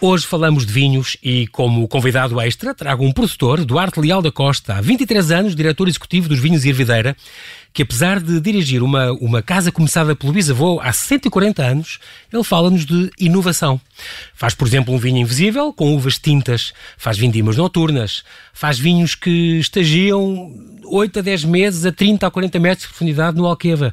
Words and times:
Hoje 0.00 0.24
falamos 0.24 0.64
de 0.64 0.72
vinhos 0.72 1.16
e, 1.20 1.48
como 1.48 1.88
convidado 1.88 2.40
extra, 2.40 2.72
trago 2.72 3.04
um 3.04 3.10
produtor, 3.10 3.64
Duarte 3.64 3.98
Leal 3.98 4.22
da 4.22 4.30
Costa, 4.30 4.74
há 4.76 4.80
23 4.80 5.32
anos, 5.32 5.56
diretor 5.56 5.88
executivo 5.88 6.28
dos 6.28 6.38
Vinhos 6.38 6.64
Irvideira, 6.64 7.16
que 7.72 7.82
apesar 7.82 8.20
de 8.20 8.40
dirigir 8.40 8.80
uma, 8.80 9.10
uma 9.14 9.42
casa 9.42 9.72
começada 9.72 10.14
pelo 10.14 10.32
bisavô 10.32 10.78
há 10.80 10.92
140 10.92 11.64
anos, 11.64 11.98
ele 12.32 12.44
fala-nos 12.44 12.86
de 12.86 13.10
inovação. 13.18 13.80
Faz, 14.34 14.54
por 14.54 14.68
exemplo, 14.68 14.94
um 14.94 14.98
vinho 14.98 15.18
invisível, 15.18 15.72
com 15.72 15.92
uvas 15.92 16.16
tintas, 16.16 16.72
faz 16.96 17.18
vindimas 17.18 17.56
noturnas, 17.56 18.22
faz 18.52 18.78
vinhos 18.78 19.16
que 19.16 19.58
estagiam 19.58 20.54
8 20.84 21.18
a 21.18 21.22
10 21.22 21.42
meses 21.42 21.84
a 21.84 21.90
30 21.90 22.24
a 22.24 22.30
40 22.30 22.60
metros 22.60 22.82
de 22.82 22.88
profundidade 22.88 23.36
no 23.36 23.46
Alqueva 23.46 23.92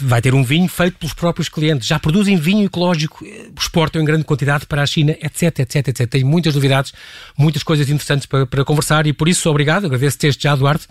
vai 0.00 0.20
ter 0.20 0.34
um 0.34 0.42
vinho 0.42 0.68
feito 0.68 0.98
pelos 0.98 1.14
próprios 1.14 1.48
clientes, 1.48 1.86
já 1.86 1.98
produzem 1.98 2.36
vinho 2.36 2.64
ecológico, 2.64 3.24
exportam 3.58 4.00
em 4.00 4.04
grande 4.04 4.24
quantidade 4.24 4.66
para 4.66 4.82
a 4.82 4.86
China, 4.86 5.12
etc, 5.20 5.60
etc, 5.60 5.88
etc. 5.88 6.08
Tem 6.08 6.24
muitas 6.24 6.54
novidades, 6.54 6.92
muitas 7.36 7.62
coisas 7.62 7.88
interessantes 7.88 8.26
para, 8.26 8.46
para 8.46 8.64
conversar 8.64 9.06
e 9.06 9.12
por 9.12 9.28
isso 9.28 9.48
obrigado, 9.48 9.86
agradeço-te 9.86 10.26
este 10.26 10.42
já, 10.44 10.54
Duarte. 10.54 10.86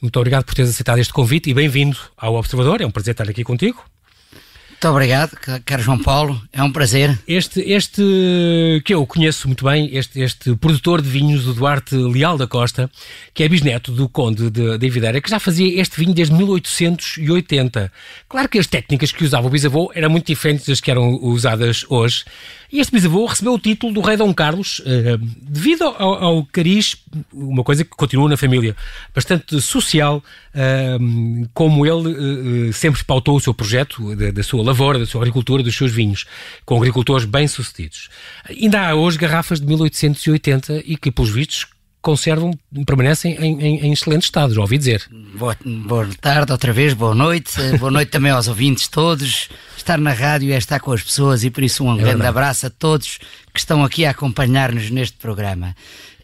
Muito 0.00 0.16
obrigado 0.16 0.44
por 0.44 0.54
teres 0.54 0.70
aceitado 0.70 0.98
este 0.98 1.12
convite 1.12 1.50
e 1.50 1.54
bem-vindo 1.54 1.96
ao 2.16 2.34
Observador, 2.34 2.80
é 2.80 2.86
um 2.86 2.90
prazer 2.90 3.12
estar 3.12 3.28
aqui 3.28 3.44
contigo. 3.44 3.84
Muito 4.82 4.94
obrigado, 4.94 5.36
caro 5.66 5.82
João 5.82 5.98
Paulo, 5.98 6.40
é 6.50 6.62
um 6.62 6.72
prazer. 6.72 7.18
Este, 7.28 7.60
este 7.60 8.02
que 8.82 8.94
eu 8.94 9.06
conheço 9.06 9.46
muito 9.46 9.62
bem, 9.62 9.94
este, 9.94 10.20
este 10.20 10.56
produtor 10.56 11.02
de 11.02 11.08
vinhos, 11.10 11.46
o 11.46 11.52
Duarte 11.52 11.94
Leal 11.94 12.38
da 12.38 12.46
Costa, 12.46 12.90
que 13.34 13.42
é 13.42 13.48
bisneto 13.48 13.92
do 13.92 14.08
Conde 14.08 14.48
de, 14.48 14.78
de 14.78 14.88
Videira, 14.88 15.20
que 15.20 15.28
já 15.28 15.38
fazia 15.38 15.78
este 15.78 15.98
vinho 15.98 16.14
desde 16.14 16.34
1880. 16.34 17.92
Claro 18.26 18.48
que 18.48 18.58
as 18.58 18.66
técnicas 18.66 19.12
que 19.12 19.22
usava 19.22 19.48
o 19.48 19.50
bisavô 19.50 19.92
eram 19.94 20.08
muito 20.08 20.28
diferentes 20.28 20.64
das 20.64 20.80
que 20.80 20.90
eram 20.90 21.12
usadas 21.24 21.84
hoje. 21.90 22.24
E 22.72 22.78
este 22.78 22.92
bisavô 22.92 23.26
recebeu 23.26 23.54
o 23.54 23.58
título 23.58 23.92
do 23.92 24.00
rei 24.00 24.16
Dom 24.16 24.32
Carlos 24.32 24.78
uh, 24.80 25.18
devido 25.42 25.82
ao, 25.82 26.24
ao, 26.24 26.44
cariz, 26.44 26.96
uma 27.32 27.64
coisa 27.64 27.84
que 27.84 27.90
continua 27.90 28.28
na 28.28 28.36
família, 28.36 28.76
bastante 29.12 29.60
social, 29.60 30.22
uh, 30.54 31.48
como 31.52 31.84
ele 31.84 32.68
uh, 32.68 32.72
sempre 32.72 33.02
pautou 33.02 33.36
o 33.36 33.40
seu 33.40 33.52
projeto, 33.52 34.14
da, 34.14 34.30
da, 34.30 34.42
sua 34.44 34.62
lavoura, 34.70 34.98
da 34.98 35.06
sua 35.06 35.20
agricultura, 35.20 35.62
dos 35.62 35.76
seus 35.76 35.92
vinhos, 35.92 36.24
com 36.64 36.76
agricultores 36.76 37.24
bem-sucedidos. 37.24 38.08
Ainda 38.48 38.88
há 38.88 38.94
hoje 38.94 39.18
garrafas 39.18 39.60
de 39.60 39.66
1880 39.66 40.82
e 40.84 40.96
que, 40.96 41.10
pelos 41.10 41.30
vistos, 41.30 41.66
conservam, 42.02 42.52
permanecem 42.86 43.34
em, 43.34 43.60
em, 43.60 43.86
em, 43.86 43.92
excelente 43.92 44.24
estado, 44.24 44.54
já 44.54 44.60
ouvi 44.60 44.78
dizer. 44.78 45.02
Boa, 45.36 45.56
boa 45.86 46.08
tarde 46.20 46.50
outra 46.50 46.72
vez, 46.72 46.94
boa 46.94 47.14
noite, 47.14 47.52
boa 47.78 47.90
noite 47.90 48.10
também 48.10 48.32
aos 48.32 48.48
ouvintes 48.48 48.88
todos. 48.88 49.48
Estar 49.76 49.98
na 49.98 50.12
rádio 50.12 50.52
é 50.52 50.56
estar 50.56 50.80
com 50.80 50.92
as 50.92 51.02
pessoas 51.02 51.44
e 51.44 51.50
por 51.50 51.62
isso 51.62 51.84
um 51.84 51.92
é 51.92 51.96
grande 51.96 52.04
verdade. 52.06 52.28
abraço 52.28 52.66
a 52.66 52.70
todos 52.70 53.18
que 53.52 53.58
estão 53.58 53.84
aqui 53.84 54.04
a 54.04 54.10
acompanhar-nos 54.10 54.90
neste 54.90 55.16
programa. 55.18 55.74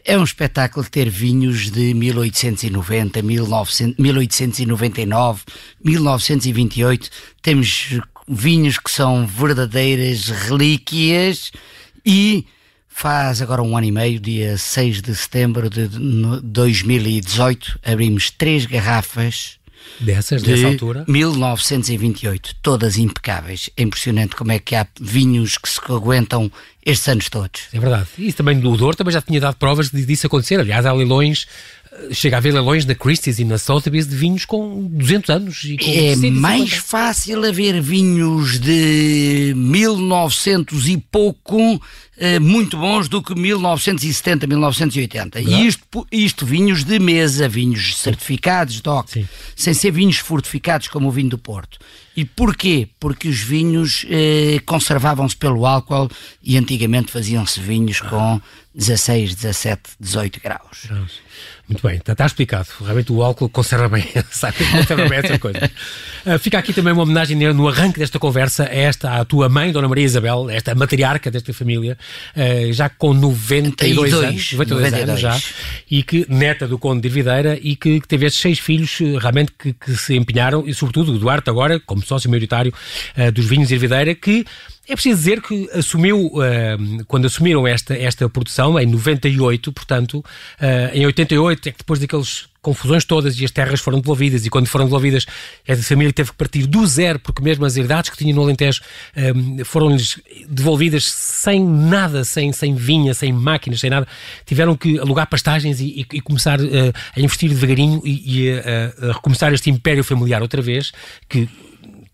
É 0.03 0.17
um 0.17 0.23
espetáculo 0.23 0.85
ter 0.89 1.09
vinhos 1.09 1.69
de 1.69 1.93
1890, 1.93 3.21
1900, 3.21 3.97
1899, 3.99 5.41
1928. 5.83 7.09
Temos 7.41 7.99
vinhos 8.27 8.77
que 8.77 8.91
são 8.91 9.25
verdadeiras 9.25 10.27
relíquias 10.29 11.51
e 12.05 12.45
Faz 12.99 13.43
agora 13.43 13.61
um 13.61 13.77
ano 13.77 13.85
e 13.85 13.91
meio, 13.91 14.19
dia 14.19 14.57
6 14.57 15.03
de 15.03 15.15
setembro 15.15 15.69
de 15.69 15.87
2018, 16.41 17.79
abrimos 17.85 18.31
três 18.31 18.65
garrafas. 18.65 19.59
Dessas, 19.99 20.41
de 20.41 20.51
dessa 20.51 20.65
altura? 20.69 21.05
1928, 21.07 22.55
todas 22.59 22.97
impecáveis. 22.97 23.69
É 23.77 23.83
impressionante 23.83 24.35
como 24.35 24.51
é 24.51 24.57
que 24.57 24.73
há 24.73 24.87
vinhos 24.99 25.59
que 25.59 25.69
se 25.69 25.79
aguentam 25.87 26.51
estes 26.83 27.07
anos 27.07 27.29
todos. 27.29 27.65
É 27.71 27.79
verdade. 27.79 28.07
E 28.17 28.33
também 28.33 28.59
do 28.59 28.75
Douro 28.75 28.97
também 28.97 29.13
já 29.13 29.21
tinha 29.21 29.39
dado 29.39 29.57
provas 29.57 29.91
disso 29.91 30.25
acontecer. 30.25 30.59
Aliás, 30.59 30.83
há 30.83 30.91
leilões 30.91 31.45
chega 32.11 32.37
a 32.37 32.39
haver 32.39 32.53
leilões 32.53 32.85
na 32.85 32.95
Christie's 32.95 33.39
e 33.39 33.45
na 33.45 33.57
Sotheby's 33.57 34.07
de 34.07 34.15
vinhos 34.15 34.45
com 34.45 34.87
200 34.87 35.29
anos. 35.29 35.63
E 35.63 35.77
com 35.77 35.89
é 35.89 36.15
mais 36.31 36.73
fácil 36.73 37.45
haver 37.45 37.81
vinhos 37.81 38.59
de 38.59 39.53
1900 39.55 40.87
e 40.87 40.97
pouco 40.97 41.81
eh, 42.17 42.39
muito 42.39 42.77
bons 42.77 43.07
do 43.07 43.21
que 43.21 43.35
1970, 43.35 44.47
1980. 44.47 45.39
E 45.41 45.67
isto, 45.67 46.07
isto 46.11 46.45
vinhos 46.45 46.83
de 46.83 46.99
mesa, 46.99 47.47
vinhos 47.47 47.97
certificados, 47.97 48.81
DOC, 48.81 49.11
Sim. 49.11 49.27
sem 49.55 49.73
ser 49.73 49.91
vinhos 49.91 50.17
fortificados 50.17 50.87
como 50.87 51.07
o 51.07 51.11
vinho 51.11 51.29
do 51.29 51.37
Porto. 51.37 51.79
E 52.17 52.25
porquê? 52.25 52.89
Porque 52.99 53.29
os 53.29 53.39
vinhos 53.39 54.03
eh, 54.09 54.59
conservavam-se 54.65 55.37
pelo 55.37 55.67
álcool 55.67 56.09
e 56.41 56.57
antigamente 56.57 57.11
faziam-se 57.11 57.59
vinhos 57.59 58.01
com 58.01 58.41
16, 58.73 59.35
17, 59.35 59.81
18 59.99 60.39
graus. 60.41 60.87
Muito 61.67 61.85
bem, 61.85 61.97
está, 61.97 62.13
está, 62.13 62.25
explicado. 62.25 62.69
Realmente 62.79 63.11
o 63.11 63.21
álcool 63.21 63.49
conserva 63.49 63.89
bem, 63.89 64.05
sabe? 64.31 64.55
Conserva 64.71 65.09
bem 65.09 65.19
essa 65.19 65.37
coisa. 65.37 65.69
Uh, 66.25 66.39
fica 66.39 66.57
aqui 66.57 66.71
também 66.71 66.93
uma 66.93 67.03
homenagem 67.03 67.35
no 67.53 67.67
arranque 67.67 67.99
desta 67.99 68.17
conversa 68.17 68.63
a 68.63 68.73
esta, 68.73 69.19
à 69.19 69.25
tua 69.25 69.49
mãe, 69.49 69.71
Dona 69.71 69.89
Maria 69.89 70.05
Isabel, 70.05 70.49
esta 70.49 70.73
matriarca 70.73 71.29
desta 71.29 71.51
família, 71.53 71.97
uh, 72.35 72.71
já 72.71 72.87
com 72.87 73.13
92 73.13 74.13
anos, 74.13 74.53
92, 74.53 74.81
92 74.81 75.09
anos 75.09 75.19
já, 75.19 75.41
e 75.91 76.03
que, 76.03 76.25
neta 76.29 76.67
do 76.67 76.79
Conde 76.79 77.01
de 77.01 77.07
Irvideira, 77.09 77.59
e 77.61 77.75
que, 77.75 77.99
que 77.99 78.07
teve 78.07 78.27
estes 78.27 78.41
seis 78.41 78.59
filhos 78.59 78.99
uh, 79.01 79.17
realmente 79.17 79.51
que, 79.57 79.73
que, 79.73 79.93
se 79.97 80.15
empenharam, 80.15 80.65
e 80.65 80.73
sobretudo 80.73 81.13
o 81.13 81.19
Duarte 81.19 81.49
agora, 81.49 81.81
como 81.81 82.01
sócio 82.07 82.29
maioritário 82.29 82.73
dos 83.33 83.45
vinhos 83.45 83.67
de 83.67 83.75
Irvideira, 83.75 84.13
que 84.15 84.45
é 84.87 84.93
preciso 84.93 85.17
dizer 85.17 85.41
que 85.41 85.69
assumiu, 85.73 86.27
uh, 86.27 87.05
quando 87.07 87.25
assumiram 87.25 87.67
esta, 87.67 87.93
esta 87.93 88.29
produção, 88.29 88.79
em 88.79 88.85
98, 88.85 89.73
portanto, 89.73 90.19
uh, 90.19 90.93
em 90.93 91.05
88, 91.05 91.67
é 91.67 91.71
que 91.73 91.79
depois 91.79 91.99
daquelas 91.99 92.47
confusões 92.61 93.03
todas 93.03 93.37
e 93.39 93.43
as 93.43 93.51
terras 93.51 93.81
foram 93.81 93.99
devolvidas, 93.99 94.45
e 94.45 94.49
quando 94.49 94.67
foram 94.67 94.85
devolvidas, 94.85 95.25
a 95.67 95.75
família 95.75 96.13
teve 96.13 96.31
que 96.31 96.37
partir 96.37 96.65
do 96.67 96.85
zero, 96.87 97.19
porque 97.19 97.41
mesmo 97.41 97.65
as 97.65 97.75
herdades 97.75 98.09
que 98.09 98.17
tinha 98.17 98.33
no 98.33 98.41
Alentejo 98.41 98.81
foram-lhes 99.63 100.19
devolvidas 100.49 101.05
sem 101.05 101.63
nada, 101.63 102.25
sem, 102.25 102.51
sem 102.51 102.75
vinha, 102.75 103.13
sem 103.13 103.31
máquinas, 103.31 103.79
sem 103.79 103.89
nada. 103.89 104.05
Tiveram 104.45 104.75
que 104.75 104.99
alugar 104.99 105.29
pastagens 105.29 105.79
e, 105.79 106.05
e, 106.11 106.19
começar 106.19 106.59
uh, 106.59 106.65
a 107.15 107.21
investir 107.21 107.49
devagarinho 107.49 108.01
e, 108.03 108.49
e 108.49 108.51
a, 108.51 109.09
a 109.09 109.13
recomeçar 109.13 109.53
este 109.53 109.69
império 109.69 110.03
familiar 110.03 110.41
outra 110.41 110.61
vez, 110.61 110.91
que 111.29 111.47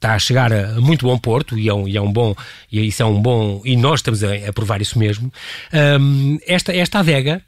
está 0.04 0.14
a 0.14 0.20
chegar 0.20 0.52
a, 0.52 0.82
muito 0.82 1.06
bom 1.06 1.18
porto 1.18 1.58
e 1.58 1.70
é 1.70 1.74
um, 1.74 1.88
e 1.88 1.96
é 1.96 2.02
um 2.02 2.12
bom 2.12 2.36
e 2.70 2.86
isso 2.86 3.02
é 3.02 3.06
um 3.06 3.22
bom 3.22 3.62
e 3.64 3.78
nós 3.78 4.00
estamos 4.00 4.24
a, 4.24 4.36
a 4.50 4.54
provar 4.54 4.82
isso 4.82 5.00
mesmo. 5.00 5.32
Um, 5.74 6.38
esta 6.46 6.76
esta 6.76 7.00
adega 7.00 7.42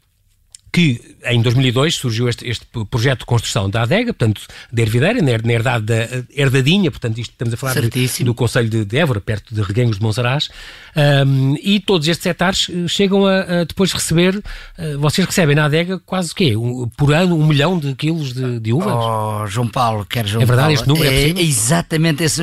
que 0.75 1.15
em 1.23 1.41
2002 1.41 1.95
surgiu 1.95 2.27
este, 2.27 2.45
este, 2.45 2.67
projeto 2.91 3.19
de 3.19 3.25
construção 3.25 3.69
da 3.69 3.83
adega, 3.83 4.13
portanto, 4.13 4.41
da 4.69 4.81
Ervideira, 4.81 5.21
na 5.21 5.53
herdade 5.53 5.85
da 5.85 6.25
Herdadinha, 6.35 6.91
portanto, 6.91 7.17
isto 7.17 7.31
estamos 7.31 7.53
a 7.53 7.57
falar 7.57 7.79
de, 7.79 8.23
do 8.25 8.33
Conselho 8.33 8.69
de, 8.69 8.83
de 8.83 8.97
Évora, 8.97 9.21
perto 9.21 9.55
de 9.55 9.61
Reguengos 9.61 9.99
de 9.99 10.03
Monsaraz, 10.03 10.49
um, 11.25 11.55
e 11.63 11.79
todos 11.79 12.05
estes 12.09 12.25
hectares 12.25 12.69
eh, 12.69 12.89
chegam 12.89 13.25
a, 13.25 13.61
a 13.61 13.63
depois 13.63 13.93
receber, 13.93 14.35
uh, 14.35 14.99
vocês 14.99 15.25
recebem 15.25 15.55
na 15.55 15.63
adega 15.63 15.97
quase 16.05 16.33
o 16.33 16.35
quê? 16.35 16.57
Um, 16.57 16.89
por 16.97 17.13
ano 17.13 17.37
um 17.37 17.47
milhão 17.47 17.79
de 17.79 17.95
quilos 17.95 18.33
de, 18.33 18.59
de 18.59 18.73
uvas? 18.73 18.93
Oh, 18.93 19.47
João 19.47 19.69
Paulo, 19.69 20.05
quer 20.05 20.27
João 20.27 20.43
É 20.43 20.45
verdade, 20.45 20.75
Paulo. 20.75 20.79
este 20.79 20.87
número 20.89 21.09
é, 21.09 21.29
é 21.29 21.41
Exatamente 21.41 22.21
esse. 22.21 22.41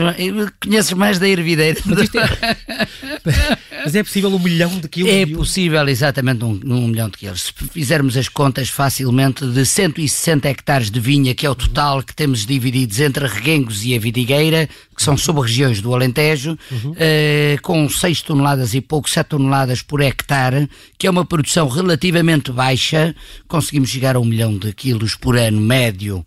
Conheces 0.59 0.92
mais 0.94 1.19
da 1.19 1.28
Ervideira. 1.28 1.78
Mas, 1.84 2.09
é, 2.15 3.69
mas 3.84 3.94
é 3.94 4.03
possível 4.03 4.31
um 4.31 4.38
milhão 4.38 4.81
de 4.81 4.88
quilos? 4.88 5.12
É 5.12 5.26
possível, 5.26 5.88
exatamente, 5.88 6.44
um, 6.44 6.60
um 6.65 6.88
milhão 6.88 7.09
de 7.09 7.19
quilos. 7.19 7.43
Se 7.43 7.53
fizermos 7.53 8.16
as 8.16 8.28
contas 8.28 8.69
facilmente 8.69 9.47
de 9.47 9.65
160 9.65 10.48
hectares 10.48 10.91
de 10.91 11.00
vinha, 11.00 11.34
que 11.34 11.47
é 11.47 11.51
o 11.51 11.54
total 11.54 12.03
que 12.03 12.15
temos 12.15 12.47
divididos 12.47 13.01
entre 13.01 13.27
Reguengos 13.27 13.84
e 13.84 13.95
a 13.95 13.98
Vidigueira, 13.98 14.68
que 14.95 15.03
são 15.03 15.16
sub-regiões 15.16 15.80
do 15.80 15.95
Alentejo, 15.95 16.59
uhum. 16.71 16.95
eh, 16.97 17.56
com 17.62 17.89
6 17.89 18.22
toneladas 18.22 18.74
e 18.74 18.80
pouco, 18.80 19.09
7 19.09 19.28
toneladas 19.28 19.83
por 19.83 20.01
hectare, 20.01 20.68
que 20.98 21.06
é 21.06 21.10
uma 21.10 21.24
produção 21.24 21.68
relativamente 21.68 22.53
baixa, 22.53 23.15
conseguimos 23.48 23.91
chegar 23.91 24.16
a 24.16 24.21
um 24.21 24.24
milhão 24.24 24.56
de 24.56 24.72
quilos 24.72 25.15
por 25.15 25.36
ano 25.36 25.60
médio. 25.60 26.24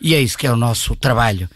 E 0.00 0.14
é 0.14 0.20
isso 0.20 0.36
que 0.36 0.46
é 0.46 0.52
o 0.52 0.56
nosso 0.56 0.94
trabalho 0.96 1.48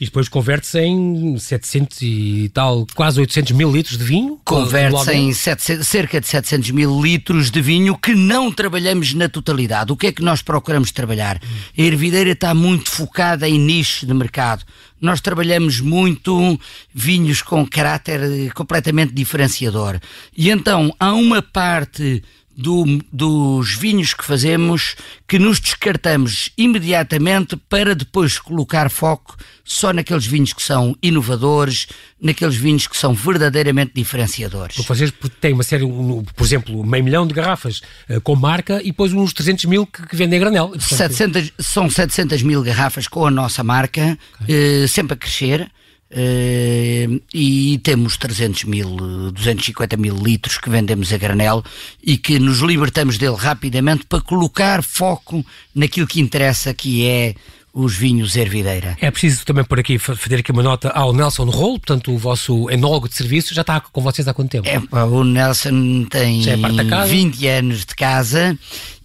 e 0.00 0.04
depois 0.04 0.28
converte-se 0.28 0.78
em 0.80 1.38
700 1.38 2.02
e 2.02 2.50
tal, 2.52 2.86
quase 2.94 3.18
800 3.20 3.52
mil 3.52 3.72
litros 3.72 3.96
de 3.96 4.04
vinho. 4.04 4.38
Converte-se 4.44 5.12
em 5.12 5.32
700, 5.32 5.86
cerca 5.86 6.20
de 6.20 6.26
700 6.26 6.70
mil 6.70 7.00
litros 7.00 7.50
de 7.50 7.62
vinho 7.62 7.96
que 7.96 8.14
não 8.14 8.52
trabalhamos 8.52 9.14
na 9.14 9.28
totalidade. 9.28 9.92
O 9.92 9.96
que 9.96 10.08
é 10.08 10.12
que 10.12 10.22
nós 10.22 10.42
procuramos 10.42 10.90
trabalhar? 10.90 11.40
A 11.76 11.82
ervideira 11.82 12.30
está 12.30 12.52
muito 12.52 12.90
focada 12.90 13.48
em 13.48 13.58
nicho 13.58 14.06
de 14.06 14.12
mercado. 14.12 14.64
Nós 15.00 15.20
trabalhamos 15.20 15.80
muito 15.80 16.58
vinhos 16.94 17.42
com 17.42 17.66
caráter 17.66 18.52
completamente 18.52 19.12
diferenciador. 19.12 19.98
E 20.36 20.50
então 20.50 20.94
há 20.98 21.12
uma 21.12 21.40
parte 21.40 22.22
do, 22.56 22.84
dos 23.12 23.74
vinhos 23.74 24.14
que 24.14 24.24
fazemos 24.24 24.96
que 25.28 25.38
nos 25.38 25.60
descartamos 25.60 26.50
imediatamente 26.56 27.56
para 27.56 27.94
depois 27.94 28.38
colocar 28.38 28.90
foco 28.90 29.36
só 29.62 29.92
naqueles 29.92 30.24
vinhos 30.24 30.52
que 30.52 30.62
são 30.62 30.96
inovadores, 31.02 31.88
naqueles 32.20 32.54
vinhos 32.54 32.86
que 32.86 32.96
são 32.96 33.12
verdadeiramente 33.12 33.92
diferenciadores. 33.94 34.76
Porque 34.76 34.94
vocês 34.94 35.12
têm 35.40 35.52
uma 35.52 35.64
série, 35.64 35.84
por 35.84 36.44
exemplo, 36.44 36.84
meio 36.84 37.04
milhão 37.04 37.26
de 37.26 37.34
garrafas 37.34 37.82
uh, 38.08 38.20
com 38.20 38.36
marca 38.36 38.80
e 38.80 38.86
depois 38.86 39.12
uns 39.12 39.32
300 39.32 39.64
mil 39.66 39.86
que, 39.86 40.06
que 40.06 40.16
vendem 40.16 40.38
a 40.38 40.40
granel. 40.40 40.68
Portanto, 40.68 41.14
700, 41.14 41.52
são 41.58 41.90
700 41.90 42.42
mil 42.42 42.62
garrafas 42.62 43.08
com 43.08 43.26
a 43.26 43.30
nossa 43.30 43.62
marca, 43.64 44.16
okay. 44.40 44.84
uh, 44.84 44.88
sempre 44.88 45.14
a 45.14 45.16
crescer. 45.16 45.70
Uh, 46.08 47.20
e 47.34 47.80
temos 47.82 48.16
300 48.16 48.64
mil, 48.64 48.88
250 49.32 49.96
mil 49.96 50.14
litros 50.14 50.56
que 50.56 50.70
vendemos 50.70 51.12
a 51.12 51.18
granel 51.18 51.64
e 52.00 52.16
que 52.16 52.38
nos 52.38 52.60
libertamos 52.60 53.18
dele 53.18 53.34
rapidamente 53.36 54.06
para 54.06 54.20
colocar 54.20 54.84
foco 54.84 55.44
naquilo 55.74 56.06
que 56.06 56.20
interessa, 56.20 56.72
que 56.72 57.04
é 57.06 57.34
os 57.76 57.94
vinhos 57.94 58.36
Ervideira. 58.36 58.96
É 59.00 59.10
preciso 59.10 59.44
também 59.44 59.62
por 59.62 59.78
aqui 59.78 59.98
fazer 59.98 60.36
aqui 60.36 60.50
uma 60.50 60.62
nota 60.62 60.88
ao 60.90 61.12
Nelson 61.12 61.44
Rolo, 61.44 61.78
portanto 61.78 62.10
o 62.10 62.16
vosso 62.16 62.70
enólogo 62.70 63.08
de 63.08 63.14
serviço 63.14 63.52
já 63.52 63.60
está 63.60 63.80
com 63.80 64.00
vocês 64.00 64.26
há 64.26 64.32
quanto 64.32 64.50
tempo? 64.50 64.66
É, 64.66 64.78
o 65.04 65.24
Nelson 65.24 66.06
tem 66.08 66.42
é 66.48 67.06
20 67.06 67.46
anos 67.48 67.84
de 67.84 67.94
casa 67.94 68.58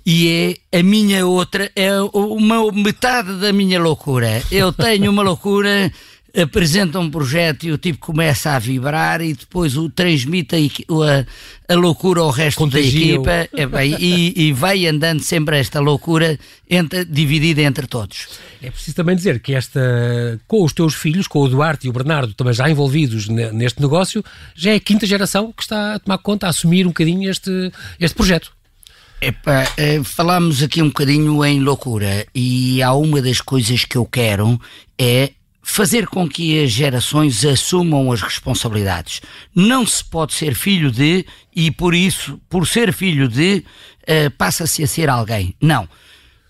e 0.06 0.57
é 0.71 0.80
a 0.80 0.83
minha 0.83 1.27
outra, 1.27 1.69
é 1.75 1.92
uma 2.13 2.71
metade 2.71 3.39
da 3.39 3.51
minha 3.51 3.80
loucura. 3.80 4.42
Eu 4.50 4.71
tenho 4.71 5.12
uma 5.12 5.21
loucura 5.21 5.92
apresenta 6.35 6.99
um 6.99 7.09
projeto 7.09 7.65
e 7.65 7.71
o 7.71 7.77
tipo 7.77 7.99
começa 7.99 8.51
a 8.51 8.59
vibrar 8.59 9.21
e 9.21 9.33
depois 9.33 9.75
o 9.75 9.89
transmite 9.89 10.55
a, 10.89 11.73
a, 11.73 11.75
loucura 11.75 12.21
ao 12.21 12.29
resto 12.29 12.57
Contagia 12.59 12.91
da 12.91 12.97
equipa 12.97 13.49
é 13.61 13.65
bem, 13.65 13.95
e, 13.99 14.47
e, 14.47 14.53
vai 14.53 14.87
andando 14.87 15.21
sempre 15.21 15.59
esta 15.59 15.79
loucura 15.79 16.39
entre, 16.69 17.03
dividida 17.03 17.61
entre 17.61 17.85
todos. 17.85 18.27
É 18.61 18.71
preciso 18.71 18.95
também 18.95 19.15
dizer 19.15 19.39
que 19.39 19.53
esta, 19.53 20.39
com 20.47 20.63
os 20.63 20.71
teus 20.73 20.95
filhos, 20.95 21.27
com 21.27 21.39
o 21.39 21.49
Duarte 21.49 21.87
e 21.87 21.89
o 21.89 21.93
Bernardo, 21.93 22.33
também 22.33 22.53
já 22.53 22.69
envolvidos 22.69 23.27
neste 23.27 23.81
negócio, 23.81 24.23
já 24.55 24.71
é 24.71 24.75
a 24.75 24.79
quinta 24.79 25.05
geração 25.05 25.51
que 25.51 25.63
está 25.63 25.95
a 25.95 25.99
tomar 25.99 26.17
conta, 26.19 26.47
a 26.47 26.49
assumir 26.49 26.85
um 26.85 26.89
bocadinho 26.89 27.29
este, 27.29 27.71
este 27.99 28.15
projeto. 28.15 28.51
Epa, 29.19 29.65
eh, 29.77 30.01
falámos 30.03 30.63
aqui 30.63 30.81
um 30.81 30.87
bocadinho 30.87 31.45
em 31.45 31.59
loucura 31.59 32.25
e 32.33 32.81
há 32.81 32.91
uma 32.93 33.21
das 33.21 33.39
coisas 33.39 33.85
que 33.85 33.95
eu 33.95 34.03
quero 34.03 34.59
é 34.97 35.33
fazer 35.61 36.07
com 36.07 36.27
que 36.27 36.63
as 36.63 36.71
gerações 36.71 37.45
assumam 37.45 38.11
as 38.11 38.21
responsabilidades. 38.21 39.21
Não 39.53 39.85
se 39.85 40.03
pode 40.03 40.33
ser 40.33 40.55
filho 40.55 40.91
de 40.91 41.25
e 41.55 41.69
por 41.71 41.93
isso, 41.93 42.39
por 42.49 42.67
ser 42.67 42.91
filho 42.93 43.27
de, 43.27 43.63
uh, 44.03 44.31
passa-se 44.37 44.83
a 44.83 44.87
ser 44.87 45.09
alguém. 45.09 45.55
Não. 45.61 45.87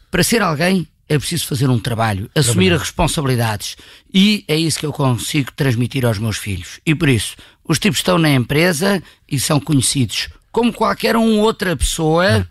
Para 0.09 0.23
ser 0.23 0.41
alguém 0.41 0.87
é 1.09 1.19
preciso 1.19 1.45
fazer 1.47 1.69
um 1.69 1.77
trabalho, 1.77 2.31
assumir 2.33 2.71
as 2.71 2.79
responsabilidades 2.79 3.75
e 4.13 4.45
é 4.47 4.55
isso 4.55 4.79
que 4.79 4.85
eu 4.85 4.93
consigo 4.93 5.51
transmitir 5.53 6.05
aos 6.05 6.17
meus 6.17 6.37
filhos. 6.37 6.79
E 6.85 6.95
por 6.95 7.09
isso, 7.09 7.35
os 7.67 7.79
tipos 7.79 7.99
estão 7.99 8.17
na 8.17 8.29
empresa 8.31 9.03
e 9.29 9.37
são 9.37 9.59
conhecidos 9.59 10.29
como 10.51 10.73
qualquer 10.73 11.15
um 11.15 11.39
outra 11.39 11.75
pessoa 11.75 12.47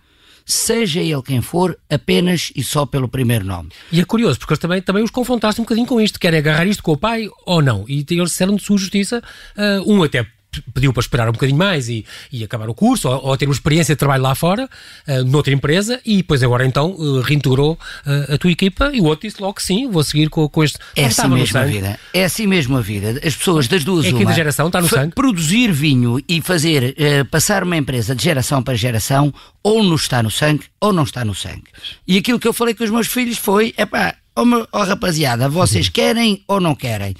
seja 0.50 1.00
ele 1.00 1.22
quem 1.22 1.40
for, 1.40 1.78
apenas 1.88 2.52
e 2.54 2.62
só 2.62 2.84
pelo 2.84 3.08
primeiro 3.08 3.44
nome. 3.44 3.70
E 3.90 4.00
é 4.00 4.04
curioso, 4.04 4.38
porque 4.38 4.56
também, 4.56 4.82
também 4.82 5.02
os 5.02 5.10
confrontaste 5.10 5.60
um 5.60 5.64
bocadinho 5.64 5.86
com 5.86 6.00
isto, 6.00 6.18
querem 6.18 6.38
agarrar 6.38 6.66
isto 6.66 6.82
com 6.82 6.92
o 6.92 6.96
pai 6.96 7.28
ou 7.46 7.62
não. 7.62 7.84
E 7.88 8.04
eles 8.10 8.30
disseram 8.30 8.56
de 8.56 8.62
sua 8.62 8.76
justiça, 8.76 9.22
uh, 9.56 9.92
um 9.92 10.02
até 10.02 10.26
pediu 10.74 10.92
para 10.92 11.00
esperar 11.00 11.28
um 11.28 11.32
bocadinho 11.32 11.58
mais 11.58 11.88
e, 11.88 12.04
e 12.32 12.42
acabar 12.42 12.68
o 12.68 12.74
curso, 12.74 13.08
ou, 13.08 13.28
ou, 13.28 13.36
ter 13.36 13.46
uma 13.46 13.54
experiência 13.54 13.94
de 13.94 13.98
trabalho 13.98 14.22
lá 14.22 14.34
fora, 14.34 14.68
uh, 15.06 15.24
noutra 15.24 15.52
empresa, 15.52 16.00
e 16.04 16.18
depois 16.18 16.42
agora 16.42 16.66
então 16.66 16.92
uh, 16.92 17.20
reintegrou 17.20 17.72
uh, 18.06 18.34
a 18.34 18.38
tua 18.38 18.50
equipa 18.50 18.90
e 18.92 19.00
o 19.00 19.04
outro 19.04 19.28
disse 19.28 19.40
logo 19.40 19.54
que 19.54 19.62
sim, 19.62 19.88
vou 19.88 20.02
seguir 20.02 20.28
com, 20.28 20.48
com 20.48 20.64
este... 20.64 20.78
É 20.96 21.06
assim 21.06 21.28
mesmo 21.28 21.58
a 21.58 21.64
vida, 21.64 22.00
é 22.12 22.24
assim 22.24 22.46
mesmo 22.46 22.76
a 22.76 22.80
vida. 22.80 23.20
As 23.24 23.34
pessoas 23.34 23.68
das 23.68 23.84
duas 23.84 24.06
é 24.06 24.10
uma... 24.10 24.32
geração 24.32 24.66
está 24.66 24.80
no 24.80 24.88
sangue. 24.88 25.14
Produzir 25.14 25.72
vinho 25.72 26.20
e 26.28 26.40
fazer, 26.40 26.96
uh, 26.98 27.24
passar 27.26 27.62
uma 27.62 27.76
empresa 27.76 28.14
de 28.14 28.22
geração 28.22 28.62
para 28.62 28.74
geração, 28.74 29.32
ou 29.62 29.82
não 29.82 29.94
está 29.94 30.22
no 30.22 30.30
sangue, 30.30 30.64
ou 30.80 30.92
não 30.92 31.04
está 31.04 31.24
no 31.24 31.34
sangue. 31.34 31.64
E 32.06 32.18
aquilo 32.18 32.38
que 32.38 32.48
eu 32.48 32.52
falei 32.52 32.74
com 32.74 32.84
os 32.84 32.90
meus 32.90 33.06
filhos 33.06 33.38
foi, 33.38 33.74
é 33.76 33.86
pá, 33.86 34.14
oh, 34.36 34.42
oh 34.72 34.82
rapaziada, 34.82 35.48
vocês 35.48 35.88
querem 35.90 36.42
ou 36.48 36.60
não 36.60 36.74
querem? 36.74 37.14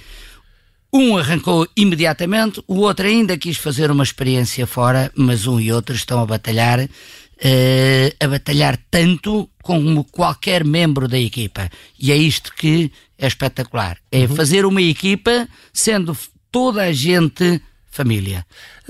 Um 0.93 1.17
arrancou 1.17 1.69
imediatamente, 1.77 2.63
o 2.67 2.79
outro 2.79 3.07
ainda 3.07 3.39
quis 3.39 3.57
fazer 3.57 3.91
uma 3.91 4.03
experiência 4.03 4.67
fora, 4.67 5.11
mas 5.15 5.47
um 5.47 5.61
e 5.61 5.73
outro 5.73 5.95
estão 5.95 6.21
a 6.21 6.27
batalhar, 6.27 6.81
uh, 6.81 6.89
a 8.19 8.29
batalhar 8.29 8.77
tanto 8.91 9.49
como 9.63 10.03
qualquer 10.05 10.65
membro 10.65 11.07
da 11.07 11.19
equipa. 11.19 11.71
E 11.99 12.11
é 12.11 12.17
isto 12.17 12.53
que 12.57 12.91
é 13.17 13.27
espetacular. 13.27 13.99
É 14.11 14.21
uhum. 14.21 14.35
fazer 14.35 14.65
uma 14.67 14.83
equipa 14.83 15.49
sendo 15.73 16.17
toda 16.51 16.83
a 16.83 16.93
gente 16.93 17.63
família. 17.91 18.47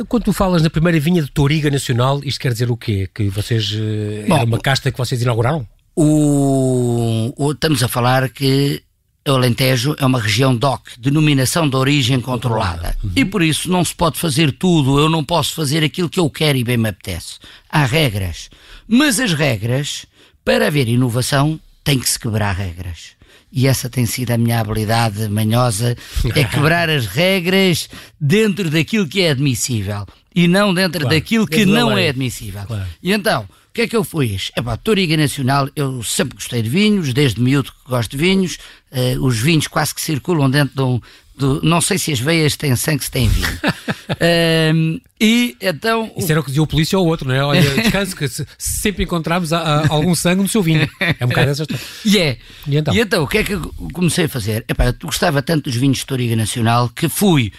Quando 0.09 0.25
tu 0.25 0.33
falas 0.33 0.63
na 0.63 0.71
primeira 0.71 1.01
vinha 1.01 1.23
de 1.23 1.31
Toriga 1.31 1.71
Nacional, 1.71 2.21
isto 2.25 2.41
quer 2.41 2.53
dizer 2.53 2.71
o 2.71 2.77
quê? 2.77 3.09
Que 3.13 3.29
vocês. 3.29 3.73
Uh, 3.73 4.27
Bom, 4.29 4.37
era 4.37 4.45
uma 4.45 4.59
casta 4.59 4.91
que 4.91 4.99
vocês 4.99 5.21
inauguraram? 5.21 5.67
O, 5.97 7.33
o, 7.37 7.53
estamos 7.53 7.83
a 7.83 7.89
falar 7.89 8.29
que 8.29 8.83
o 9.29 9.33
Alentejo 9.33 9.95
é 9.99 10.07
uma 10.07 10.21
região 10.21 10.57
DOC, 10.57 10.99
denominação 10.99 11.69
de 11.69 11.77
origem 11.77 12.21
controlada. 12.21 12.97
Uhum. 13.05 13.13
E 13.15 13.25
por 13.25 13.43
isso 13.43 13.71
não 13.71 13.85
se 13.85 13.95
pode 13.95 14.19
fazer 14.19 14.53
tudo, 14.53 14.99
eu 14.99 15.09
não 15.09 15.23
posso 15.23 15.55
fazer 15.55 15.85
aquilo 15.85 16.09
que 16.09 16.19
eu 16.19 16.31
quero 16.31 16.57
e 16.57 16.65
bem 16.65 16.77
me 16.77 16.89
apetece. 16.89 17.39
Há 17.69 17.85
regras. 17.85 18.49
Mas 18.89 19.21
as 19.21 19.33
regras, 19.33 20.07
para 20.45 20.67
haver 20.67 20.89
inovação, 20.89 21.61
tem 21.85 21.99
que 21.99 22.09
se 22.09 22.19
quebrar 22.19 22.55
regras. 22.55 23.13
E 23.53 23.67
essa 23.67 23.91
tem 23.91 24.07
sido 24.07 24.31
a 24.31 24.39
minha 24.39 24.61
habilidade 24.61 25.29
manhosa, 25.29 25.97
é 26.35 26.45
quebrar 26.45 26.89
as 26.89 27.07
regras 27.07 27.89
dentro 28.21 28.71
daquilo 28.71 29.09
que 29.09 29.23
é 29.23 29.31
admissível 29.31 30.07
e 30.35 30.47
não 30.47 30.73
dentro 30.73 31.01
claro. 31.01 31.17
daquilo 31.17 31.47
que 31.47 31.67
não 31.67 31.97
é 31.99 32.09
admissível. 32.09 32.63
Claro. 32.65 32.87
E 33.03 33.13
então, 33.13 33.49
o 33.71 33.73
que 33.73 33.83
é 33.83 33.87
que 33.87 33.97
eu 33.97 34.03
fiz? 34.03 34.51
É 34.57 34.61
pá, 34.61 34.77
Toriga 34.77 35.17
Nacional, 35.17 35.69
eu 35.77 36.03
sempre 36.03 36.35
gostei 36.35 36.61
de 36.61 36.69
vinhos, 36.69 37.15
desde 37.15 37.41
miúdo 37.41 37.71
que 37.71 37.89
gosto 37.89 38.11
de 38.11 38.17
vinhos, 38.17 38.59
uh, 38.91 39.25
os 39.25 39.39
vinhos 39.39 39.69
quase 39.69 39.95
que 39.95 40.01
circulam 40.01 40.51
dentro 40.51 40.75
de 40.75 40.83
um. 40.83 41.01
Do, 41.37 41.63
não 41.63 41.81
sei 41.81 41.97
se 41.97 42.13
as 42.13 42.19
veias 42.19 42.57
têm 42.57 42.75
sangue, 42.75 43.05
se 43.05 43.11
têm 43.13 43.29
vinho. 43.29 43.47
uh, 43.47 45.01
e 45.21 45.57
então. 45.61 46.13
Isso 46.17 46.33
era 46.33 46.41
o 46.41 46.43
que 46.43 46.51
dizia 46.51 46.63
o 46.65 46.67
polícia 46.67 46.99
ou 46.99 47.07
outro, 47.07 47.29
não 47.29 47.35
é? 47.35 47.45
Olha, 47.45 47.63
descanso 47.81 48.17
que 48.17 48.29
se, 48.29 48.45
sempre 48.59 49.05
encontramos 49.05 49.53
a, 49.53 49.61
a, 49.61 49.89
algum 49.89 50.17
sangue 50.17 50.43
no 50.43 50.49
seu 50.49 50.65
vinho. 50.65 50.91
É 50.99 51.25
um 51.25 51.29
bocado 51.29 51.51
essa 51.51 51.63
história. 51.63 51.85
Yeah. 52.05 52.41
E, 52.67 52.77
então? 52.77 52.93
e 52.93 53.01
então, 53.01 53.23
o 53.23 53.29
que 53.29 53.39
é 53.39 53.45
que 53.45 53.53
eu 53.53 53.73
comecei 53.93 54.25
a 54.25 54.29
fazer? 54.29 54.65
Epá, 54.69 54.87
eu 54.87 54.95
gostava 55.05 55.41
tanto 55.43 55.71
dos 55.71 55.77
vinhos 55.77 55.99
de 55.99 56.07
Toriga 56.07 56.35
Nacional 56.35 56.89
que 56.89 57.09
fui 57.09 57.53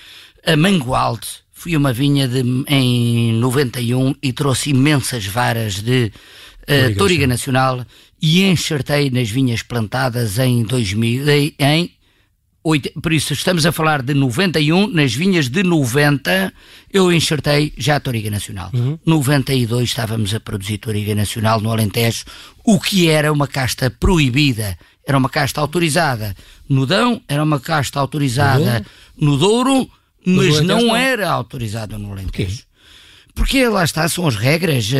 a 0.45 0.57
Mangualde 0.57 1.40
Fui 1.61 1.75
a 1.75 1.77
uma 1.77 1.93
vinha 1.93 2.27
de, 2.27 2.41
em 2.67 3.33
91 3.33 4.15
e 4.19 4.33
trouxe 4.33 4.71
imensas 4.71 5.27
varas 5.27 5.75
de 5.75 6.11
uh, 6.63 6.97
Toriga 6.97 7.27
Nacional 7.27 7.85
e 8.19 8.41
enxertei 8.41 9.11
nas 9.11 9.29
vinhas 9.29 9.61
plantadas 9.61 10.39
em 10.39 10.63
2000, 10.63 11.23
em, 11.59 11.91
por 12.99 13.13
isso 13.13 13.33
estamos 13.33 13.63
a 13.67 13.71
falar 13.71 14.01
de 14.01 14.15
91, 14.15 14.87
nas 14.87 15.13
vinhas 15.13 15.49
de 15.49 15.61
90 15.61 16.51
eu 16.91 17.13
enxertei 17.13 17.71
já 17.77 17.97
a 17.97 17.99
Toriga 17.99 18.31
Nacional. 18.31 18.71
Uhum. 18.73 18.97
92 19.05 19.83
estávamos 19.87 20.33
a 20.33 20.39
produzir 20.39 20.79
Toriga 20.79 21.13
Nacional 21.13 21.61
no 21.61 21.71
Alentejo, 21.71 22.25
o 22.63 22.79
que 22.79 23.07
era 23.07 23.31
uma 23.31 23.47
casta 23.47 23.91
proibida, 23.91 24.75
era 25.05 25.15
uma 25.15 25.29
casta 25.29 25.61
autorizada 25.61 26.35
no 26.67 26.87
Dão, 26.87 27.21
era 27.27 27.43
uma 27.43 27.59
casta 27.59 27.99
autorizada 27.99 28.83
uhum. 29.15 29.27
no 29.27 29.37
Douro 29.37 29.87
mas 30.25 30.61
não 30.61 30.95
era 30.95 31.29
autorizado 31.29 31.97
no 31.97 32.11
Alentejo. 32.11 32.63
Porque 33.33 33.65
lá 33.67 33.83
está, 33.83 34.07
são 34.09 34.27
as 34.27 34.35
regras, 34.35 34.91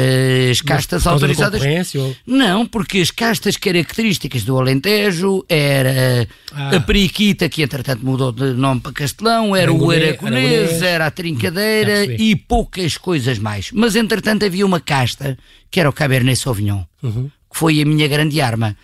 as 0.49 0.61
castas 0.61 1.05
autorizadas. 1.05 1.61
Ou... 1.95 2.15
Não, 2.25 2.65
porque 2.65 2.99
as 2.99 3.11
castas 3.11 3.57
características 3.57 4.43
do 4.43 4.57
Alentejo 4.57 5.45
era 5.49 6.27
ah. 6.53 6.75
a 6.77 6.79
periquita, 6.79 7.49
que 7.49 7.61
entretanto 7.61 8.05
mudou 8.05 8.31
de 8.31 8.53
nome 8.53 8.79
para 8.79 8.93
Castelão, 8.93 9.55
era 9.55 9.71
o 9.71 9.91
aragonês, 9.91 10.81
era 10.81 11.07
a 11.07 11.11
trincadeira 11.11 12.05
e 12.05 12.35
poucas 12.35 12.97
coisas 12.97 13.37
mais. 13.37 13.69
Mas 13.73 13.95
entretanto 13.95 14.45
havia 14.45 14.65
uma 14.65 14.79
casta, 14.79 15.37
que 15.69 15.79
era 15.79 15.89
o 15.89 15.93
Cabernet 15.93 16.39
Sauvignon, 16.39 16.83
uhum. 17.03 17.29
que 17.51 17.59
foi 17.59 17.81
a 17.81 17.85
minha 17.85 18.07
grande 18.07 18.39
arma. 18.39 18.77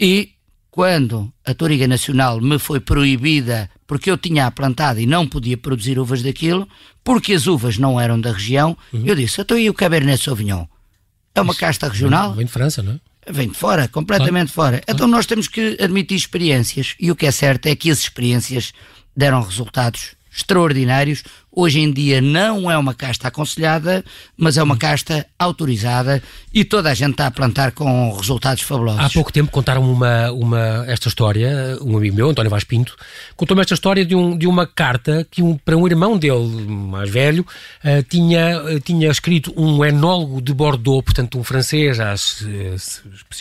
E 0.00 0.30
quando 0.76 1.32
a 1.42 1.54
Toriga 1.54 1.88
Nacional 1.88 2.38
me 2.38 2.58
foi 2.58 2.80
proibida 2.80 3.70
porque 3.86 4.10
eu 4.10 4.18
tinha 4.18 4.50
plantado 4.50 5.00
e 5.00 5.06
não 5.06 5.26
podia 5.26 5.56
produzir 5.56 5.98
uvas 5.98 6.22
daquilo, 6.22 6.68
porque 7.02 7.32
as 7.32 7.46
uvas 7.46 7.78
não 7.78 7.98
eram 7.98 8.20
da 8.20 8.30
região, 8.30 8.76
uhum. 8.92 9.02
eu 9.06 9.16
disse, 9.16 9.40
então 9.40 9.58
e 9.58 9.70
o 9.70 9.74
Cabernet 9.74 10.22
Sauvignon? 10.22 10.66
É 11.34 11.40
uma 11.40 11.52
Isso, 11.52 11.60
casta 11.60 11.88
regional? 11.88 12.34
Vem 12.34 12.44
de 12.44 12.52
França, 12.52 12.82
não 12.82 12.92
é? 12.92 13.32
Vem 13.32 13.48
de 13.48 13.56
fora, 13.56 13.88
completamente 13.88 14.52
fora. 14.52 14.82
Então 14.86 15.06
nós 15.08 15.24
temos 15.24 15.48
que 15.48 15.78
admitir 15.80 16.14
experiências 16.14 16.94
e 17.00 17.10
o 17.10 17.16
que 17.16 17.24
é 17.24 17.30
certo 17.30 17.68
é 17.68 17.74
que 17.74 17.90
as 17.90 18.00
experiências 18.00 18.74
deram 19.16 19.40
resultados 19.40 20.14
extraordinários. 20.36 21.24
Hoje 21.58 21.80
em 21.80 21.90
dia 21.90 22.20
não 22.20 22.70
é 22.70 22.76
uma 22.76 22.92
casta 22.92 23.28
aconselhada, 23.28 24.04
mas 24.36 24.58
é 24.58 24.62
uma 24.62 24.76
casta 24.76 25.26
autorizada 25.38 26.22
e 26.52 26.64
toda 26.64 26.90
a 26.90 26.94
gente 26.94 27.12
está 27.12 27.26
a 27.26 27.30
plantar 27.30 27.72
com 27.72 28.12
resultados 28.12 28.62
fabulosos. 28.62 29.00
Há 29.00 29.08
pouco 29.08 29.32
tempo 29.32 29.50
contaram-me 29.50 29.88
uma, 29.88 30.30
uma, 30.32 30.84
esta 30.86 31.08
história, 31.08 31.78
um 31.80 31.96
amigo 31.96 32.14
meu, 32.14 32.28
António 32.28 32.50
Vaz 32.50 32.62
Pinto, 32.62 32.94
contou-me 33.34 33.62
esta 33.62 33.72
história 33.72 34.04
de, 34.04 34.14
um, 34.14 34.36
de 34.36 34.46
uma 34.46 34.66
carta 34.66 35.26
que 35.30 35.42
um, 35.42 35.56
para 35.56 35.74
um 35.74 35.86
irmão 35.86 36.18
dele, 36.18 36.46
mais 36.68 37.08
velho, 37.08 37.46
uh, 37.82 38.02
tinha, 38.02 38.62
uh, 38.62 38.80
tinha 38.80 39.10
escrito 39.10 39.54
um 39.56 39.82
enólogo 39.82 40.42
de 40.42 40.52
Bordeaux, 40.52 41.02
portanto 41.02 41.38
um 41.38 41.44
francês 41.44 41.98
uh, 41.98 42.76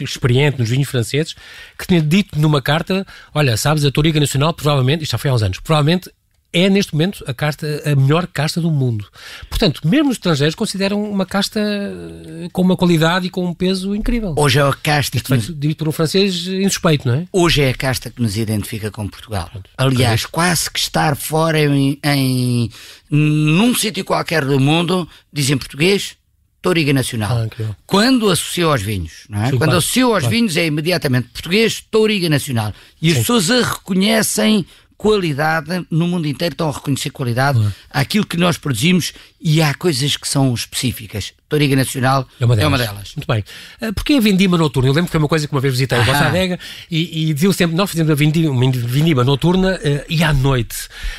experiente 0.02 0.58
nos 0.58 0.70
vinhos 0.70 0.88
franceses, 0.88 1.36
que 1.78 1.86
tinha 1.86 2.02
dito 2.02 2.40
numa 2.40 2.62
carta, 2.62 3.06
olha, 3.34 3.58
sabes, 3.58 3.84
a 3.84 3.92
Toriga 3.92 4.22
Nacional 4.22 4.54
provavelmente, 4.54 5.04
isto 5.04 5.12
já 5.12 5.18
foi 5.18 5.30
há 5.30 5.34
uns 5.34 5.44
anos, 5.44 5.60
provavelmente 5.60 6.10
é 6.56 6.70
neste 6.70 6.94
momento 6.94 7.22
a 7.28 7.34
casta 7.34 7.84
a 7.86 7.94
melhor 7.94 8.26
casta 8.28 8.62
do 8.62 8.72
mundo. 8.72 9.06
Portanto, 9.50 9.82
mesmo 9.86 10.10
os 10.10 10.16
estrangeiros 10.16 10.56
consideram 10.56 11.04
uma 11.04 11.26
casta 11.26 11.60
eh, 11.60 12.48
com 12.54 12.62
uma 12.62 12.78
qualidade 12.78 13.28
e 13.28 13.30
com 13.30 13.46
um 13.46 13.54
peso 13.54 13.94
incrível. 13.94 14.34
Hoje 14.38 14.60
é 14.60 14.62
a 14.62 14.72
casta 14.72 15.18
Isto 15.18 15.38
que 15.38 15.54
dito 15.54 15.80
por 15.80 15.90
um 15.90 15.92
francês 15.92 16.48
insuspeito, 16.48 17.10
não 17.10 17.16
é? 17.16 17.28
Hoje 17.34 17.62
é 17.62 17.72
a 17.72 17.74
casta 17.74 18.10
que 18.10 18.22
nos 18.22 18.38
identifica 18.38 18.90
com 18.90 19.06
Portugal. 19.06 19.52
Aliás, 19.78 20.26
quase 20.26 20.72
que 20.72 20.80
estar 20.80 21.18
fora 21.18 21.60
em, 21.60 22.00
em 22.02 22.72
num 23.10 23.76
sítio 23.76 24.06
qualquer 24.06 24.46
do 24.46 24.58
mundo 24.58 25.08
dizem 25.34 25.58
português. 25.58 26.16
Toriga 26.62 26.92
Nacional. 26.94 27.48
Ah, 27.60 27.76
Quando 27.86 28.28
associou 28.28 28.72
aos 28.72 28.82
vinhos, 28.82 29.26
não 29.30 29.40
é? 29.40 29.52
Sim, 29.52 29.52
Quando 29.52 29.66
claro, 29.66 29.78
associou 29.78 30.14
aos 30.16 30.24
claro. 30.24 30.36
vinhos 30.36 30.58
é 30.58 30.66
imediatamente 30.66 31.28
português, 31.30 31.84
Toriga 31.92 32.28
Nacional. 32.28 32.74
E 33.00 33.12
as 33.12 33.20
pessoas 33.20 33.52
a 33.52 33.62
reconhecem 33.62 34.66
qualidade, 34.98 35.86
no 35.92 36.08
mundo 36.08 36.28
inteiro 36.28 36.54
estão 36.54 36.70
a 36.70 36.72
reconhecer 36.72 37.10
qualidade 37.10 37.60
uhum. 37.60 37.72
àquilo 37.90 38.25
que 38.25 38.38
nós 38.38 38.58
produzimos 38.58 39.14
e 39.42 39.62
há 39.62 39.74
coisas 39.74 40.16
que 40.18 40.28
são 40.28 40.54
específicas. 40.54 41.34
Toriga 41.48 41.75
Nacional 41.75 42.28
é 42.40 42.46
uma 42.46 42.56
delas. 42.56 42.66
É 42.66 42.68
uma 42.68 42.78
delas. 42.78 43.16
Muito 43.16 43.28
bem. 43.28 43.44
Uh, 43.82 43.94
Porquê 43.94 44.14
a 44.14 44.20
vindima 44.20 44.58
noturna? 44.58 44.90
Eu 44.90 44.94
lembro 44.94 45.06
que 45.08 45.12
foi 45.12 45.20
uma 45.20 45.28
coisa 45.28 45.48
que 45.48 45.54
uma 45.54 45.62
vez 45.62 45.74
visitei 45.74 46.00
a 46.00 46.04
vossa 46.04 46.25
adega 46.25 46.58
e, 46.90 47.30
e 47.30 47.34
diziam 47.34 47.54
sempre, 47.54 47.75
nós 47.75 47.90
fazemos 47.92 48.12
a 48.12 48.16
vindima, 48.16 48.52
uma 48.52 48.72
vindima 48.72 49.24
noturna 49.24 49.75
uh, 49.75 50.06
e 50.10 50.24
à 50.24 50.34
noite. 50.34 50.75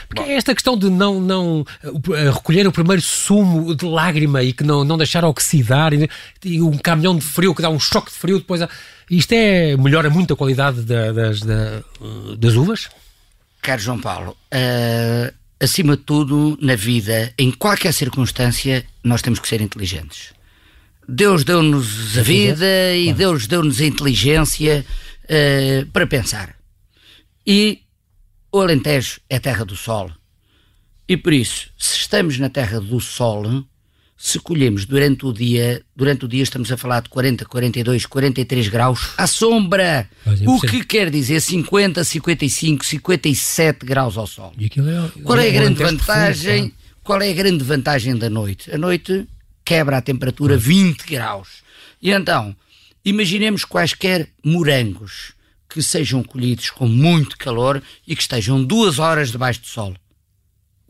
Porque 0.09 0.23
Bom. 0.23 0.29
é 0.29 0.35
esta 0.35 0.55
questão 0.55 0.77
de 0.77 0.91
não, 0.91 1.21
não 1.21 1.61
uh, 1.85 2.33
recolher 2.33 2.67
o 2.67 2.73
primeiro 2.73 3.03
sumo 3.03 3.75
de 3.75 3.85
lágrima 3.85 4.43
e 4.43 4.53
que 4.53 4.65
não, 4.65 4.85
não 4.85 4.97
deixar 4.99 5.25
oxidar 5.25 5.93
e, 5.93 6.09
e 6.45 6.61
um 6.61 6.77
caminhão 6.77 7.17
de 7.17 7.25
frio 7.25 7.55
que 7.55 7.63
dá 7.63 7.69
um 7.69 7.79
choque 7.79 8.11
de 8.11 8.17
frio 8.17 8.39
depois... 8.39 8.61
Isto 9.09 9.35
é, 9.35 9.77
melhora 9.77 10.11
muito 10.11 10.35
a 10.35 10.37
qualidade 10.37 10.83
da, 10.83 11.13
das, 11.13 11.39
da, 11.39 11.81
das 12.37 12.55
uvas? 12.55 12.89
Caro 13.67 13.83
João 13.83 13.99
Paulo, 13.99 14.31
uh, 14.55 15.35
acima 15.59 15.97
de 15.97 16.05
tudo, 16.05 16.57
na 16.63 16.77
vida, 16.77 17.35
em 17.37 17.51
qualquer 17.51 17.93
circunstância, 17.93 18.87
nós 19.03 19.23
temos 19.23 19.41
que 19.41 19.49
ser 19.49 19.61
inteligentes. 19.61 20.33
Deus 21.09 21.43
deu-nos 21.43 22.17
a 22.17 22.23
vida 22.23 22.95
e 22.95 23.13
Deus 23.13 23.49
deu-nos 23.49 23.81
a 23.81 23.85
inteligência 23.85 24.87
uh, 25.25 25.87
para 25.87 26.07
pensar. 26.07 26.55
E 27.45 27.83
o 28.53 28.61
Alentejo 28.61 29.21
é 29.29 29.41
terra 29.41 29.65
do 29.65 29.75
sol. 29.75 30.13
E 31.09 31.17
por 31.17 31.33
isso, 31.33 31.69
se 31.77 31.97
estamos 31.97 32.39
na 32.39 32.49
terra 32.49 32.81
do 32.81 33.01
sol, 33.01 33.67
se 34.17 34.39
colhemos 34.41 34.87
durante 34.87 35.27
o 35.27 35.33
dia, 35.33 35.83
durante 35.95 36.25
o 36.25 36.29
dia 36.29 36.43
estamos 36.43 36.73
a 36.73 36.77
falar 36.77 37.01
de 37.01 37.09
40, 37.11 37.45
42, 37.45 38.07
43 38.07 38.69
graus 38.69 39.11
à 39.19 39.27
sombra, 39.27 40.09
o 40.47 40.61
que 40.61 40.85
quer 40.85 41.11
dizer 41.11 41.41
50, 41.41 42.03
55, 42.03 42.85
57 42.85 43.85
graus 43.85 44.17
ao 44.17 44.27
sol. 44.27 44.55
É, 44.59 45.23
qual 45.23 45.39
é 45.39 45.49
a 45.49 45.53
grande 45.53 45.83
vantagem? 45.83 46.73
Qual 47.03 47.21
é 47.21 47.31
a 47.31 47.35
grande 47.35 47.63
vantagem 47.63 48.17
da 48.17 48.31
noite? 48.31 48.73
A 48.73 48.79
noite 48.79 49.29
quebra 49.65 49.99
a 49.99 50.03
temperatura 50.03 50.57
20 50.57 51.03
graus. 51.03 51.63
E 52.01 52.11
então, 52.11 52.57
imaginemos 53.05 53.65
quaisquer 53.65 54.29
morangos 54.43 55.35
que 55.69 55.83
sejam 55.83 56.23
colhidos 56.23 56.71
com 56.71 56.89
muito 56.89 57.37
calor 57.37 57.83
e 58.07 58.17
que 58.17 58.23
estejam 58.23 58.65
duas 58.65 58.99
horas 58.99 59.31
debaixo 59.31 59.61
do 59.61 59.67
sol 59.67 59.95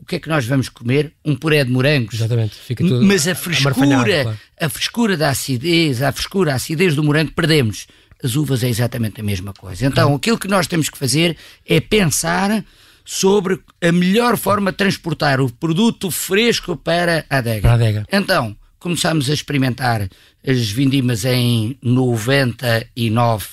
que 0.07 0.15
é 0.15 0.19
que 0.19 0.29
nós 0.29 0.45
vamos 0.45 0.69
comer? 0.69 1.13
Um 1.23 1.35
puré 1.35 1.63
de 1.63 1.71
morangos. 1.71 2.15
Exatamente. 2.15 2.55
Fica 2.55 2.83
tudo 2.83 3.05
Mas 3.05 3.27
a 3.27 3.35
frescura, 3.35 4.23
claro. 4.23 4.39
a 4.59 4.69
frescura 4.69 5.17
da 5.17 5.29
acidez, 5.29 6.01
a 6.01 6.11
frescura, 6.11 6.53
a 6.53 6.55
acidez 6.55 6.95
do 6.95 7.03
morango, 7.03 7.31
perdemos. 7.31 7.87
As 8.23 8.35
uvas 8.35 8.63
é 8.63 8.69
exatamente 8.69 9.21
a 9.21 9.23
mesma 9.23 9.53
coisa. 9.53 9.85
Então, 9.85 10.05
claro. 10.05 10.15
aquilo 10.15 10.39
que 10.39 10.47
nós 10.47 10.65
temos 10.65 10.89
que 10.89 10.97
fazer 10.97 11.37
é 11.65 11.79
pensar 11.79 12.63
sobre 13.05 13.59
a 13.81 13.91
melhor 13.91 14.37
forma 14.37 14.71
de 14.71 14.77
transportar 14.77 15.39
o 15.39 15.51
produto 15.51 16.09
fresco 16.09 16.75
para 16.75 17.25
a 17.29 17.37
adega. 17.37 17.61
Para 17.61 17.71
a 17.71 17.75
adega. 17.75 18.05
Então, 18.11 18.55
começámos 18.79 19.29
a 19.29 19.33
experimentar 19.33 20.09
as 20.45 20.69
vindimas 20.69 21.25
em 21.25 21.77
99 21.81 23.45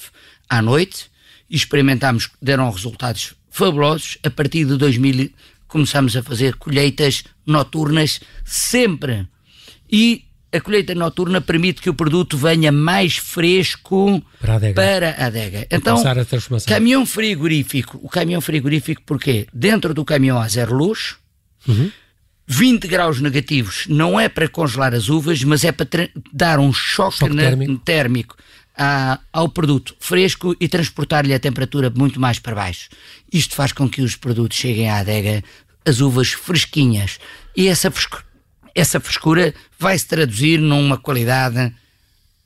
à 0.49 0.63
noite, 0.63 1.11
e 1.49 1.57
experimentámos, 1.57 2.31
deram 2.41 2.71
resultados 2.71 3.35
fabulosos. 3.51 4.19
A 4.25 4.31
partir 4.31 4.65
de 4.65 4.77
2000, 4.77 5.31
começamos 5.75 6.17
a 6.17 6.23
fazer 6.23 6.55
colheitas 6.55 7.25
noturnas 7.45 8.21
sempre. 8.45 9.27
E 9.91 10.23
a 10.53 10.61
colheita 10.61 10.95
noturna 10.95 11.41
permite 11.41 11.83
que 11.83 11.91
o 11.91 11.95
produto 11.95 12.39
venha 12.39 12.71
mais 12.71 13.17
fresco 13.17 14.23
para 14.41 14.53
a 14.53 14.57
adega. 14.57 14.75
Para 14.75 15.11
a 15.11 15.27
adega. 15.27 15.67
Então, 15.69 15.97
a 15.97 16.61
caminhão 16.69 17.05
frigorífico. 17.05 17.99
O 18.01 18.09
caminhão 18.09 18.41
frigorífico, 18.41 19.03
porquê? 19.05 19.49
Dentro 19.53 19.93
do 19.93 20.05
caminhão 20.05 20.39
há 20.41 20.47
zero 20.47 20.77
luz, 20.77 21.17
uhum. 21.67 21.91
20 22.47 22.87
graus 22.87 23.21
negativos 23.21 23.87
não 23.89 24.21
é 24.21 24.29
para 24.29 24.49
congelar 24.49 24.95
as 24.95 25.09
uvas, 25.09 25.43
mas 25.43 25.65
é 25.65 25.73
para 25.73 26.09
dar 26.33 26.61
um 26.61 26.73
choque, 26.73 27.19
choque 27.19 27.35
térmico, 27.35 27.79
térmico 27.79 28.37
a, 28.77 29.21
ao 29.33 29.49
produto 29.49 29.95
fresco 29.99 30.55
e 30.61 30.69
transportar-lhe 30.69 31.33
a 31.33 31.39
temperatura 31.39 31.91
muito 31.91 32.21
mais 32.21 32.39
para 32.39 32.55
baixo. 32.55 32.89
Isto 33.33 33.55
faz 33.55 33.73
com 33.73 33.89
que 33.89 34.03
os 34.03 34.17
produtos 34.17 34.57
cheguem 34.57 34.91
à 34.91 34.99
adega 34.99 35.43
as 35.85 36.01
uvas 36.01 36.33
fresquinhas. 36.33 37.19
E 37.57 37.69
essa 37.69 37.91
frescura, 37.91 38.25
essa 38.75 39.01
frescura 39.01 39.55
vai 39.79 39.99
se 39.99 40.07
traduzir 40.07 40.59
numa 40.59 40.97
qualidade, 40.97 41.73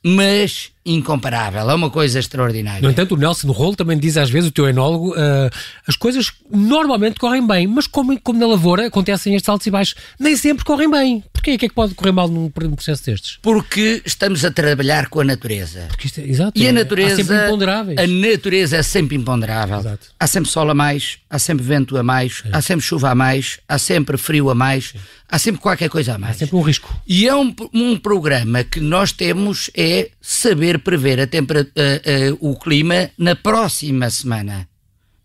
mas 0.03 0.71
incomparável, 0.85 1.69
é 1.69 1.73
uma 1.73 1.89
coisa 1.89 2.19
extraordinária. 2.19 2.81
No 2.81 2.89
entanto, 2.89 3.13
o 3.13 3.17
Nelson 3.17 3.51
Rolo 3.51 3.75
também 3.75 3.97
diz 3.97 4.17
às 4.17 4.29
vezes, 4.29 4.49
o 4.49 4.51
teu 4.51 4.67
enólogo, 4.67 5.11
uh, 5.11 5.49
as 5.85 5.95
coisas 5.95 6.31
normalmente 6.49 7.19
correm 7.19 7.45
bem, 7.45 7.67
mas 7.67 7.85
como, 7.85 8.19
como 8.21 8.39
na 8.39 8.47
lavoura 8.47 8.87
acontecem 8.87 9.35
estes 9.35 9.49
altos 9.49 9.67
e 9.67 9.71
baixos, 9.71 9.95
nem 10.19 10.35
sempre 10.35 10.63
correm 10.63 10.89
bem. 10.89 11.23
Porquê? 11.33 11.55
O 11.55 11.57
que 11.57 11.65
é 11.65 11.69
que 11.69 11.75
pode 11.75 11.93
correr 11.95 12.11
mal 12.11 12.27
num 12.27 12.49
processo 12.49 13.05
destes? 13.05 13.39
Porque 13.41 14.01
estamos 14.05 14.43
a 14.43 14.51
trabalhar 14.51 15.07
com 15.07 15.21
a 15.21 15.23
natureza. 15.23 15.87
É, 16.17 16.21
exato, 16.21 16.59
e 16.59 16.67
a 16.67 16.71
natureza, 16.71 17.13
há 17.13 17.17
sempre 17.17 17.45
imponderáveis. 17.45 17.97
A 17.97 18.07
natureza 18.07 18.77
é 18.77 18.83
sempre 18.83 19.15
imponderável. 19.15 19.79
Exato. 19.79 20.07
Há 20.19 20.27
sempre 20.27 20.49
sol 20.49 20.69
a 20.69 20.73
mais, 20.73 21.17
há 21.29 21.39
sempre 21.39 21.63
vento 21.63 21.97
a 21.97 22.03
mais, 22.03 22.43
é. 22.45 22.49
há 22.51 22.61
sempre 22.61 22.85
chuva 22.85 23.09
a 23.09 23.15
mais, 23.15 23.59
há 23.67 23.77
sempre 23.77 24.17
frio 24.17 24.49
a 24.49 24.55
mais, 24.55 24.93
é. 24.95 24.99
há 25.29 25.39
sempre 25.39 25.61
qualquer 25.61 25.89
coisa 25.89 26.15
a 26.15 26.17
mais. 26.17 26.35
Há 26.35 26.39
sempre 26.39 26.55
um 26.55 26.61
risco. 26.61 26.93
E 27.07 27.27
é 27.27 27.35
um, 27.35 27.53
um 27.73 27.97
programa 27.97 28.63
que 28.63 28.79
nós 28.79 29.11
temos 29.11 29.69
é 29.75 30.09
saber 30.21 30.68
prever 30.77 31.19
a 31.19 31.23
uh, 31.23 32.33
uh, 32.33 32.51
o 32.51 32.59
clima 32.59 33.09
na 33.17 33.35
próxima 33.35 34.09
semana. 34.11 34.69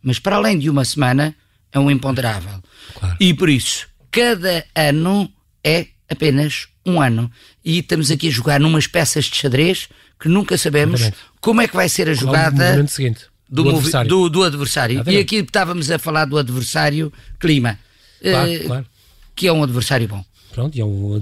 Mas 0.02 0.18
para 0.18 0.36
além 0.36 0.58
de 0.58 0.70
uma 0.70 0.84
semana, 0.84 1.34
é 1.72 1.78
um 1.78 1.90
imponderável. 1.90 2.62
Claro. 2.94 3.16
E 3.20 3.34
por 3.34 3.50
isso, 3.50 3.88
cada 4.10 4.64
ano 4.74 5.30
é 5.62 5.88
apenas 6.08 6.68
um 6.86 7.00
ano. 7.00 7.30
E 7.64 7.80
estamos 7.80 8.10
aqui 8.10 8.28
a 8.28 8.30
jogar 8.30 8.60
numas 8.60 8.86
peças 8.86 9.24
de 9.26 9.36
xadrez 9.36 9.88
que 10.20 10.28
nunca 10.28 10.56
sabemos 10.56 11.00
Exatamente. 11.00 11.30
como 11.40 11.60
é 11.60 11.68
que 11.68 11.76
vai 11.76 11.88
ser 11.88 12.08
a 12.08 12.14
jogada 12.14 12.82
do, 12.82 12.88
seguinte, 12.88 13.26
do, 13.48 13.64
do, 13.64 13.70
adversário. 13.70 14.08
do, 14.08 14.30
do 14.30 14.42
adversário. 14.42 15.04
E 15.06 15.18
aqui 15.18 15.36
estávamos 15.36 15.90
a 15.90 15.98
falar 15.98 16.24
do 16.24 16.38
adversário 16.38 17.12
clima. 17.38 17.78
Claro, 18.22 18.50
uh, 18.50 18.64
claro. 18.66 18.86
Que 19.34 19.48
é 19.48 19.52
um 19.52 19.62
adversário 19.62 20.06
bom. 20.06 20.24
Pronto, 20.54 20.78
é 20.78 20.84
um, 20.84 21.20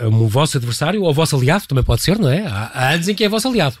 é 0.00 0.06
um 0.08 0.26
vosso 0.26 0.56
adversário 0.56 1.02
ou 1.02 1.10
o 1.10 1.14
vosso 1.14 1.36
aliado, 1.36 1.64
também 1.68 1.84
pode 1.84 2.02
ser, 2.02 2.18
não 2.18 2.28
é? 2.28 2.44
Há, 2.44 2.70
há 2.74 2.90
anos 2.94 3.06
em 3.06 3.14
que 3.14 3.22
é 3.22 3.28
vosso 3.28 3.46
aliado. 3.46 3.78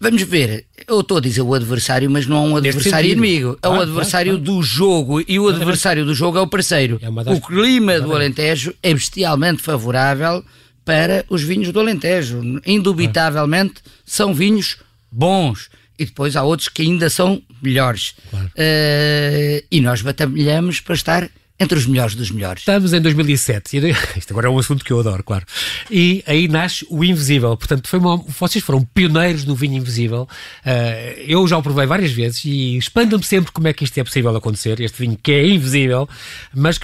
Vamos 0.00 0.22
ver, 0.22 0.64
eu 0.88 1.00
estou 1.00 1.18
a 1.18 1.20
dizer 1.20 1.42
o 1.42 1.54
adversário, 1.54 2.10
mas 2.10 2.26
não 2.26 2.38
é 2.38 2.48
um 2.48 2.56
adversário 2.56 3.10
inimigo, 3.10 3.56
é 3.62 3.68
o 3.68 3.72
um 3.72 3.80
adversário 3.80 4.32
claro, 4.32 4.44
do 4.44 4.62
jogo 4.62 5.22
e 5.28 5.38
o 5.38 5.48
adversário 5.48 6.04
do 6.04 6.14
jogo 6.14 6.38
é 6.38 6.40
o 6.40 6.46
parceiro. 6.46 6.98
É 7.02 7.10
das... 7.22 7.38
O 7.38 7.40
clima 7.40 8.00
do 8.00 8.12
Alentejo 8.14 8.74
é 8.82 8.92
bestialmente 8.94 9.62
favorável 9.62 10.42
para 10.84 11.24
os 11.28 11.42
vinhos 11.42 11.70
do 11.70 11.78
Alentejo. 11.78 12.40
Indubitavelmente 12.66 13.74
são 14.04 14.34
vinhos 14.34 14.78
bons 15.12 15.68
e 15.98 16.06
depois 16.06 16.34
há 16.34 16.42
outros 16.42 16.68
que 16.68 16.82
ainda 16.82 17.10
são 17.10 17.40
melhores. 17.62 18.14
Uh, 18.32 19.62
e 19.70 19.80
nós 19.82 20.00
batalhamos 20.00 20.80
para 20.80 20.94
estar 20.94 21.30
entre 21.60 21.78
os 21.78 21.86
melhores 21.86 22.14
dos 22.14 22.30
melhores. 22.30 22.62
Estamos 22.62 22.94
em 22.94 23.00
2007. 23.02 23.76
Isto 24.16 24.32
agora 24.32 24.46
é 24.46 24.50
um 24.50 24.58
assunto 24.58 24.82
que 24.82 24.90
eu 24.90 24.98
adoro, 24.98 25.22
claro. 25.22 25.44
E 25.90 26.24
aí 26.26 26.48
nasce 26.48 26.86
o 26.88 27.04
Invisível. 27.04 27.54
Portanto, 27.54 27.86
foi 27.86 27.98
uma, 27.98 28.16
vocês 28.16 28.64
foram 28.64 28.82
pioneiros 28.82 29.44
no 29.44 29.54
vinho 29.54 29.76
invisível. 29.76 30.26
Uh, 30.64 31.20
eu 31.26 31.46
já 31.46 31.58
o 31.58 31.62
provei 31.62 31.84
várias 31.84 32.12
vezes 32.12 32.42
e 32.46 32.78
espanta-me 32.78 33.22
sempre 33.22 33.52
como 33.52 33.68
é 33.68 33.74
que 33.74 33.84
isto 33.84 33.98
é 33.98 34.02
possível 34.02 34.34
acontecer. 34.34 34.80
Este 34.80 35.02
vinho 35.02 35.18
que 35.22 35.32
é 35.32 35.46
invisível, 35.46 36.08
mas 36.54 36.80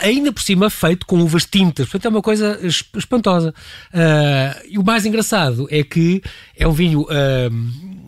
ainda 0.00 0.32
por 0.32 0.42
cima 0.42 0.70
feito 0.70 1.04
com 1.06 1.18
uvas 1.18 1.44
tintas. 1.44 1.88
Portanto, 1.88 2.06
é 2.06 2.08
uma 2.08 2.22
coisa 2.22 2.60
espantosa. 2.62 3.52
Uh, 3.92 4.68
e 4.70 4.78
o 4.78 4.84
mais 4.84 5.04
engraçado 5.04 5.66
é 5.70 5.82
que 5.82 6.22
é 6.56 6.68
um 6.68 6.72
vinho. 6.72 7.00
Uh, 7.02 7.99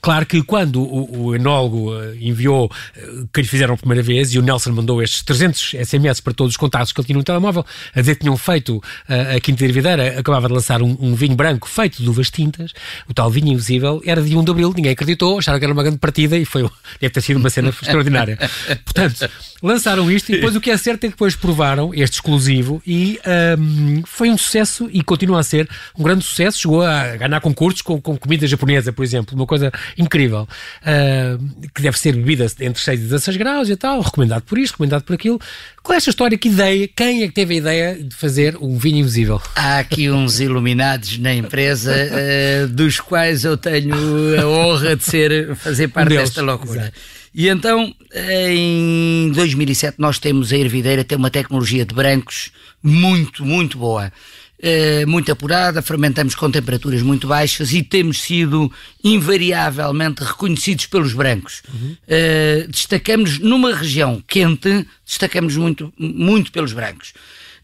Claro 0.00 0.26
que 0.26 0.42
quando 0.42 0.82
o, 0.82 1.26
o 1.26 1.34
enólogo 1.34 1.94
eh, 2.00 2.16
enviou 2.20 2.70
eh, 2.96 3.24
que 3.32 3.42
lhe 3.42 3.48
fizeram 3.48 3.74
a 3.74 3.76
primeira 3.76 4.02
vez 4.02 4.32
e 4.32 4.38
o 4.38 4.42
Nelson 4.42 4.70
mandou 4.70 5.02
estes 5.02 5.22
300 5.22 5.76
SMS 5.84 6.20
para 6.20 6.32
todos 6.32 6.52
os 6.52 6.56
contatos 6.56 6.92
que 6.92 7.00
ele 7.00 7.06
tinha 7.06 7.18
no 7.18 7.24
telemóvel, 7.24 7.64
a 7.94 8.00
dizer 8.00 8.14
que 8.14 8.20
tinham 8.20 8.36
feito 8.36 8.80
a 9.08 9.40
Quinta 9.40 9.66
de 9.66 9.72
Videira, 9.72 10.18
acabava 10.18 10.48
de 10.48 10.54
lançar 10.54 10.82
um, 10.82 10.96
um, 11.00 11.14
vinho 11.14 11.34
branco 11.34 11.68
feito 11.68 12.02
de 12.02 12.08
uvas 12.08 12.30
tintas, 12.30 12.72
o 13.08 13.14
tal 13.14 13.30
vinho 13.30 13.48
invisível, 13.48 14.00
era 14.04 14.22
de 14.22 14.36
1 14.36 14.44
de 14.44 14.50
Abril, 14.50 14.72
ninguém 14.74 14.92
acreditou, 14.92 15.38
acharam 15.38 15.58
que 15.58 15.64
era 15.64 15.72
uma 15.72 15.82
grande 15.82 15.98
partida 15.98 16.36
e 16.36 16.44
foi, 16.44 16.62
deve 17.00 17.12
ter 17.12 17.20
sido 17.20 17.38
uma 17.38 17.50
cena 17.50 17.70
extraordinária. 17.82 18.38
Portanto, 18.84 19.28
lançaram 19.62 20.10
isto 20.10 20.30
e 20.30 20.36
depois 20.36 20.54
o 20.54 20.60
que 20.60 20.70
é 20.70 20.76
certo 20.76 21.04
é 21.04 21.08
que 21.08 21.14
depois 21.14 21.34
provaram 21.34 21.92
este 21.94 22.14
exclusivo 22.14 22.82
e 22.86 23.18
um, 23.58 24.02
foi 24.06 24.30
um 24.30 24.38
sucesso 24.38 24.88
e 24.92 25.02
continua 25.02 25.40
a 25.40 25.42
ser 25.42 25.68
um 25.96 26.02
grande 26.02 26.24
sucesso, 26.24 26.58
chegou 26.58 26.82
a 26.82 27.16
ganhar 27.16 27.40
concursos 27.40 27.82
com, 27.82 28.00
com 28.00 28.16
comida 28.16 28.46
japonesa, 28.46 28.92
por 28.92 29.04
exemplo, 29.04 29.34
uma 29.34 29.46
coisa 29.46 29.72
incrível, 29.96 30.48
uh, 30.82 31.68
que 31.74 31.82
deve 31.82 31.98
ser 31.98 32.14
bebida 32.14 32.46
entre 32.60 32.82
6 32.82 33.00
e 33.00 33.02
16 33.04 33.36
graus 33.36 33.68
e 33.68 33.76
tal, 33.76 34.00
recomendado 34.00 34.42
por 34.42 34.58
isto, 34.58 34.72
recomendado 34.72 35.02
por 35.02 35.14
aquilo. 35.14 35.40
Qual 35.82 35.94
é 35.94 35.96
esta 35.96 36.10
história? 36.10 36.36
Que 36.36 36.48
ideia? 36.48 36.88
Quem 36.94 37.22
é 37.22 37.28
que 37.28 37.34
teve 37.34 37.54
a 37.54 37.56
ideia 37.56 38.02
de 38.02 38.14
fazer 38.14 38.56
um 38.60 38.76
vinho 38.76 38.98
invisível? 38.98 39.40
Há 39.54 39.78
aqui 39.78 40.10
uns 40.10 40.38
iluminados 40.40 41.18
na 41.18 41.34
empresa, 41.34 41.94
uh, 41.94 42.68
dos 42.68 43.00
quais 43.00 43.44
eu 43.44 43.56
tenho 43.56 43.94
a 44.40 44.46
honra 44.46 44.96
de 44.96 45.04
ser, 45.04 45.56
fazer 45.56 45.88
parte 45.88 46.12
um 46.12 46.16
desta 46.16 46.42
loucura. 46.42 46.80
Exato. 46.80 47.17
E 47.34 47.48
então, 47.48 47.94
em 48.14 49.30
2007, 49.34 49.96
nós 49.98 50.18
temos 50.18 50.52
a 50.52 50.56
Ervideira, 50.56 51.04
tem 51.04 51.18
uma 51.18 51.30
tecnologia 51.30 51.84
de 51.84 51.94
brancos 51.94 52.50
muito, 52.82 53.44
muito 53.44 53.78
boa. 53.78 54.12
Eh, 54.60 55.06
muito 55.06 55.30
apurada, 55.30 55.80
fermentamos 55.80 56.34
com 56.34 56.50
temperaturas 56.50 57.00
muito 57.00 57.28
baixas 57.28 57.72
e 57.72 57.80
temos 57.80 58.20
sido 58.20 58.72
invariavelmente 59.04 60.24
reconhecidos 60.24 60.86
pelos 60.86 61.12
brancos. 61.12 61.62
Uhum. 61.72 61.96
Uh, 62.02 62.68
destacamos 62.68 63.38
numa 63.38 63.72
região 63.72 64.20
quente, 64.26 64.84
destacamos 65.06 65.56
muito, 65.56 65.92
muito 65.96 66.50
pelos 66.50 66.72
brancos. 66.72 67.12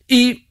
E 0.08 0.42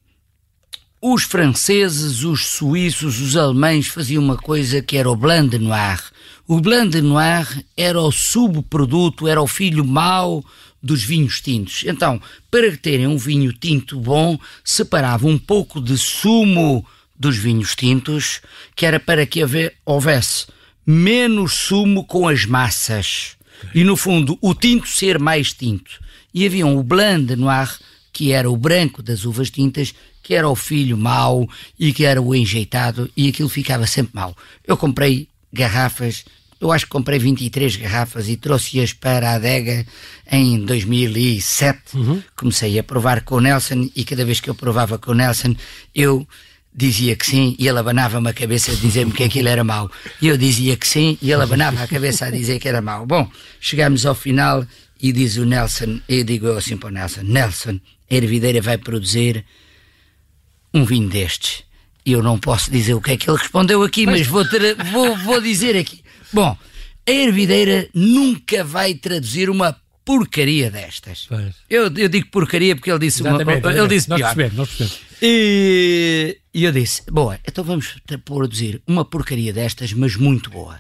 os 1.01 1.24
franceses, 1.24 2.25
os 2.25 2.46
suíços, 2.46 3.22
os 3.22 3.38
alemães 3.38 3.88
faziam 3.88 4.22
uma 4.22 4.36
coisa 4.36 4.82
que 4.82 4.98
era 4.98 5.10
o 5.10 5.15
blanc 5.15 5.50
de 5.50 5.60
noir. 5.60 6.01
O 6.45 6.59
blanc 6.59 6.91
de 6.91 7.01
noir 7.01 7.65
era 7.75 8.01
o 8.01 8.12
subproduto, 8.12 9.29
era 9.29 9.41
o 9.41 9.47
filho 9.47 9.85
mau 9.85 10.43
dos 10.81 11.01
vinhos 11.01 11.39
tintos. 11.39 11.85
Então, 11.85 12.21
para 12.51 12.75
terem 12.75 13.07
um 13.07 13.17
vinho 13.17 13.53
tinto 13.53 13.97
bom, 13.97 14.38
separava 14.62 15.25
um 15.25 15.39
pouco 15.39 15.79
de 15.79 15.97
sumo 15.97 16.85
dos 17.17 17.38
vinhos 17.38 17.73
tintos, 17.75 18.41
que 18.75 18.85
era 18.85 19.00
para 19.00 19.25
que 19.25 19.39
houvesse 19.85 20.47
menos 20.85 21.53
sumo 21.53 22.03
com 22.03 22.27
as 22.27 22.45
massas. 22.45 23.38
E 23.73 23.85
no 23.85 23.95
fundo, 23.95 24.38
o 24.41 24.53
tinto 24.53 24.89
ser 24.89 25.17
mais 25.19 25.53
tinto. 25.53 26.01
E 26.33 26.45
havia 26.45 26.65
um 26.67 26.83
blanc 26.83 27.25
de 27.25 27.38
noir, 27.38 27.73
que 28.12 28.33
era 28.33 28.51
o 28.51 28.57
branco 28.57 29.01
das 29.01 29.23
uvas 29.23 29.50
tintas, 29.50 29.93
que 30.21 30.33
era 30.33 30.50
o 30.50 30.55
filho 30.55 30.97
mau 30.97 31.47
e 31.79 31.93
que 31.93 32.03
era 32.03 32.21
o 32.21 32.35
enjeitado, 32.35 33.09
e 33.15 33.29
aquilo 33.29 33.47
ficava 33.47 33.88
sempre 33.88 34.15
mau. 34.15 34.35
Eu 34.67 34.75
comprei 34.75 35.29
garrafas 35.53 36.25
eu 36.63 36.72
acho 36.72 36.86
que 36.86 36.91
comprei 36.91 37.19
23 37.19 37.75
garrafas 37.75 38.29
e 38.29 38.38
trouxe-as 38.38 38.93
para 38.93 39.31
a 39.31 39.33
adega 39.33 39.86
em 40.31 40.63
2007. 40.63 41.98
Uhum. 41.98 42.24
Comecei 42.38 42.79
a 42.79 42.83
provar 42.83 43.22
com 43.22 43.36
o 43.36 43.41
Nelson 43.41 43.89
e 43.93 44.05
cada 44.05 44.24
vez 44.24 44.39
que 44.39 44.50
eu 44.50 44.55
provava 44.55 44.98
com 44.98 45.12
o 45.12 45.13
Nelson, 45.13 45.57
eu 45.93 46.25
dizia 46.74 47.17
que 47.17 47.25
sim 47.25 47.53
e 47.60 47.67
ele 47.67 47.79
abanava-me 47.79 48.29
a 48.29 48.33
cabeça 48.33 48.72
a 48.72 48.75
dizer-me 48.75 49.12
que 49.12 49.24
aquilo 49.24 49.50
era 49.50 49.62
mau. 49.62 49.91
E 50.22 50.27
eu 50.29 50.38
dizia 50.38 50.77
que 50.77 50.88
sim 50.88 51.17
e 51.22 51.33
ele 51.33 51.43
abanava 51.43 51.83
a 51.83 51.88
cabeça 51.88 52.27
a 52.27 52.31
dizer 52.31 52.60
que 52.60 52.67
era 52.69 52.81
mau. 52.81 53.05
Bom, 53.05 53.29
chegamos 53.60 54.05
ao 54.05 54.15
final 54.15 54.65
e 55.01 55.12
diz 55.12 55.36
o 55.36 55.43
Nelson, 55.43 56.00
eu 56.07 56.23
digo 56.23 56.47
eu 56.47 56.58
assim 56.58 56.78
para 56.78 56.88
o 56.88 56.91
Nelson, 56.91 57.23
Nelson, 57.23 57.78
a 58.10 58.15
Ervideira 58.15 58.62
vai 58.62 58.78
produzir 58.78 59.43
um 60.73 60.86
vinho 60.86 61.10
destes. 61.10 61.65
E 62.06 62.12
eu 62.12 62.22
não 62.22 62.38
posso 62.38 62.70
dizer 62.70 62.94
o 62.94 63.02
que 63.02 63.12
é 63.12 63.18
que 63.18 63.30
ele 63.30 63.38
respondeu 63.38 63.82
aqui, 63.84 64.06
mas 64.06 64.28
vou, 64.28 64.48
ter, 64.48 64.76
vou, 64.92 65.16
vou 65.18 65.39
dizer 65.42 65.78
aqui. 65.78 66.02
Bom, 66.32 66.58
a 67.08 67.12
ervideira 67.12 67.88
nunca 67.94 68.63
vai 68.63 68.94
traduzir 68.94 69.50
uma 69.50 69.76
porcaria 70.06 70.70
destas. 70.70 71.28
Eu, 71.70 71.84
eu 71.96 72.10
digo 72.10 72.28
porcaria 72.28 72.76
porque 72.76 72.92
ele 72.92 73.00
disse, 73.00 73.22
uma, 73.22 73.42
ele 73.42 73.88
disse 73.88 74.10
nós 74.10 74.18
pior. 74.20 74.36
Percebemos, 74.36 74.58
nós 74.58 74.70
percebemos. 74.70 75.00
E, 75.22 76.38
e 76.54 76.63
eu 76.66 76.72
disse, 76.74 77.04
boa, 77.10 77.39
então 77.48 77.63
vamos 77.63 77.96
produzir 78.26 78.82
uma 78.86 79.06
porcaria 79.06 79.54
destas, 79.54 79.94
mas 79.94 80.16
muito 80.18 80.50
boa. 80.50 80.78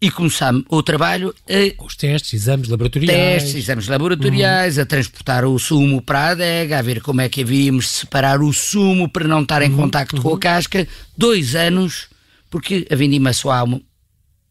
E 0.00 0.10
começamos 0.10 0.64
o 0.68 0.82
trabalho 0.82 1.34
a, 1.48 1.82
os 1.82 1.96
testes, 1.96 2.34
exames 2.34 2.68
laboratoriais. 2.68 3.42
Testes, 3.42 3.54
exames 3.54 3.88
laboratoriais, 3.88 4.76
uhum. 4.76 4.82
a 4.82 4.86
transportar 4.86 5.44
o 5.46 5.58
sumo 5.58 6.02
para 6.02 6.20
a 6.20 6.28
adega, 6.30 6.78
a 6.78 6.82
ver 6.82 7.00
como 7.00 7.22
é 7.22 7.28
que 7.28 7.40
havíamos 7.40 7.88
separar 7.88 8.42
o 8.42 8.52
sumo 8.52 9.08
para 9.08 9.26
não 9.26 9.42
estar 9.42 9.62
em 9.62 9.70
uhum. 9.70 9.76
contacto 9.76 10.16
uhum. 10.16 10.22
com 10.22 10.28
a 10.28 10.32
uhum. 10.32 10.38
casca. 10.38 10.86
Dois 11.16 11.54
anos, 11.54 12.08
porque 12.50 12.86
a 12.90 12.94
vindima 12.94 13.32
só 13.32 13.52
há 13.52 13.64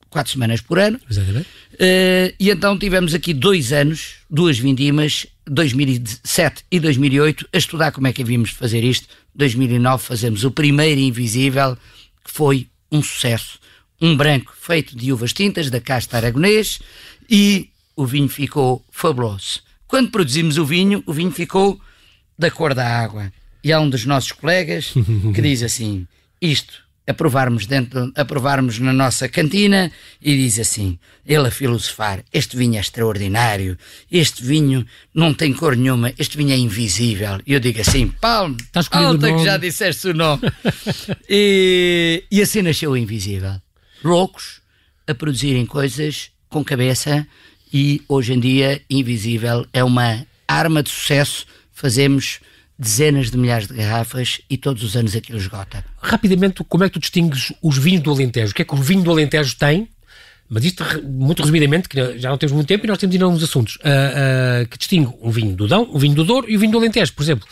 quatro 0.10 0.32
semanas 0.32 0.62
por 0.62 0.80
ano. 0.80 1.00
Exatamente. 1.10 1.48
Uh, 1.74 2.34
e 2.40 2.50
então 2.50 2.80
tivemos 2.80 3.14
aqui 3.14 3.34
dois 3.34 3.72
anos, 3.72 4.16
duas 4.30 4.58
vindimas, 4.58 5.28
2007 5.46 6.64
e 6.72 6.80
2008, 6.80 7.50
a 7.54 7.58
estudar 7.58 7.92
como 7.92 8.08
é 8.08 8.14
que 8.14 8.24
havíamos 8.24 8.50
de 8.50 8.56
fazer 8.56 8.84
isto. 8.84 9.08
2009 9.36 10.02
fazemos 10.02 10.44
o 10.44 10.52
primeiro 10.52 11.00
Invisível, 11.02 11.78
que 12.24 12.32
foi 12.32 12.68
um 12.92 13.04
sucesso. 13.04 13.60
Um 14.02 14.16
branco 14.16 14.54
feito 14.60 14.96
de 14.96 15.12
uvas 15.12 15.34
tintas, 15.34 15.70
da 15.70 15.80
casta 15.80 16.18
aragonês, 16.18 16.80
e 17.30 17.70
o 17.96 18.06
vinho 18.06 18.30
ficou 18.30 18.84
fabuloso. 18.92 19.62
Quando 19.88 20.12
produzimos 20.12 20.58
o 20.58 20.66
vinho, 20.66 21.04
o 21.06 21.14
vinho 21.14 21.32
ficou 21.32 21.80
da 22.38 22.52
cor 22.52 22.74
da 22.74 22.88
água. 22.88 23.32
E 23.64 23.72
há 23.72 23.80
um 23.80 23.90
dos 23.90 24.06
nossos 24.06 24.32
colegas 24.32 24.94
que 25.34 25.42
diz 25.42 25.64
assim: 25.64 26.08
isto 26.42 26.86
aprovarmos 27.08 27.66
dentro, 27.66 28.12
aprovarmos 28.16 28.80
na 28.80 28.92
nossa 28.92 29.30
cantina 29.30 29.92
e 30.22 30.36
diz 30.36 30.60
assim, 30.60 30.98
ele 31.26 31.48
a 31.48 31.52
filosofar, 31.52 32.24
este 32.34 32.58
vinho 32.58 32.78
é 32.78 32.80
extraordinário, 32.80 33.78
este 34.12 34.44
vinho 34.44 34.86
não 35.14 35.34
tem 35.34 35.54
cor 35.54 35.76
nenhuma, 35.76 36.12
este 36.18 36.38
vinho 36.38 36.52
é 36.52 36.58
invisível. 36.58 37.40
E 37.46 37.54
eu 37.54 37.60
digo 37.60 37.82
assim, 37.82 38.08
palmo, 38.08 38.58
alta 38.92 39.32
que 39.34 39.44
já 39.44 39.58
disseste 39.58 40.08
o 40.10 40.14
nome. 40.14 40.42
e, 41.30 42.24
e 42.32 42.42
assim 42.42 42.62
nasceu 42.62 42.92
o 42.92 42.98
Invisível. 42.98 43.62
Loucos 44.06 44.62
a 45.08 45.14
produzirem 45.14 45.66
coisas 45.66 46.30
com 46.50 46.64
cabeça 46.64 47.28
e 47.74 48.02
hoje 48.08 48.34
em 48.34 48.40
dia 48.40 48.82
Invisível 48.90 49.66
é 49.74 49.84
uma 49.84 50.26
arma 50.48 50.84
de 50.84 50.90
sucesso. 50.90 51.46
Fazemos 51.74 52.40
dezenas 52.78 53.32
de 53.32 53.38
milhares 53.38 53.68
de 53.68 53.74
garrafas 53.74 54.42
e 54.50 54.58
todos 54.58 54.84
os 54.84 54.96
anos 54.96 55.16
aquilo 55.16 55.38
esgota. 55.38 55.84
Rapidamente, 56.02 56.64
como 56.64 56.84
é 56.84 56.88
que 56.88 56.94
tu 56.94 57.00
distingues 57.00 57.52
os 57.62 57.78
vinhos 57.78 58.04
do 58.04 58.12
Alentejo? 58.12 58.52
O 58.52 58.56
que 58.56 58.62
é 58.62 58.66
que 58.66 58.74
o 58.74 58.78
vinho 58.78 59.04
do 59.04 59.12
Alentejo 59.12 59.56
tem? 59.58 59.88
Mas 60.48 60.64
isto, 60.64 60.84
muito 61.04 61.42
resumidamente, 61.42 61.90
que 61.90 62.20
já 62.20 62.30
não 62.30 62.38
temos 62.38 62.54
muito 62.54 62.68
tempo 62.68 62.86
e 62.86 62.88
nós 62.88 63.00
temos 63.00 63.16
ainda 63.16 63.28
uns 63.28 63.42
assuntos, 63.42 63.78
uh, 63.78 63.80
uh, 63.80 64.68
que 64.68 64.78
distingue 64.78 65.12
um 65.20 65.32
vinho 65.32 65.56
do 65.56 65.68
Dão, 65.68 65.90
um 65.92 65.98
vinho 65.98 66.14
do 66.14 66.24
Douro 66.24 66.50
e 66.50 66.56
o 66.56 66.60
vinho 66.60 66.72
do 66.72 66.78
Alentejo, 66.78 67.14
por 67.14 67.24
exemplo. 67.24 67.48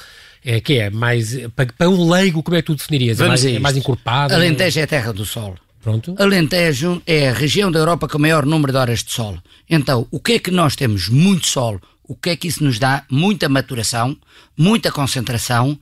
É, 0.46 0.60
que 0.60 0.78
é 0.78 0.90
mais, 0.90 1.38
para, 1.56 1.72
para 1.78 1.90
um 1.90 2.12
leigo, 2.12 2.44
como 2.44 2.56
é 2.58 2.62
que 2.62 2.68
tu 2.68 2.76
definirias? 2.76 3.20
É 3.20 3.28
mais, 3.28 3.46
é 3.46 3.60
mais 3.60 3.78
encorpado? 3.78 4.34
Alentejo 4.34 4.80
é 4.80 4.84
a 4.84 4.88
terra 4.88 5.14
do 5.14 5.26
sol. 5.26 5.56
Pronto. 5.84 6.16
Alentejo 6.18 7.02
é 7.06 7.30
a 7.30 7.34
região 7.34 7.70
da 7.70 7.78
Europa 7.78 8.08
com 8.08 8.18
o 8.18 8.22
maior 8.22 8.46
número 8.46 8.72
de 8.72 8.78
horas 8.78 9.04
de 9.04 9.12
sol. 9.12 9.38
Então, 9.70 10.08
o 10.10 10.20
que 10.20 10.34
é 10.34 10.40
que 10.40 10.50
nós 10.50 10.78
temos? 10.78 11.10
Muito 11.10 11.46
sol, 11.46 11.80
o 12.04 12.16
que 12.16 12.30
é 12.30 12.36
que 12.38 12.48
isso 12.48 12.64
nos 12.64 12.80
dá? 12.80 13.04
Muita 13.12 13.50
maturação, 13.50 14.18
muita 14.58 14.92
concentração 14.92 15.78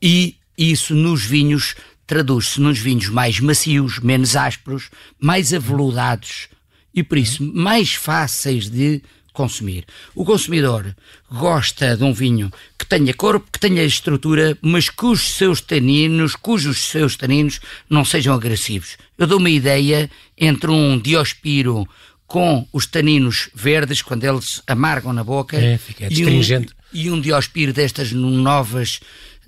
e 0.00 0.36
isso 0.56 0.94
nos 0.94 1.24
vinhos 1.24 1.74
traduz-se 2.06 2.60
nos 2.60 2.78
vinhos 2.78 3.08
mais 3.08 3.40
macios, 3.40 3.98
menos 4.00 4.36
ásperos, 4.36 4.90
mais 5.18 5.54
aveludados 5.54 6.48
e 6.94 7.02
por 7.02 7.16
isso 7.16 7.42
mais 7.42 7.94
fáceis 7.94 8.68
de 8.68 9.00
consumir. 9.32 9.84
O 10.14 10.24
consumidor 10.24 10.94
gosta 11.30 11.96
de 11.96 12.04
um 12.04 12.12
vinho 12.12 12.50
que 12.78 12.86
tenha 12.86 13.14
corpo, 13.14 13.48
que 13.52 13.58
tenha 13.58 13.82
estrutura, 13.82 14.56
mas 14.60 14.88
cujos 14.88 15.34
seus 15.34 15.60
taninos, 15.60 16.36
cujos 16.36 16.78
seus 16.78 17.16
taninos 17.16 17.60
não 17.88 18.04
sejam 18.04 18.34
agressivos. 18.34 18.96
Eu 19.16 19.26
dou 19.26 19.38
uma 19.38 19.50
ideia 19.50 20.10
entre 20.36 20.70
um 20.70 20.98
Diospiro 20.98 21.86
com 22.26 22.66
os 22.72 22.86
taninos 22.86 23.50
verdes, 23.54 24.00
quando 24.00 24.24
eles 24.24 24.62
amargam 24.66 25.12
na 25.12 25.22
boca. 25.22 25.56
É, 25.56 25.78
é 26.00 26.06
astringente. 26.06 26.72
e 26.92 27.10
um 27.10 27.20
diospiro 27.20 27.74
destas 27.74 28.10
novas 28.12 29.00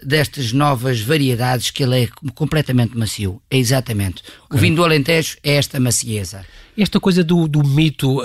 destas 0.02 0.52
novas 0.52 1.00
variedades 1.00 1.70
que 1.70 1.82
ele 1.82 2.02
é 2.02 2.08
completamente 2.34 2.94
macio. 2.94 3.40
É 3.50 3.56
exatamente. 3.56 4.22
O 4.50 4.58
vinho 4.58 4.76
do 4.76 4.84
Alentejo 4.84 5.38
é 5.42 5.54
esta 5.54 5.80
macieza. 5.80 6.44
Esta 6.76 6.98
coisa 6.98 7.22
do, 7.22 7.46
do 7.46 7.62
mito 7.62 8.20
uh, 8.20 8.24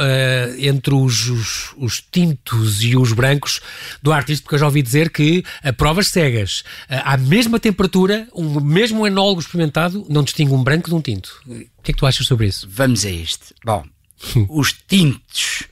entre 0.57 0.93
os, 0.93 1.29
os, 1.29 1.73
os, 1.77 2.01
tintos 2.11 2.83
e 2.83 2.97
os 2.97 3.13
brancos 3.13 3.61
do 4.01 4.11
artista, 4.11 4.43
porque 4.43 4.55
eu 4.55 4.59
já 4.59 4.65
ouvi 4.65 4.81
dizer 4.81 5.11
que 5.11 5.43
a 5.63 5.71
provas 5.71 6.07
cegas, 6.07 6.61
uh, 6.89 7.01
à 7.03 7.17
mesma 7.17 7.59
temperatura, 7.59 8.27
um 8.33 8.59
mesmo 8.59 9.05
enólogo 9.05 9.39
experimentado 9.39 10.05
não 10.09 10.23
distingue 10.23 10.51
um 10.51 10.63
branco 10.63 10.89
de 10.89 10.95
um 10.95 11.01
tinto. 11.01 11.41
O 11.47 11.83
que 11.83 11.91
é 11.91 11.93
que 11.93 11.99
tu 11.99 12.07
achas 12.07 12.25
sobre 12.25 12.47
isso? 12.47 12.67
Vamos 12.69 13.05
a 13.05 13.11
este. 13.11 13.53
Bom, 13.63 13.85
os 14.49 14.73
tintos 14.87 15.63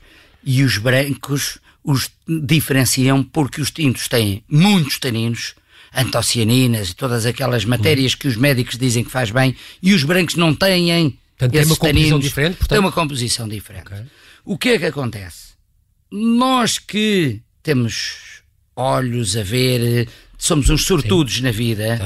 e 0.44 0.62
os 0.62 0.78
brancos 0.78 1.58
os 1.82 2.10
diferenciam 2.26 3.24
porque 3.24 3.60
os 3.60 3.70
tintos 3.70 4.08
têm 4.08 4.44
muitos 4.48 4.98
taninos, 4.98 5.54
antocianinas 5.94 6.90
e 6.90 6.94
todas 6.94 7.24
aquelas 7.26 7.64
matérias 7.64 8.14
que 8.14 8.28
os 8.28 8.36
médicos 8.36 8.76
dizem 8.76 9.02
que 9.02 9.10
faz 9.10 9.30
bem, 9.30 9.56
e 9.82 9.94
os 9.94 10.04
brancos 10.04 10.34
não 10.34 10.54
têm 10.54 10.92
Portanto, 11.38 11.52
tem 11.52 11.64
uma 11.64 11.76
composição 11.76 12.18
diferente? 12.18 12.56
Portanto... 12.56 12.68
Tem 12.68 12.78
uma 12.78 12.92
composição 12.92 13.48
diferente. 13.48 13.86
Okay. 13.86 14.04
O 14.44 14.58
que 14.58 14.68
é 14.70 14.78
que 14.78 14.86
acontece? 14.86 15.54
Nós 16.10 16.78
que 16.78 17.40
temos 17.62 18.42
olhos 18.74 19.36
a 19.36 19.42
ver, 19.42 20.08
somos 20.36 20.68
uns 20.68 20.84
sortudos 20.84 21.36
Sim. 21.36 21.42
na 21.42 21.50
vida. 21.50 21.98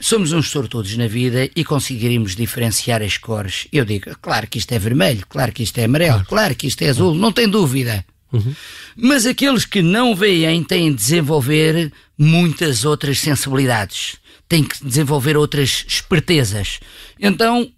Somos 0.00 0.32
uns 0.32 0.50
sortudos 0.50 0.96
na 0.96 1.06
vida 1.06 1.48
e 1.56 1.64
conseguiríamos 1.64 2.36
diferenciar 2.36 3.02
as 3.02 3.16
cores. 3.16 3.66
Eu 3.72 3.84
digo, 3.84 4.14
claro 4.20 4.46
que 4.46 4.58
isto 4.58 4.72
é 4.72 4.78
vermelho, 4.78 5.24
claro 5.28 5.52
que 5.52 5.62
isto 5.62 5.78
é 5.78 5.84
amarelo, 5.84 6.12
claro, 6.12 6.26
claro 6.28 6.54
que 6.54 6.66
isto 6.66 6.82
é 6.82 6.88
azul, 6.90 7.14
não 7.14 7.32
tem 7.32 7.48
dúvida. 7.48 8.04
Uhum. 8.32 8.54
Mas 8.94 9.24
aqueles 9.24 9.64
que 9.64 9.80
não 9.80 10.14
veem 10.14 10.62
têm 10.64 10.90
de 10.90 10.96
desenvolver 10.96 11.92
muitas 12.18 12.84
outras 12.84 13.18
sensibilidades, 13.20 14.16
têm 14.48 14.64
que 14.64 14.84
desenvolver 14.84 15.36
outras 15.36 15.84
espertezas. 15.88 16.80
Então, 17.18 17.72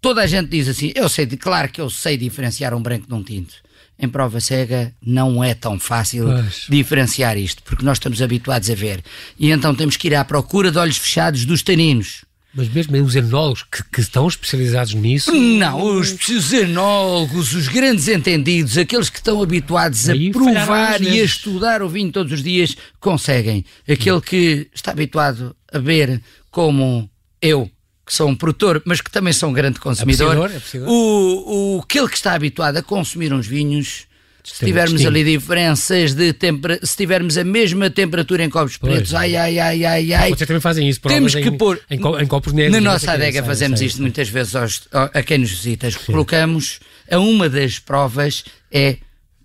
toda 0.00 0.22
a 0.22 0.26
gente 0.26 0.48
diz 0.48 0.68
assim: 0.68 0.92
eu 0.94 1.08
sei, 1.08 1.26
claro 1.26 1.70
que 1.70 1.80
eu 1.80 1.90
sei 1.90 2.16
diferenciar 2.16 2.74
um 2.74 2.82
branco 2.82 3.06
de 3.06 3.14
um 3.14 3.22
tinto. 3.22 3.54
Em 4.00 4.08
prova 4.08 4.40
cega 4.40 4.94
não 5.04 5.42
é 5.42 5.54
tão 5.54 5.78
fácil 5.78 6.26
pois. 6.26 6.66
diferenciar 6.68 7.36
isto, 7.36 7.62
porque 7.64 7.84
nós 7.84 7.96
estamos 7.96 8.22
habituados 8.22 8.70
a 8.70 8.74
ver. 8.74 9.02
E 9.36 9.50
então 9.50 9.74
temos 9.74 9.96
que 9.96 10.06
ir 10.06 10.14
à 10.14 10.24
procura 10.24 10.70
de 10.70 10.78
olhos 10.78 10.96
fechados 10.96 11.44
dos 11.44 11.62
taninos. 11.62 12.24
Mas 12.54 12.68
mesmo 12.68 12.96
os 13.04 13.14
enólogos 13.14 13.62
que, 13.62 13.84
que, 13.84 14.00
estão 14.00 14.26
especializados 14.26 14.94
nisso? 14.94 15.32
Não, 15.32 15.98
os, 15.98 16.12
os 16.28 16.52
enólogos, 16.52 17.52
os 17.52 17.68
grandes 17.68 18.08
entendidos, 18.08 18.78
aqueles 18.78 19.10
que 19.10 19.18
estão 19.18 19.42
habituados 19.42 20.08
a 20.08 20.14
provar 20.32 21.00
e 21.02 21.20
a 21.20 21.24
estudar 21.24 21.82
o 21.82 21.88
vinho 21.88 22.10
todos 22.10 22.32
os 22.32 22.42
dias, 22.42 22.74
conseguem. 22.98 23.64
Aquele 23.88 24.20
que 24.20 24.68
está 24.72 24.92
habituado 24.92 25.54
a 25.72 25.78
ver 25.78 26.22
como 26.50 27.08
eu, 27.42 27.70
que 28.08 28.14
sou 28.14 28.28
um 28.28 28.34
produtor, 28.34 28.82
mas 28.84 29.00
que 29.00 29.10
também 29.10 29.32
sou 29.32 29.48
um 29.48 29.52
grande 29.52 29.78
consumidor, 29.78 30.50
é 30.50 30.78
o, 30.78 31.76
o, 31.76 31.80
aquele 31.80 32.08
que 32.08 32.16
está 32.16 32.32
habituado 32.32 32.76
a 32.78 32.82
consumir 32.82 33.32
uns 33.32 33.46
vinhos 33.46 34.08
se 34.42 34.64
tivermos 34.64 35.04
ali 35.04 35.24
diferenças 35.24 36.14
de 36.14 36.32
temperatura, 36.32 36.86
se 36.86 36.96
tivermos 36.96 37.36
a 37.36 37.44
mesma 37.44 37.90
temperatura 37.90 38.42
em 38.42 38.48
copos 38.48 38.78
pois, 38.78 38.94
pretos, 38.94 39.14
ai, 39.14 39.36
ai, 39.36 39.58
ai, 39.58 39.84
ai, 39.84 40.12
ai. 40.14 40.30
Vocês 40.30 40.48
também 40.48 40.60
fazem 40.60 40.88
isso, 40.88 41.00
temos 41.00 41.34
que 41.34 41.40
em, 41.40 41.58
pôr. 41.58 41.78
Em, 41.90 41.96
em, 41.96 42.26
copos 42.26 42.52
negros. 42.54 42.72
Na 42.72 42.92
nossa 42.92 43.12
adega 43.12 43.42
fazemos 43.42 43.82
isto 43.82 44.00
muitas 44.00 44.28
vezes 44.28 44.56
aos, 44.56 44.88
a 44.92 45.22
quem 45.22 45.38
nos 45.38 45.50
visita. 45.50 45.88
Colocamos 46.06 46.80
a 47.10 47.18
uma 47.18 47.48
das 47.48 47.78
provas 47.78 48.44
é 48.72 48.96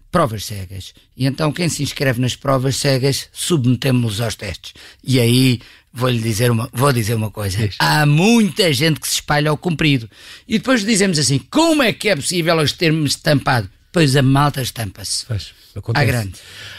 provas 0.10 0.46
cegas. 0.46 0.94
E 1.18 1.26
então 1.26 1.52
quem 1.52 1.68
se 1.68 1.84
inscreve 1.84 2.22
nas 2.22 2.36
provas 2.36 2.78
cegas 2.78 3.28
submetemos-nos 3.34 4.22
aos 4.22 4.36
testes. 4.36 4.74
E 5.04 5.20
aí 5.20 5.60
vou-lhe 5.94 6.20
dizer 6.20 6.50
uma, 6.50 6.68
vou 6.74 6.92
dizer 6.92 7.14
uma 7.14 7.30
coisa. 7.30 7.70
Há 7.78 8.06
muita 8.06 8.74
gente 8.74 9.00
que 9.00 9.08
se 9.08 9.16
espalha 9.16 9.52
ao 9.52 9.58
comprido. 9.58 10.10
E 10.48 10.58
depois 10.58 10.84
dizemos 10.84 11.20
assim: 11.20 11.40
como 11.52 11.84
é 11.84 11.94
que 11.94 12.10
é 12.10 12.16
possível 12.16 12.58
eles 12.58 12.72
terem-me 12.72 13.06
estampado? 13.06 13.70
Pois 13.92 14.16
a 14.16 14.24
malta 14.24 14.62
estampa-se. 14.62 15.26
À 15.94 16.04
grande. 16.04 16.34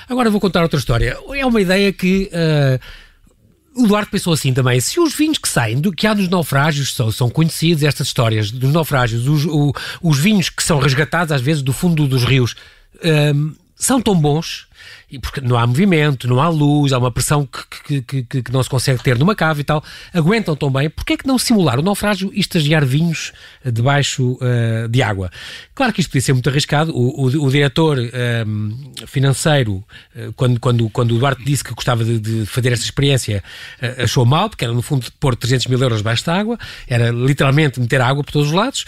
Agora 0.09 0.31
vou 0.31 0.40
contar 0.40 0.62
outra 0.62 0.79
história. 0.79 1.16
É 1.33 1.46
uma 1.46 1.61
ideia 1.61 1.92
que. 1.92 2.29
Uh, 2.33 3.05
o 3.77 3.87
Duarte 3.88 4.11
pensou 4.11 4.33
assim 4.33 4.53
também: 4.53 4.81
se 4.81 4.98
os 4.98 5.14
vinhos 5.14 5.38
que 5.38 5.48
saem, 5.48 5.81
do, 5.81 5.92
que 5.92 6.07
há 6.07 6.14
dos 6.14 6.29
naufrágios, 6.29 6.94
são, 6.94 7.11
são 7.11 7.31
conhecidos 7.31 7.83
estas 7.83 8.09
histórias 8.09 8.50
dos 8.50 8.72
naufrágios, 8.72 9.29
os, 9.29 9.44
o, 9.46 9.72
os 10.03 10.18
vinhos 10.18 10.48
que 10.48 10.62
são 10.62 10.79
resgatados 10.79 11.33
às 11.33 11.40
vezes 11.40 11.62
do 11.62 11.72
fundo 11.72 12.07
dos 12.07 12.24
rios, 12.24 12.53
uh, 12.96 13.57
são 13.77 14.00
tão 14.00 14.14
bons 14.14 14.66
e 15.11 15.18
porque 15.18 15.40
não 15.40 15.57
há 15.57 15.66
movimento, 15.66 16.27
não 16.27 16.40
há 16.40 16.49
luz, 16.49 16.92
há 16.92 16.99
uma 16.99 17.11
pressão 17.11 17.47
que, 17.47 18.03
que, 18.03 18.23
que, 18.23 18.42
que 18.42 18.53
não 18.53 18.62
se 18.62 18.68
consegue 18.68 19.03
ter 19.03 19.18
numa 19.18 19.35
cave 19.35 19.61
e 19.61 19.64
tal, 19.64 19.83
aguentam 20.12 20.57
tão 20.57 20.70
bem, 20.70 20.90
porque 20.90 21.14
é 21.14 21.16
que 21.16 21.27
não 21.27 21.38
simular 21.38 21.79
o 21.79 21.83
naufrágio 21.83 22.31
e 22.35 22.40
estagiar 22.40 22.85
vinhos 22.85 23.33
debaixo 23.64 24.38
uh, 24.40 24.88
de 24.88 25.03
água? 25.03 25.31
Claro 25.75 25.92
que 25.92 26.01
isto 26.01 26.11
podia 26.11 26.23
ser 26.23 26.33
muito 26.33 26.49
arriscado, 26.49 26.92
o, 26.97 27.23
o, 27.23 27.47
o 27.47 27.51
diretor 27.51 27.99
um, 27.99 28.92
financeiro, 29.07 29.85
uh, 30.16 30.33
quando, 30.35 30.61
quando, 30.61 30.90
quando 30.90 31.14
o 31.14 31.18
Duarte 31.18 31.44
disse 31.44 31.62
que 31.62 31.73
gostava 31.75 32.05
de, 32.05 32.18
de 32.18 32.47
fazer 32.47 32.73
esta 32.73 32.85
experiência, 32.85 33.42
uh, 33.83 34.03
achou 34.03 34.25
mal, 34.25 34.49
porque 34.49 34.64
era 34.64 34.73
no 34.73 34.83
fundo 34.83 35.07
pôr 35.20 35.37
300 35.37 35.66
mil 35.66 35.81
euros 35.81 35.99
debaixo 35.99 36.25
da 36.27 36.35
água, 36.35 36.59
era 36.88 37.11
literalmente 37.11 37.81
meter 37.81 38.01
água 38.01 38.25
por 38.25 38.33
todos 38.33 38.49
os 38.49 38.55
lados, 38.55 38.85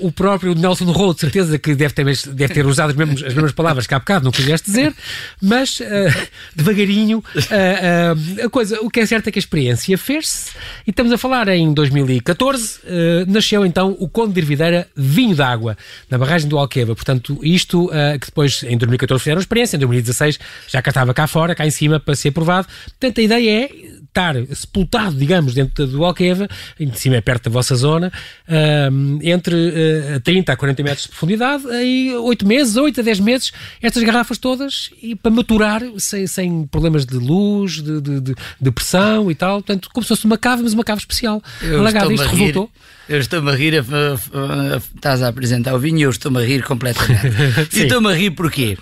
o 0.00 0.10
próprio 0.10 0.54
Nelson 0.54 0.90
Rowe, 0.90 1.14
de 1.14 1.20
certeza 1.20 1.58
que 1.58 1.74
deve 1.74 1.94
ter, 1.94 2.04
deve 2.04 2.54
ter 2.54 2.66
usado 2.66 2.90
as 2.90 2.96
mesmas, 2.96 3.22
as 3.22 3.34
mesmas 3.34 3.52
palavras 3.52 3.86
que 3.86 3.94
há 3.94 3.98
bocado 3.98 4.24
não 4.24 4.32
quiseste 4.32 4.66
dizer, 4.66 4.94
mas 5.40 5.80
uh, 5.80 5.84
devagarinho 6.54 7.18
uh, 7.18 7.22
uh, 7.22 8.46
a 8.46 8.50
coisa, 8.50 8.80
o 8.80 8.90
que 8.90 9.00
é 9.00 9.06
certo 9.06 9.28
é 9.28 9.32
que 9.32 9.38
a 9.38 9.40
experiência 9.40 9.96
fez-se 9.96 10.52
e 10.86 10.90
estamos 10.90 11.12
a 11.12 11.18
falar 11.18 11.48
em 11.48 11.72
2014 11.72 12.80
nasceu 13.26 13.64
então 13.64 13.96
o 13.98 14.08
Conde 14.08 14.34
de 14.34 14.40
Irvideira 14.40 14.88
Vinho 14.96 15.34
d'Água 15.34 15.76
na 16.08 16.18
barragem 16.18 16.48
do 16.48 16.58
Alqueva, 16.58 16.94
portanto 16.94 17.38
isto 17.42 17.90
que 18.20 18.26
depois 18.26 18.62
em 18.62 18.76
2014 18.76 19.22
fizeram 19.22 19.40
experiência, 19.40 19.76
em 19.76 19.80
2016 19.80 20.38
já 20.68 20.82
cá 20.82 20.90
estava 20.90 21.14
cá 21.14 21.26
fora, 21.26 21.54
cá 21.54 21.66
em 21.66 21.70
cima 21.70 22.00
para 22.00 22.14
ser 22.14 22.30
provado, 22.30 22.66
portanto 22.98 23.18
a 23.20 23.22
ideia 23.22 23.64
é 23.64 23.99
estar 24.10 24.34
sepultado, 24.54 25.16
digamos, 25.16 25.54
dentro 25.54 25.86
do 25.86 26.04
Alqueva, 26.04 26.48
em 26.78 26.92
cima 26.92 27.16
é 27.16 27.20
perto 27.20 27.44
da 27.44 27.50
vossa 27.50 27.74
zona, 27.74 28.12
entre 29.22 29.54
uh, 30.16 30.20
30 30.20 30.52
a 30.52 30.56
40 30.56 30.82
metros 30.82 31.02
de 31.04 31.08
profundidade, 31.08 31.66
aí 31.70 32.14
8 32.14 32.46
meses, 32.46 32.76
8 32.76 33.00
a 33.00 33.02
10 33.02 33.20
meses, 33.20 33.52
estas 33.80 34.02
garrafas 34.02 34.38
todas 34.38 34.90
e 35.02 35.14
para 35.14 35.30
maturar 35.30 35.82
sem, 35.98 36.26
sem 36.26 36.66
problemas 36.66 37.06
de 37.06 37.16
luz, 37.16 37.82
de, 37.82 38.00
de, 38.00 38.20
de, 38.20 38.34
de, 38.60 38.70
pressão 38.70 39.30
e 39.30 39.34
tal. 39.34 39.62
Portanto, 39.62 39.88
como 39.92 40.04
se 40.04 40.08
fosse 40.08 40.24
uma 40.24 40.38
cave, 40.38 40.62
mas 40.62 40.72
uma 40.72 40.84
cave 40.84 41.00
especial. 41.00 41.42
Eu 41.62 41.80
Alagada, 41.80 42.12
isto 42.12 42.26
resultou. 42.26 42.70
Eu 43.08 43.18
estou-me 43.18 43.50
a 43.50 43.54
rir, 43.56 43.74
a, 43.76 43.80
a, 43.80 44.74
a, 44.74 44.76
estás 44.76 45.20
a 45.20 45.28
apresentar 45.28 45.74
o 45.74 45.80
vinho 45.80 45.98
e 45.98 46.02
eu 46.02 46.10
estou-me 46.10 46.40
a 46.40 46.46
rir 46.46 46.62
completamente. 46.62 47.26
estou-me 47.76 48.08
a 48.08 48.14
rir 48.14 48.30
porquê? 48.30 48.78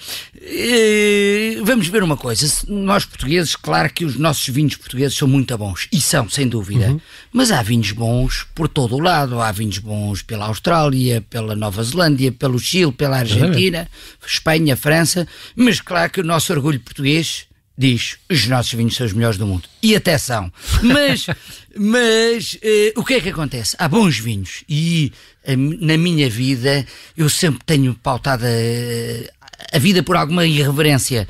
E, 0.51 1.61
vamos 1.63 1.89
ver 1.89 2.03
uma 2.03 2.17
coisa. 2.17 2.47
Nós 2.67 3.05
portugueses, 3.05 3.55
claro 3.55 3.93
que 3.93 4.05
os 4.05 4.17
nossos 4.17 4.49
vinhos 4.49 4.77
portugueses 4.77 5.17
são 5.17 5.29
muito 5.29 5.57
bons. 5.59 5.87
E 5.93 6.01
são, 6.01 6.29
sem 6.29 6.49
dúvida. 6.49 6.89
Uhum. 6.89 7.01
Mas 7.33 7.51
há 7.51 7.63
vinhos 7.63 7.93
bons 7.93 8.47
por 8.55 8.69
todo 8.69 8.97
o 8.97 9.01
lado. 9.01 9.41
Há 9.41 9.53
vinhos 9.53 9.79
bons 9.79 10.23
pela 10.23 10.47
Austrália, 10.47 11.21
pela 11.29 11.55
Nova 11.55 11.83
Zelândia, 11.83 12.33
pelo 12.33 12.59
Chile, 12.59 12.93
pela 12.93 13.19
Argentina, 13.19 13.81
uhum. 13.81 14.27
Espanha, 14.27 14.77
França. 14.77 15.29
Mas 15.55 15.81
claro 15.81 16.11
que 16.11 16.21
o 16.21 16.25
nosso 16.25 16.53
orgulho 16.53 16.81
português 16.81 17.47
diz 17.79 18.19
os 18.29 18.47
nossos 18.49 18.73
vinhos 18.73 18.97
são 18.97 19.07
os 19.07 19.13
melhores 19.13 19.39
do 19.39 19.47
mundo. 19.47 19.69
E 19.81 19.95
até 19.95 20.19
são. 20.19 20.53
Mas, 20.83 21.27
mas 21.79 22.59
eh, 22.61 22.93
o 22.97 23.05
que 23.05 23.15
é 23.15 23.21
que 23.21 23.29
acontece? 23.29 23.77
Há 23.79 23.87
bons 23.89 24.19
vinhos 24.19 24.65
e 24.69 25.13
eh, 25.45 25.55
na 25.55 25.97
minha 25.97 26.29
vida 26.29 26.85
eu 27.17 27.31
sempre 27.31 27.61
tenho 27.65 27.95
pautado 27.95 28.45
a, 28.45 29.38
a 29.73 29.79
vida 29.79 30.03
por 30.03 30.17
alguma 30.17 30.47
irreverência. 30.47 31.29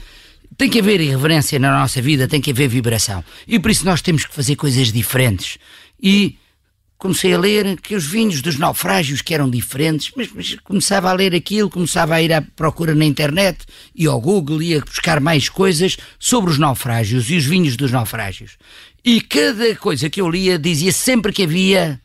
Tem 0.57 0.69
que 0.69 0.81
haver 0.81 1.01
irreverência 1.01 1.59
na 1.59 1.79
nossa 1.79 2.03
vida, 2.03 2.27
tem 2.27 2.41
que 2.41 2.51
haver 2.51 2.69
vibração. 2.69 3.25
E 3.47 3.59
por 3.59 3.71
isso 3.71 3.85
nós 3.85 4.03
temos 4.03 4.25
que 4.25 4.35
fazer 4.35 4.57
coisas 4.57 4.93
diferentes. 4.93 5.59
E 6.03 6.37
comecei 6.99 7.33
a 7.33 7.39
ler 7.39 7.81
que 7.81 7.95
os 7.95 8.05
vinhos 8.05 8.43
dos 8.43 8.59
naufrágios 8.59 9.23
que 9.23 9.33
eram 9.33 9.49
diferentes, 9.49 10.11
mas, 10.17 10.31
mas, 10.35 10.57
começava 10.65 11.09
a 11.09 11.13
ler 11.13 11.35
aquilo, 11.35 11.71
começava 11.71 12.17
a 12.17 12.23
ir 12.23 12.33
à 12.33 12.43
procura 12.43 12.95
na 12.95 13.05
internet 13.05 13.65
e 13.95 14.07
ao 14.07 14.21
Google, 14.21 14.61
ia 14.61 14.81
buscar 14.81 15.21
mais 15.21 15.49
coisas 15.49 15.97
sobre 16.19 16.51
os 16.51 16.59
naufrágios 16.59 17.31
e 17.31 17.37
os 17.37 17.45
vinhos 17.45 17.77
dos 17.77 17.93
naufrágios. 17.93 18.59
E 19.05 19.21
cada 19.21 19.75
coisa 19.77 20.11
que 20.11 20.21
eu 20.21 20.29
lia 20.29 20.59
dizia 20.59 20.93
sempre 20.93 21.33
que 21.33 21.45
havia 21.45 22.01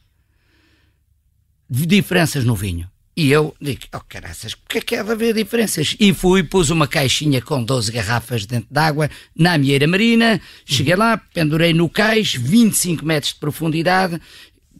diferenças 1.67 2.45
no 2.45 2.55
vinho. 2.55 2.92
E 3.15 3.31
eu 3.31 3.55
digo, 3.61 3.81
oh 3.93 3.99
caraças, 3.99 4.55
porque 4.55 4.79
é 4.79 4.81
que 4.81 4.95
há 4.95 5.03
de 5.03 5.11
haver 5.11 5.35
diferenças? 5.35 5.95
E 5.99 6.13
fui, 6.13 6.41
pus 6.41 6.71
uma 6.71 6.87
caixinha 6.87 7.41
com 7.41 7.63
12 7.63 7.91
garrafas 7.91 8.45
dentro 8.45 8.67
d'água 8.71 9.09
na 9.35 9.53
Amieira 9.53 9.87
Marina, 9.87 10.41
cheguei 10.65 10.95
lá, 10.95 11.17
pendurei 11.17 11.73
no 11.73 11.87
cais, 11.87 12.33
25 12.33 13.05
metros 13.05 13.33
de 13.33 13.39
profundidade, 13.39 14.19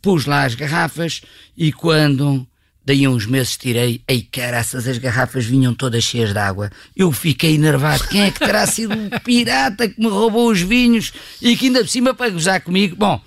pus 0.02 0.26
lá 0.26 0.46
as 0.46 0.56
garrafas 0.56 1.22
e 1.56 1.72
quando 1.72 2.48
Daí 2.86 3.08
uns 3.08 3.26
meses 3.26 3.56
tirei, 3.56 4.02
ei 4.06 4.22
caraças, 4.22 4.86
as 4.89 4.98
garrafas 4.98 5.46
vinham 5.46 5.74
todas 5.74 6.04
cheias 6.04 6.34
de 6.34 6.38
água. 6.38 6.69
Eu 6.93 7.13
fiquei 7.13 7.56
enervado. 7.56 8.06
Quem 8.10 8.24
é 8.24 8.32
que 8.32 8.39
terá 8.39 8.67
sido 8.67 8.93
o 8.93 9.22
pirata 9.22 9.88
que 9.88 9.98
me 10.02 10.10
roubou 10.10 10.52
os 10.52 10.60
vinhos 10.60 11.13
e 11.41 11.56
que 11.56 11.67
ainda 11.67 11.80
por 11.80 11.88
cima 11.88 12.13
para 12.13 12.30
gozar 12.30 12.60
comigo? 12.60 12.98
Bom, 12.98 13.22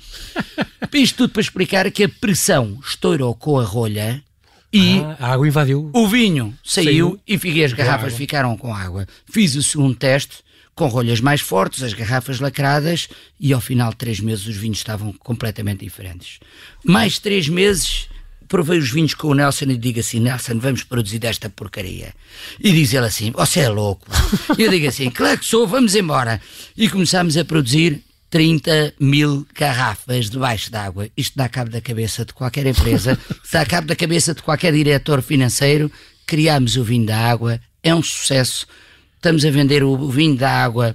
isto 0.93 1.17
tudo 1.17 1.33
para 1.33 1.41
explicar 1.41 1.91
que 1.91 2.05
a 2.05 2.09
pressão 2.09 2.79
estourou 2.87 3.35
com 3.35 3.59
a 3.59 3.65
rolha 3.65 4.23
e 4.73 5.01
ah, 5.01 5.17
a 5.21 5.33
água 5.33 5.47
invadiu. 5.47 5.91
O 5.93 6.09
vinho 6.09 6.55
saiu, 6.65 7.21
saiu 7.27 7.41
e 7.45 7.65
as 7.65 7.73
garrafas 7.73 8.15
ficaram 8.15 8.57
com 8.57 8.75
água. 8.75 9.07
Fiz 9.31 9.55
o 9.55 9.63
segundo 9.63 9.95
teste 9.95 10.45
com 10.75 10.87
rolhas 10.89 11.21
mais 11.21 11.41
fortes, 11.41 11.83
as 11.83 11.95
garrafas 11.95 12.39
lacradas 12.39 13.09
e 13.41 13.53
ao 13.53 13.61
final 13.61 13.91
de 13.91 13.97
três 13.97 14.21
meses 14.21 14.47
os 14.47 14.57
vinhos 14.57 14.79
estavam 14.79 15.13
completamente 15.13 15.85
diferentes. 15.85 16.39
Mais 16.85 17.19
três 17.19 17.49
meses 17.49 18.09
provei 18.47 18.79
os 18.79 18.91
vinhos 18.91 19.15
com 19.15 19.29
o 19.29 19.35
Nelson 19.35 19.65
e 19.67 19.77
digo 19.77 20.01
assim: 20.01 20.21
Nelson, 20.21 20.59
vamos 20.59 20.83
produzir 20.83 21.19
desta 21.19 21.49
porcaria. 21.49 22.15
E 22.61 22.73
diz 22.73 22.93
ele 22.93 23.07
assim: 23.07 23.31
Você 23.33 23.61
é 23.61 23.69
louco. 23.69 24.07
eu 24.59 24.71
digo 24.71 24.87
assim: 24.87 25.11
Claro 25.11 25.39
que 25.39 25.47
sou, 25.47 25.67
vamos 25.67 25.95
embora. 25.95 26.41
E 26.77 26.89
começámos 26.89 27.37
a 27.37 27.45
produzir 27.45 28.03
30 28.37 28.93
mil 29.01 29.47
garrafas 29.59 30.29
debaixo 30.29 30.71
d'água. 30.71 31.09
Isto 31.17 31.39
dá 31.39 31.49
cabo 31.49 31.71
da 31.71 31.81
cabeça 31.81 32.23
de 32.23 32.35
qualquer 32.35 32.67
empresa, 32.67 33.19
dá 33.51 33.65
cabo 33.65 33.87
da 33.87 33.97
cabeça 33.97 34.35
de 34.35 34.43
qualquer 34.43 34.75
diretor 34.75 35.23
financeiro. 35.23 35.91
Criámos 36.27 36.77
o 36.77 36.85
vinho 36.85 37.07
da 37.07 37.17
água, 37.17 37.59
é 37.83 37.95
um 37.95 38.03
sucesso. 38.03 38.67
Estamos 39.15 39.43
a 39.43 39.51
vender 39.51 39.83
o 39.83 40.11
vinho 40.11 40.37
da 40.37 40.51
água 40.51 40.95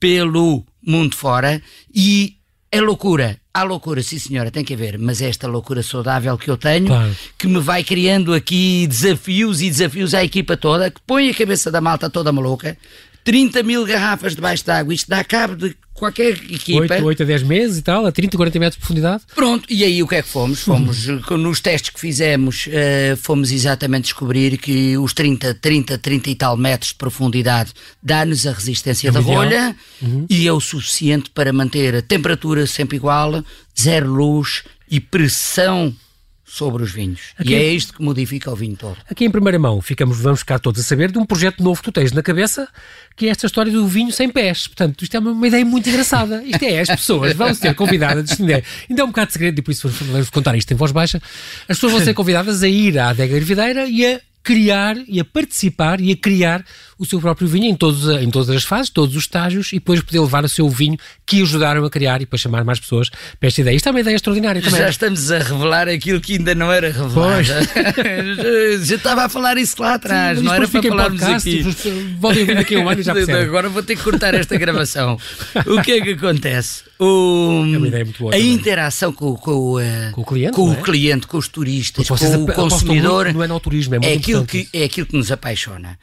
pelo 0.00 0.64
mundo 0.84 1.14
fora 1.14 1.62
e 1.94 2.34
é 2.72 2.80
loucura. 2.80 3.38
Há 3.54 3.62
loucura, 3.62 4.02
sim 4.02 4.18
senhora, 4.18 4.50
tem 4.50 4.64
que 4.64 4.74
haver, 4.74 4.98
mas 4.98 5.22
é 5.22 5.28
esta 5.28 5.46
loucura 5.46 5.84
saudável 5.84 6.36
que 6.36 6.50
eu 6.50 6.56
tenho, 6.56 6.88
claro. 6.88 7.16
que 7.38 7.46
me 7.46 7.60
vai 7.60 7.84
criando 7.84 8.34
aqui 8.34 8.84
desafios 8.88 9.62
e 9.62 9.70
desafios 9.70 10.12
à 10.12 10.24
equipa 10.24 10.56
toda, 10.56 10.90
que 10.90 11.00
põe 11.06 11.30
a 11.30 11.34
cabeça 11.34 11.70
da 11.70 11.80
malta 11.80 12.10
toda 12.10 12.32
maluca. 12.32 12.76
30 13.24 13.62
mil 13.62 13.84
garrafas 13.84 14.34
debaixo 14.34 14.64
d'água, 14.64 14.94
isto 14.94 15.08
dá 15.08 15.22
cabo 15.22 15.56
de 15.56 15.76
qualquer 16.00 16.32
equipa. 16.32 16.94
8, 16.94 17.04
8 17.04 17.22
a 17.22 17.26
10 17.26 17.42
meses 17.42 17.78
e 17.78 17.82
tal, 17.82 18.06
a 18.06 18.10
30, 18.10 18.36
40 18.36 18.58
metros 18.58 18.76
de 18.76 18.80
profundidade. 18.80 19.22
Pronto, 19.34 19.66
e 19.68 19.84
aí 19.84 20.02
o 20.02 20.08
que 20.08 20.14
é 20.16 20.22
que 20.22 20.28
fomos? 20.28 20.60
Fomos, 20.60 21.06
uhum. 21.06 21.36
nos 21.36 21.60
testes 21.60 21.90
que 21.90 22.00
fizemos, 22.00 22.66
uh, 22.66 23.16
fomos 23.18 23.52
exatamente 23.52 24.04
descobrir 24.04 24.56
que 24.56 24.96
os 24.96 25.12
30, 25.12 25.54
30, 25.54 25.98
30 25.98 26.30
e 26.30 26.34
tal 26.34 26.56
metros 26.56 26.88
de 26.90 26.96
profundidade 26.96 27.72
dá-nos 28.02 28.46
a 28.46 28.52
resistência 28.52 29.08
é 29.08 29.12
da 29.12 29.20
ideal. 29.20 29.36
rolha 29.36 29.76
uhum. 30.00 30.26
e 30.28 30.48
é 30.48 30.52
o 30.52 30.60
suficiente 30.60 31.30
para 31.30 31.52
manter 31.52 31.94
a 31.94 32.02
temperatura 32.02 32.66
sempre 32.66 32.96
igual, 32.96 33.44
zero 33.78 34.10
luz 34.10 34.62
e 34.90 34.98
pressão 34.98 35.94
sobre 36.50 36.82
os 36.82 36.90
vinhos. 36.90 37.20
Aqui, 37.38 37.50
e 37.50 37.54
é 37.54 37.72
isto 37.72 37.94
que 37.94 38.02
modifica 38.02 38.50
o 38.50 38.56
vinho 38.56 38.76
todo. 38.76 38.96
Aqui 39.08 39.24
em 39.24 39.30
primeira 39.30 39.56
mão, 39.56 39.80
ficamos, 39.80 40.18
vamos 40.18 40.40
ficar 40.40 40.58
todos 40.58 40.80
a 40.80 40.84
saber 40.84 41.12
de 41.12 41.18
um 41.18 41.24
projeto 41.24 41.62
novo 41.62 41.80
que 41.80 41.84
tu 41.84 41.92
tens 41.92 42.10
na 42.10 42.22
cabeça, 42.22 42.68
que 43.14 43.26
é 43.26 43.28
esta 43.28 43.46
história 43.46 43.70
do 43.70 43.86
vinho 43.86 44.10
sem 44.10 44.28
pés. 44.28 44.66
Portanto, 44.66 45.02
isto 45.02 45.16
é 45.16 45.20
uma, 45.20 45.30
uma 45.30 45.46
ideia 45.46 45.64
muito 45.64 45.88
engraçada. 45.88 46.42
Isto 46.42 46.64
é, 46.64 46.80
as 46.80 46.88
pessoas 46.88 47.34
vão 47.34 47.54
ser 47.54 47.72
convidadas, 47.74 48.30
isto 48.30 48.42
ainda, 48.42 48.64
ainda 48.88 49.02
é 49.02 49.04
um 49.04 49.08
bocado 49.08 49.28
de 49.28 49.32
segredo, 49.34 49.58
e 49.60 49.62
por 49.62 49.70
isso 49.70 49.88
vamos 49.88 50.28
contar 50.30 50.56
isto 50.56 50.72
em 50.72 50.76
voz 50.76 50.90
baixa, 50.90 51.22
as 51.68 51.76
pessoas 51.76 51.92
vão 51.92 52.02
ser 52.02 52.14
convidadas 52.14 52.64
a 52.64 52.68
ir 52.68 52.98
à 52.98 53.10
adega 53.10 53.36
Hervideira 53.36 53.86
e 53.88 54.04
a 54.04 54.20
criar 54.42 54.96
e 55.06 55.20
a 55.20 55.24
participar 55.24 56.00
e 56.00 56.12
a 56.12 56.16
criar 56.16 56.64
o 57.00 57.06
seu 57.06 57.18
próprio 57.18 57.48
vinho 57.48 57.64
em, 57.64 57.74
todos, 57.74 58.06
em 58.20 58.30
todas 58.30 58.50
as 58.50 58.62
fases, 58.62 58.90
todos 58.90 59.16
os 59.16 59.22
estágios 59.22 59.72
e 59.72 59.76
depois 59.76 60.02
poder 60.02 60.20
levar 60.20 60.44
o 60.44 60.48
seu 60.50 60.68
vinho 60.68 60.98
que 61.24 61.40
ajudaram 61.40 61.82
a 61.82 61.88
criar 61.88 62.16
e 62.16 62.20
depois 62.20 62.42
chamar 62.42 62.62
mais 62.62 62.78
pessoas 62.78 63.08
para 63.08 63.48
esta 63.48 63.62
ideia. 63.62 63.74
Isto 63.74 63.88
é 63.88 63.90
uma 63.90 64.00
ideia 64.00 64.14
extraordinária 64.14 64.60
também. 64.60 64.78
Já 64.78 64.90
estamos 64.90 65.32
a 65.32 65.38
revelar 65.38 65.88
aquilo 65.88 66.20
que 66.20 66.34
ainda 66.34 66.54
não 66.54 66.70
era 66.70 66.92
revelado. 66.92 67.44
já 68.84 68.96
estava 68.96 69.24
a 69.24 69.28
falar 69.30 69.56
isso 69.56 69.80
lá 69.80 69.94
atrás, 69.94 70.38
Sim, 70.38 70.44
não 70.44 70.52
era 70.52 70.68
para 70.68 70.82
falarmos 70.82 71.22
aqui. 71.22 71.62
Voltem 72.18 72.44
vir 72.44 72.56
daqui 72.56 72.74
a 72.74 72.80
um 72.80 72.88
ano 72.90 73.00
e 73.00 73.02
já 73.02 73.14
percebem. 73.16 73.44
Agora 73.44 73.70
vou 73.70 73.82
ter 73.82 73.96
que 73.96 74.02
cortar 74.02 74.34
esta 74.34 74.58
gravação. 74.58 75.18
o 75.66 75.80
que 75.80 75.92
é 75.92 76.00
que 76.02 76.10
acontece? 76.10 76.82
O, 76.98 77.64
é 77.72 77.78
uma 77.78 77.88
ideia 77.88 78.04
muito 78.04 78.18
boa. 78.18 78.34
A 78.34 78.36
também. 78.36 78.52
interação 78.52 79.10
com, 79.10 79.34
com, 79.36 79.76
uh, 79.76 80.12
com, 80.12 80.20
o 80.20 80.24
cliente, 80.26 80.52
com, 80.52 80.70
é? 80.70 80.72
o 80.74 80.82
cliente, 80.82 81.26
com 81.26 81.38
os 81.38 81.48
turistas, 81.48 82.06
com 82.06 82.14
o 82.14 82.52
consumidor. 82.52 83.32
Não 83.32 83.42
é 83.42 83.46
no 83.46 83.58
turismo, 83.58 83.94
é, 83.94 83.98
é 84.02 84.12
aquilo 84.12 84.44
que 84.44 84.68
É 84.70 84.84
aquilo 84.84 85.06
que 85.06 85.16
nos 85.16 85.32
apaixona 85.32 85.98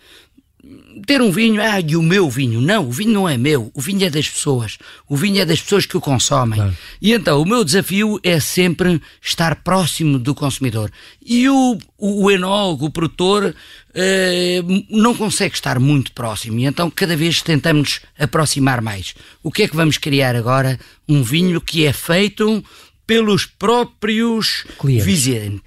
ter 1.06 1.22
um 1.22 1.32
vinho, 1.32 1.62
ah, 1.62 1.80
e 1.80 1.96
o 1.96 2.02
meu 2.02 2.30
vinho. 2.30 2.60
Não, 2.60 2.88
o 2.88 2.92
vinho 2.92 3.12
não 3.12 3.30
é 3.30 3.38
meu, 3.38 3.72
o 3.74 3.82
vinho 3.82 4.06
é 4.06 4.10
das 4.10 4.28
pessoas. 4.28 4.78
O 5.08 5.16
vinho 5.16 5.42
é 5.42 5.46
das 5.46 5.62
pessoas 5.62 5.86
que 5.86 5.96
o 5.96 6.02
consomem. 6.02 6.60
Claro. 6.60 6.78
E 7.02 7.14
então, 7.14 7.42
o 7.42 7.46
meu 7.46 7.64
desafio 7.64 8.20
é 8.24 8.40
sempre 8.40 9.02
estar 9.22 9.56
próximo 9.64 10.18
do 10.20 10.34
consumidor. 10.34 10.92
E 11.26 11.48
o, 11.50 11.78
o, 11.98 12.26
o 12.26 12.32
enólogo, 12.32 12.86
o 12.86 12.92
produtor, 12.92 13.56
eh, 13.94 14.62
não 14.90 15.16
consegue 15.16 15.56
estar 15.56 15.80
muito 15.80 16.12
próximo. 16.12 16.60
E 16.60 16.66
então, 16.66 16.90
cada 16.90 17.16
vez 17.16 17.42
tentamos 17.42 18.02
aproximar 18.18 18.82
mais. 18.82 19.16
O 19.42 19.52
que 19.52 19.64
é 19.64 19.68
que 19.68 19.76
vamos 19.76 19.98
criar 19.98 20.36
agora? 20.36 20.80
Um 21.08 21.24
vinho 21.24 21.62
que 21.62 21.86
é 21.86 21.94
feito 21.94 22.64
pelos 23.08 23.46
próprios 23.46 24.66
clientes. 24.78 25.06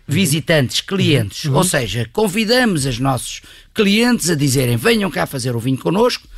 visitantes, 0.06 0.80
clientes. 0.82 1.44
Uhum. 1.46 1.56
Ou 1.56 1.64
seja, 1.64 2.08
convidamos 2.12 2.84
os 2.84 2.98
nossos 2.98 3.40
clientes 3.74 4.28
a 4.28 4.34
dizerem: 4.34 4.76
venham 4.76 5.10
cá 5.10 5.26
fazer 5.26 5.56
o 5.56 5.58
vinho 5.58 5.78
connosco. 5.78 6.28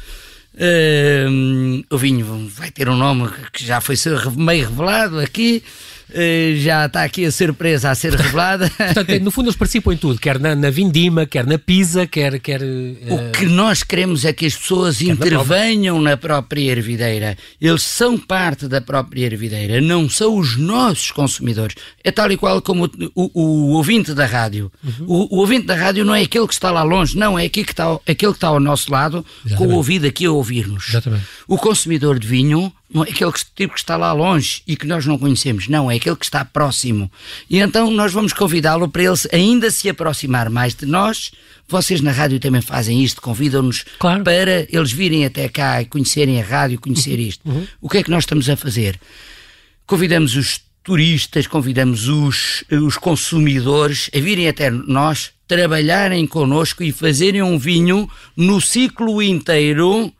Uh, 0.55 1.83
o 1.91 1.99
vinho 1.99 2.47
vai 2.55 2.71
ter 2.71 2.89
um 2.89 2.97
nome 2.97 3.29
que 3.53 3.65
já 3.65 3.81
foi 3.81 3.97
meio 4.37 4.69
revelado 4.69 5.19
aqui. 5.19 5.63
Eh, 6.15 6.55
já 6.57 6.87
está 6.87 7.05
aqui 7.05 7.25
a 7.25 7.33
surpresa 7.33 7.91
a 7.91 7.95
ser 7.95 8.15
revelada. 8.15 8.71
Portanto, 8.95 9.21
no 9.21 9.31
fundo 9.31 9.47
eles 9.47 9.57
participam 9.57 9.93
em 9.93 9.97
tudo, 9.97 10.21
quer 10.21 10.39
na, 10.39 10.55
na 10.55 10.71
vindima, 10.71 11.27
quer 11.27 11.47
na 11.47 11.59
pizza, 11.59 12.07
quer... 12.07 12.39
quer 12.41 12.63
uh... 12.63 13.15
O 13.15 13.33
que 13.33 13.47
nós 13.47 13.83
queremos 13.83 14.25
é 14.25 14.33
que 14.33 14.47
as 14.47 14.55
pessoas 14.55 15.01
intervenham 15.01 16.01
na 16.01 16.17
própria 16.17 16.73
ervideira. 16.73 17.37
Eles 17.61 17.83
são 17.83 18.19
parte 18.19 18.69
da 18.69 18.81
própria 18.81 19.27
ervideira, 19.27 19.81
não 19.81 20.09
são 20.09 20.39
os 20.39 20.57
nossos 20.57 21.11
consumidores. 21.11 21.77
É 22.05 22.11
tal 22.11 22.31
e 22.31 22.37
qual 22.37 22.61
como 22.61 22.91
o, 23.15 23.31
o, 23.35 23.41
o 23.43 23.69
ouvinte 23.73 24.15
da 24.15 24.27
rádio. 24.27 24.71
Uhum. 24.83 25.07
O, 25.07 25.37
o, 25.37 25.39
ouvinte 25.39 25.67
da 25.67 25.75
rádio 25.75 26.05
não 26.05 26.15
é 26.15 26.23
aquele 26.23 26.47
que 26.47 26.55
está 26.55 26.71
lá 26.71 26.83
longe, 26.83 27.17
não, 27.17 27.39
é 27.39 27.47
aquele 27.47 27.67
que 27.67 27.73
está, 27.73 27.93
aquele 28.07 28.33
que 28.33 28.37
está 28.37 28.49
ao 28.49 28.61
nosso 28.61 28.91
lado, 28.91 29.25
Exatamente. 29.45 29.57
com 29.57 29.75
o 29.75 29.77
ouvido 29.77 30.07
aqui 30.07 30.27
a 30.27 30.31
ouvir-nos. 30.31 30.93
O 31.49 31.57
consumidor 31.57 32.19
de 32.19 32.27
vinho 32.27 32.73
não 32.93 33.05
é 33.05 33.11
aquele 33.11 33.33
tipo 33.55 33.75
que 33.75 33.81
está 33.81 33.97
lá 33.97 34.13
longe 34.13 34.63
e 34.67 34.77
que 34.77 34.87
nós 34.87 35.07
não 35.07 35.19
conhecemos, 35.19 35.69
não, 35.69 35.91
é 35.91 35.97
aquele 35.97 36.17
que 36.17 36.25
está 36.25 36.45
próximo. 36.45 37.11
E 37.49 37.59
então 37.59 37.91
nós 37.91 38.13
vamos 38.13 38.33
convidá-lo 38.33 38.89
para 38.89 39.03
ele 39.03 39.17
ainda 39.33 39.71
se 39.71 39.89
aproximar 39.89 40.51
mais 40.51 40.75
de 40.75 40.87
nós. 40.87 41.31
Vocês 41.69 42.01
na 42.01 42.13
rádio 42.13 42.39
também 42.39 42.61
fazem 42.61 43.03
isto, 43.03 43.23
convidam-nos 43.23 43.85
claro. 43.99 44.23
para 44.23 44.67
eles 44.69 44.93
virem 44.93 45.25
até 45.25 45.49
cá 45.49 45.81
e 45.81 45.87
conhecerem 45.87 46.41
a 46.41 46.45
rádio, 46.45 46.81
conhecer 46.81 47.19
uhum. 47.19 47.27
isto. 47.27 47.49
Uhum. 47.49 47.67
O 47.81 47.89
que 47.89 47.99
é 47.99 48.03
que 48.03 48.11
nós 48.11 48.25
estamos 48.25 48.49
a 48.51 48.57
fazer? 48.57 49.01
Convidamos 49.87 50.37
os 50.37 50.61
turistas, 50.83 51.47
convidamos 51.47 52.09
os, 52.09 52.65
os 52.71 52.99
consumidores 52.99 54.11
a 54.15 54.19
virem 54.19 54.49
até 54.49 54.71
nós, 54.71 55.31
trabalharem 55.47 56.27
connosco 56.27 56.83
e 56.83 56.93
fazerem 56.93 57.43
um 57.43 57.59
vinho 57.59 58.09
no 58.37 58.61
ciclo 58.61 59.23
inteiro 59.23 60.13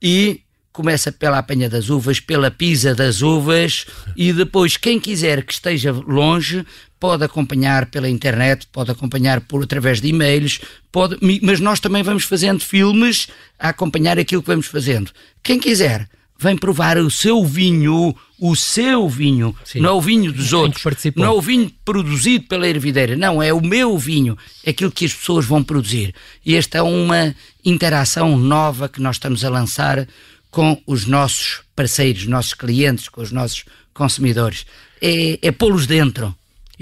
e 0.00 0.40
começa 0.72 1.12
pela 1.12 1.38
apanha 1.38 1.68
das 1.68 1.90
uvas, 1.90 2.18
pela 2.18 2.50
pisa 2.50 2.94
das 2.94 3.20
uvas 3.20 3.86
e 4.16 4.32
depois 4.32 4.76
quem 4.76 4.98
quiser 4.98 5.44
que 5.44 5.52
esteja 5.52 5.92
longe 5.92 6.64
pode 6.98 7.24
acompanhar 7.24 7.86
pela 7.86 8.08
internet, 8.08 8.66
pode 8.72 8.90
acompanhar 8.90 9.40
por 9.40 9.64
através 9.64 10.00
de 10.00 10.08
e-mails, 10.08 10.60
pode, 10.90 11.18
mas 11.42 11.58
nós 11.60 11.80
também 11.80 12.02
vamos 12.02 12.24
fazendo 12.24 12.60
filmes 12.60 13.28
a 13.58 13.70
acompanhar 13.70 14.18
aquilo 14.18 14.40
que 14.40 14.48
vamos 14.48 14.66
fazendo. 14.66 15.10
Quem 15.42 15.58
quiser 15.58 16.08
vem 16.38 16.56
provar 16.56 16.98
o 16.98 17.10
seu 17.10 17.44
vinho, 17.44 18.14
o 18.38 18.56
seu 18.56 19.08
vinho, 19.08 19.54
Sim. 19.64 19.80
não 19.80 19.90
é 19.90 19.92
o 19.92 20.00
vinho 20.00 20.32
dos 20.32 20.52
outros, 20.52 20.82
não 21.14 21.24
é 21.24 21.30
o 21.30 21.40
vinho 21.40 21.70
produzido 21.84 22.46
pela 22.48 22.66
ervideira, 22.66 23.16
não, 23.16 23.40
é 23.40 23.52
o 23.52 23.60
meu 23.60 23.96
vinho, 23.96 24.36
é 24.64 24.70
aquilo 24.70 24.90
que 24.90 25.04
as 25.04 25.12
pessoas 25.12 25.44
vão 25.44 25.62
produzir. 25.62 26.12
E 26.44 26.56
esta 26.56 26.78
é 26.78 26.82
uma 26.82 27.34
interação 27.64 28.36
nova 28.36 28.88
que 28.88 29.00
nós 29.00 29.16
estamos 29.16 29.44
a 29.44 29.50
lançar 29.50 30.06
com 30.52 30.80
os 30.86 31.06
nossos 31.06 31.62
parceiros, 31.74 32.26
nossos 32.26 32.54
clientes, 32.54 33.08
com 33.08 33.22
os 33.22 33.32
nossos 33.32 33.64
consumidores. 33.92 34.66
É, 35.00 35.38
é 35.42 35.50
pô-los 35.50 35.86
dentro. 35.86 36.32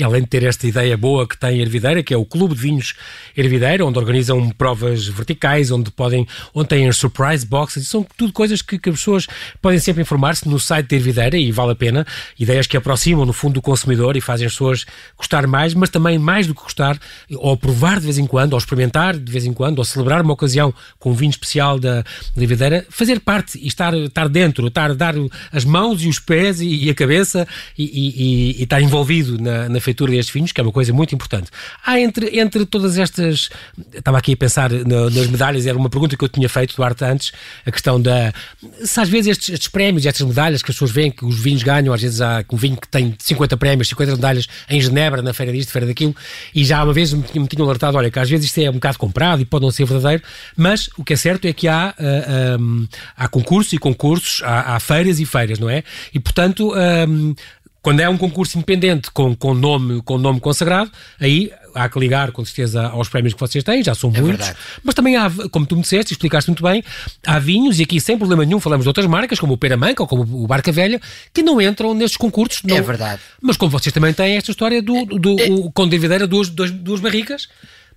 E 0.00 0.02
além 0.02 0.22
de 0.22 0.28
ter 0.28 0.42
esta 0.44 0.66
ideia 0.66 0.96
boa 0.96 1.28
que 1.28 1.36
tem 1.36 1.60
Hervideira, 1.60 2.02
que 2.02 2.14
é 2.14 2.16
o 2.16 2.24
Clube 2.24 2.54
de 2.54 2.60
Vinhos 2.62 2.94
Hervideira, 3.36 3.84
onde 3.84 3.98
organizam 3.98 4.48
provas 4.48 5.06
verticais, 5.06 5.70
onde 5.70 5.90
podem, 5.90 6.26
onde 6.54 6.70
têm 6.70 6.90
surprise 6.90 7.44
boxes, 7.44 7.86
são 7.86 8.02
tudo 8.16 8.32
coisas 8.32 8.62
que, 8.62 8.78
que 8.78 8.88
as 8.88 8.96
pessoas 8.96 9.26
podem 9.60 9.78
sempre 9.78 10.00
informar-se 10.00 10.48
no 10.48 10.58
site 10.58 10.88
de 10.88 10.96
Hervideira 10.96 11.36
e 11.36 11.52
vale 11.52 11.72
a 11.72 11.74
pena. 11.74 12.06
Ideias 12.38 12.66
que 12.66 12.78
aproximam, 12.78 13.26
no 13.26 13.34
fundo, 13.34 13.54
do 13.54 13.62
consumidor 13.62 14.16
e 14.16 14.22
fazem 14.22 14.46
as 14.46 14.54
pessoas 14.54 14.86
gostar 15.18 15.46
mais, 15.46 15.74
mas 15.74 15.90
também 15.90 16.18
mais 16.18 16.46
do 16.46 16.54
que 16.54 16.62
gostar, 16.62 16.98
ou 17.34 17.54
provar 17.54 18.00
de 18.00 18.06
vez 18.06 18.16
em 18.16 18.26
quando, 18.26 18.54
ou 18.54 18.58
experimentar 18.58 19.18
de 19.18 19.30
vez 19.30 19.44
em 19.44 19.52
quando, 19.52 19.80
ou 19.80 19.84
celebrar 19.84 20.22
uma 20.22 20.32
ocasião 20.32 20.72
com 20.98 21.10
um 21.10 21.14
vinho 21.14 21.28
especial 21.30 21.78
da, 21.78 22.00
da 22.34 22.42
Hervideira, 22.42 22.86
fazer 22.88 23.20
parte 23.20 23.58
e 23.58 23.66
estar, 23.66 23.92
estar 23.92 24.30
dentro, 24.30 24.66
estar, 24.66 24.94
dar 24.94 25.14
as 25.52 25.66
mãos 25.66 26.02
e 26.02 26.08
os 26.08 26.18
pés 26.18 26.62
e, 26.62 26.86
e 26.86 26.88
a 26.88 26.94
cabeça 26.94 27.46
e, 27.76 27.84
e, 27.84 28.60
e, 28.60 28.62
estar 28.62 28.80
envolvido 28.80 29.36
na, 29.38 29.68
na 29.68 29.78
feitura 29.90 30.12
destes 30.12 30.32
vinhos, 30.32 30.52
que 30.52 30.60
é 30.60 30.62
uma 30.62 30.72
coisa 30.72 30.92
muito 30.92 31.14
importante. 31.14 31.50
Há 31.84 32.00
entre, 32.00 32.38
entre 32.38 32.64
todas 32.64 32.96
estas. 32.96 33.50
Estava 33.92 34.18
aqui 34.18 34.32
a 34.32 34.36
pensar 34.36 34.70
nas 34.70 35.26
medalhas, 35.26 35.66
era 35.66 35.76
uma 35.76 35.90
pergunta 35.90 36.16
que 36.16 36.24
eu 36.24 36.28
tinha 36.28 36.48
feito, 36.48 36.76
Duarte, 36.76 37.04
antes, 37.04 37.32
a 37.66 37.70
questão 37.70 38.00
da. 38.00 38.32
Se 38.84 39.00
às 39.00 39.08
vezes 39.08 39.32
estes, 39.32 39.48
estes 39.50 39.68
prémios, 39.68 40.06
estas 40.06 40.26
medalhas 40.26 40.62
que 40.62 40.70
as 40.70 40.76
pessoas 40.76 40.90
veem 40.90 41.10
que 41.10 41.24
os 41.24 41.38
vinhos 41.38 41.62
ganham, 41.62 41.92
às 41.92 42.00
vezes 42.00 42.20
há 42.20 42.44
um 42.50 42.56
vinho 42.56 42.76
que 42.76 42.88
tem 42.88 43.14
50 43.18 43.56
prémios, 43.56 43.88
50 43.88 44.12
medalhas 44.12 44.46
em 44.68 44.80
Genebra, 44.80 45.22
na 45.22 45.34
feira 45.34 45.52
disto, 45.52 45.72
feira 45.72 45.86
daquilo, 45.86 46.14
e 46.54 46.64
já 46.64 46.82
uma 46.82 46.92
vez 46.92 47.12
me, 47.12 47.24
me 47.34 47.48
tinham 47.48 47.66
alertado, 47.66 47.96
olha, 47.96 48.10
que 48.10 48.18
às 48.18 48.30
vezes 48.30 48.46
isto 48.46 48.58
é 48.60 48.70
um 48.70 48.74
bocado 48.74 48.98
comprado 48.98 49.42
e 49.42 49.44
pode 49.44 49.64
não 49.64 49.70
ser 49.70 49.84
verdadeiro, 49.84 50.22
mas 50.56 50.88
o 50.96 51.04
que 51.04 51.14
é 51.14 51.16
certo 51.16 51.46
é 51.46 51.52
que 51.52 51.66
há, 51.66 51.94
uh, 51.98 52.02
ah, 52.02 52.56
um, 52.60 52.86
há 53.16 53.28
concursos 53.28 53.72
e 53.72 53.78
concursos, 53.78 54.42
há, 54.44 54.76
há, 54.76 54.80
feiras 54.80 55.18
e 55.18 55.26
feiras, 55.26 55.58
não 55.58 55.68
é? 55.68 55.82
E 56.14 56.20
portanto. 56.20 56.72
Um, 57.08 57.34
quando 57.82 58.00
é 58.00 58.08
um 58.08 58.16
concurso 58.16 58.58
independente 58.58 59.10
com, 59.10 59.34
com, 59.34 59.54
nome, 59.54 60.02
com 60.02 60.18
nome 60.18 60.40
consagrado, 60.40 60.90
aí 61.18 61.50
há 61.74 61.88
que 61.88 61.98
ligar 61.98 62.32
com 62.32 62.44
certeza 62.44 62.88
aos 62.88 63.08
prémios 63.08 63.34
que 63.34 63.40
vocês 63.40 63.64
têm, 63.64 63.82
já 63.82 63.94
são 63.94 64.10
é 64.14 64.20
muitos. 64.20 64.46
Verdade. 64.46 64.58
Mas 64.82 64.94
também 64.94 65.16
há, 65.16 65.30
como 65.50 65.66
tu 65.66 65.76
me 65.76 65.82
disseste, 65.82 66.12
explicaste 66.12 66.50
muito 66.50 66.62
bem, 66.62 66.82
há 67.26 67.38
vinhos, 67.38 67.78
e 67.78 67.84
aqui 67.84 68.00
sem 68.00 68.18
problema 68.18 68.44
nenhum 68.44 68.60
falamos 68.60 68.84
de 68.84 68.88
outras 68.88 69.06
marcas, 69.06 69.38
como 69.38 69.54
o 69.54 69.58
Peramanca 69.58 70.02
ou 70.02 70.06
como 70.06 70.22
o 70.22 70.46
Barca 70.46 70.72
Velha, 70.72 71.00
que 71.32 71.42
não 71.42 71.60
entram 71.60 71.94
nestes 71.94 72.16
concursos. 72.16 72.62
Não. 72.64 72.76
É 72.76 72.82
verdade. 72.82 73.20
Mas 73.40 73.56
como 73.56 73.70
vocês 73.70 73.92
também 73.92 74.12
têm 74.12 74.36
esta 74.36 74.50
história 74.50 74.82
do, 74.82 75.04
do, 75.04 75.18
do 75.18 75.40
é... 75.40 75.86
de 75.86 75.98
Videira, 75.98 76.26
duas, 76.26 76.48
duas, 76.48 76.70
duas 76.70 77.00
barricas, 77.00 77.48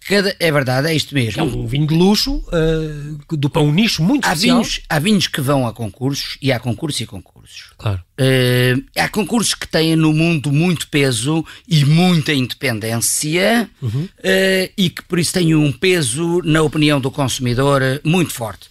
Cada, 0.08 0.36
é 0.40 0.52
verdade, 0.52 0.88
é 0.88 0.96
isto 0.96 1.14
mesmo. 1.14 1.42
É 1.42 1.44
um 1.44 1.66
vinho 1.66 1.88
de 1.88 1.94
luxo, 1.94 2.36
uh, 2.36 3.38
do, 3.38 3.50
para 3.50 3.62
um 3.62 3.72
nicho 3.72 4.04
muito 4.04 4.26
há 4.26 4.34
especial. 4.34 4.58
Vinhos, 4.58 4.82
há 4.90 5.00
vinhos 5.00 5.28
que 5.28 5.42
vão 5.42 5.66
a 5.66 5.74
concursos 5.74 6.38
e 6.42 6.52
há 6.52 6.60
concursos 6.60 7.02
e 7.02 7.06
concursos. 7.06 7.72
Claro. 7.78 8.02
Uh, 8.20 8.84
há 8.98 9.10
concursos 9.10 9.54
que 9.54 9.68
têm 9.68 9.96
no 9.96 10.14
mundo 10.14 10.52
muito 10.52 10.88
peso 10.88 11.46
e 11.68 11.84
muita 11.86 12.34
independência 12.34 13.70
uhum. 13.82 14.04
uh, 14.04 14.72
e 14.78 14.90
que 14.90 15.02
por 15.04 15.20
isso 15.20 15.34
têm 15.34 15.56
um 15.56 15.72
peso 15.72 16.42
na 16.44 16.62
opinião 16.62 17.00
do 17.00 17.10
consumidor 17.10 17.82
muito 18.04 18.34
forte. 18.34 18.70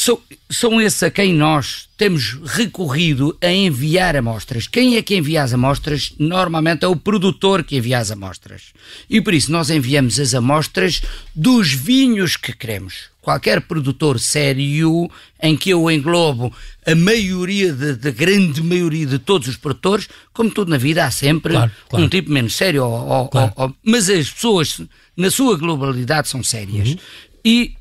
São, 0.00 0.18
são 0.48 0.80
esses 0.80 1.02
a 1.02 1.10
quem 1.10 1.34
nós 1.34 1.86
temos 1.98 2.38
recorrido 2.42 3.36
a 3.38 3.52
enviar 3.52 4.16
amostras. 4.16 4.66
Quem 4.66 4.96
é 4.96 5.02
que 5.02 5.14
envia 5.14 5.42
as 5.42 5.52
amostras? 5.52 6.14
Normalmente 6.18 6.86
é 6.86 6.88
o 6.88 6.96
produtor 6.96 7.62
que 7.62 7.76
envia 7.76 7.98
as 7.98 8.10
amostras. 8.10 8.72
E 9.10 9.20
por 9.20 9.34
isso 9.34 9.52
nós 9.52 9.68
enviamos 9.68 10.18
as 10.18 10.32
amostras 10.34 11.02
dos 11.36 11.74
vinhos 11.74 12.38
que 12.38 12.54
queremos. 12.54 13.10
Qualquer 13.20 13.60
produtor 13.60 14.18
sério, 14.18 15.10
em 15.42 15.54
que 15.54 15.68
eu 15.68 15.90
englobo 15.90 16.50
a 16.86 16.94
maioria, 16.94 17.70
de 17.70 18.10
grande 18.10 18.62
maioria 18.62 19.04
de 19.04 19.18
todos 19.18 19.48
os 19.48 19.58
produtores, 19.58 20.08
como 20.32 20.50
tudo 20.50 20.70
na 20.70 20.78
vida, 20.78 21.04
há 21.04 21.10
sempre 21.10 21.52
claro, 21.52 21.70
claro. 21.90 22.04
um 22.06 22.08
tipo 22.08 22.30
menos 22.30 22.56
sério, 22.56 22.86
ou, 22.86 23.06
ou, 23.06 23.28
claro. 23.28 23.52
ou, 23.54 23.76
mas 23.84 24.08
as 24.08 24.30
pessoas, 24.30 24.80
na 25.14 25.30
sua 25.30 25.58
globalidade, 25.58 26.26
são 26.26 26.42
sérias. 26.42 26.88
Uhum. 26.88 26.96
E 27.44 27.74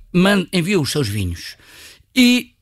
enviam 0.51 0.81
os 0.81 0.91
seus 0.91 1.07
vinhos. 1.07 1.57
E 2.19 2.58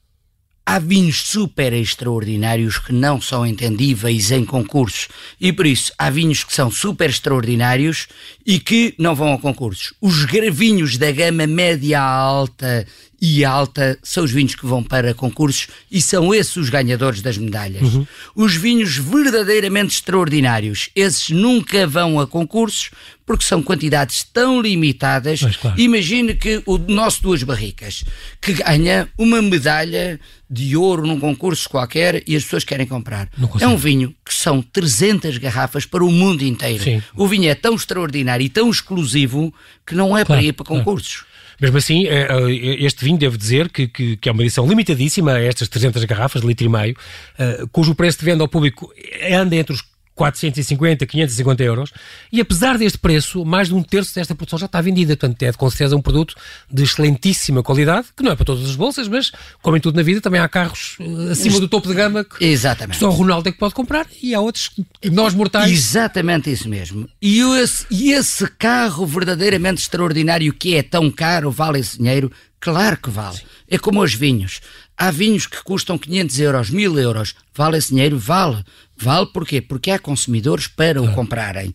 há 0.67 0.79
vinhos 0.79 1.21
super 1.21 1.71
extraordinários 1.71 2.77
que 2.77 2.91
não 2.91 3.21
são 3.21 3.45
entendíveis 3.45 4.31
em 4.31 4.43
concursos. 4.43 5.07
E 5.39 5.53
por 5.53 5.65
isso, 5.65 5.93
há 5.97 6.09
vinhos 6.09 6.43
que 6.43 6.53
são 6.53 6.69
super 6.69 7.09
extraordinários 7.09 8.09
e 8.45 8.59
que 8.59 8.93
não 8.99 9.15
vão 9.15 9.33
a 9.33 9.39
concursos. 9.39 9.93
Os 10.01 10.25
vinhos 10.51 10.97
da 10.97 11.09
gama 11.09 11.47
média 11.47 12.01
alta 12.01 12.85
e 13.19 13.45
alta 13.45 13.97
são 14.03 14.25
os 14.25 14.31
vinhos 14.31 14.55
que 14.55 14.65
vão 14.65 14.83
para 14.83 15.13
concursos 15.13 15.67
e 15.89 16.01
são 16.01 16.33
esses 16.35 16.57
os 16.57 16.69
ganhadores 16.69 17.21
das 17.21 17.37
medalhas. 17.37 17.93
Uhum. 17.93 18.05
Os 18.35 18.55
vinhos 18.55 18.97
verdadeiramente 18.97 19.95
extraordinários, 19.95 20.89
esses 20.93 21.29
nunca 21.29 21.87
vão 21.87 22.19
a 22.19 22.27
concursos 22.27 22.91
porque 23.25 23.43
são 23.43 23.61
quantidades 23.61 24.23
tão 24.23 24.61
limitadas. 24.61 25.41
Claro. 25.59 25.79
Imagine 25.79 26.35
que 26.35 26.61
o 26.65 26.77
nosso 26.77 27.21
Duas 27.21 27.43
Barricas, 27.43 28.05
que 28.41 28.53
ganha 28.53 29.09
uma 29.17 29.41
medalha 29.41 30.19
de 30.49 30.77
ouro 30.77 31.05
num 31.05 31.19
concurso 31.19 31.69
qualquer 31.69 32.23
e 32.25 32.35
as 32.35 32.43
pessoas 32.43 32.63
querem 32.63 32.85
comprar. 32.85 33.29
É 33.59 33.67
um 33.67 33.75
vinho 33.75 34.15
que 34.23 34.33
são 34.33 34.61
300 34.61 35.37
garrafas 35.37 35.85
para 35.85 36.03
o 36.03 36.11
mundo 36.11 36.43
inteiro. 36.43 36.83
Sim. 36.83 37.03
O 37.15 37.27
vinho 37.27 37.49
é 37.49 37.55
tão 37.55 37.75
extraordinário 37.75 38.45
e 38.45 38.49
tão 38.49 38.69
exclusivo 38.69 39.53
que 39.85 39.93
não 39.93 40.17
é 40.17 40.23
claro, 40.23 40.41
para 40.41 40.41
ir 40.41 40.53
para 40.53 40.65
concursos. 40.65 41.17
Claro. 41.17 41.27
Mesmo 41.59 41.77
assim, 41.77 42.05
é, 42.05 42.27
é, 42.31 42.85
este 42.85 43.03
vinho, 43.03 43.17
devo 43.17 43.37
dizer, 43.37 43.69
que, 43.69 43.87
que, 43.87 44.15
que 44.17 44.29
é 44.29 44.31
uma 44.31 44.43
edição 44.43 44.67
limitadíssima, 44.67 45.39
estas 45.39 45.67
300 45.67 46.03
garrafas, 46.05 46.41
de 46.41 46.47
litro 46.47 46.65
e 46.65 46.69
meio, 46.69 46.95
eh, 47.37 47.65
cujo 47.71 47.95
preço 47.95 48.19
de 48.19 48.25
venda 48.25 48.43
ao 48.43 48.47
público 48.47 48.93
anda 49.31 49.55
entre 49.55 49.73
os 49.73 49.83
450, 50.17 51.05
550 51.05 51.63
euros, 51.63 51.91
e 52.31 52.41
apesar 52.41 52.77
deste 52.77 52.97
preço, 52.97 53.45
mais 53.45 53.67
de 53.67 53.75
um 53.75 53.83
terço 53.83 54.15
desta 54.15 54.33
produção 54.33 54.57
já 54.57 54.65
está 54.65 54.81
vendida. 54.81 55.15
Portanto, 55.15 55.43
é 55.43 55.53
com 55.53 55.69
certeza 55.69 55.95
um 55.95 56.01
produto 56.01 56.35
de 56.71 56.83
excelentíssima 56.83 57.61
qualidade, 57.61 58.07
que 58.15 58.23
não 58.23 58.31
é 58.31 58.35
para 58.35 58.45
todas 58.45 58.67
as 58.67 58.75
bolsas, 58.75 59.07
mas, 59.07 59.31
como 59.61 59.77
em 59.77 59.79
tudo 59.79 59.95
na 59.95 60.01
vida, 60.01 60.19
também 60.19 60.41
há 60.41 60.49
carros 60.49 60.97
eh, 60.99 61.31
acima 61.31 61.59
do 61.59 61.67
topo 61.67 61.87
de 61.87 61.93
gama 61.93 62.23
que 62.23 62.43
Exatamente. 62.43 62.97
só 62.97 63.07
o 63.07 63.11
Ronaldo 63.11 63.47
é 63.47 63.51
que 63.51 63.59
pode 63.59 63.75
comprar, 63.75 64.07
e 64.21 64.33
há 64.33 64.41
outros 64.41 64.69
que 64.69 65.09
nós 65.11 65.35
mortais. 65.35 65.71
Exatamente 65.71 66.51
isso 66.51 66.67
mesmo. 66.67 67.07
E 67.21 67.39
esse, 67.59 67.85
e 67.91 68.11
esse 68.11 68.47
carro 68.57 69.05
verdadeiramente 69.05 69.81
extraordinário 69.81 70.51
que 70.51 70.75
é 70.75 70.81
tão 70.81 71.11
caro, 71.11 71.51
vale 71.51 71.79
esse 71.79 71.99
dinheiro? 71.99 72.31
Claro 72.59 72.97
que 72.97 73.09
vale. 73.09 73.37
Sim. 73.37 73.43
É 73.69 73.77
como 73.77 74.01
os 74.01 74.13
vinhos. 74.13 74.61
Há 74.97 75.11
vinhos 75.11 75.45
que 75.45 75.63
custam 75.63 75.97
500 75.97 76.39
euros, 76.39 76.69
1000 76.69 76.99
euros. 76.99 77.35
Vale 77.53 77.77
esse 77.77 77.89
dinheiro? 77.89 78.17
Vale. 78.17 78.63
Vale 78.95 79.27
porquê? 79.27 79.61
Porque 79.61 79.91
há 79.91 79.99
consumidores 79.99 80.67
para 80.67 80.99
claro. 80.99 81.11
o 81.11 81.15
comprarem. 81.15 81.73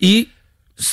E 0.00 0.28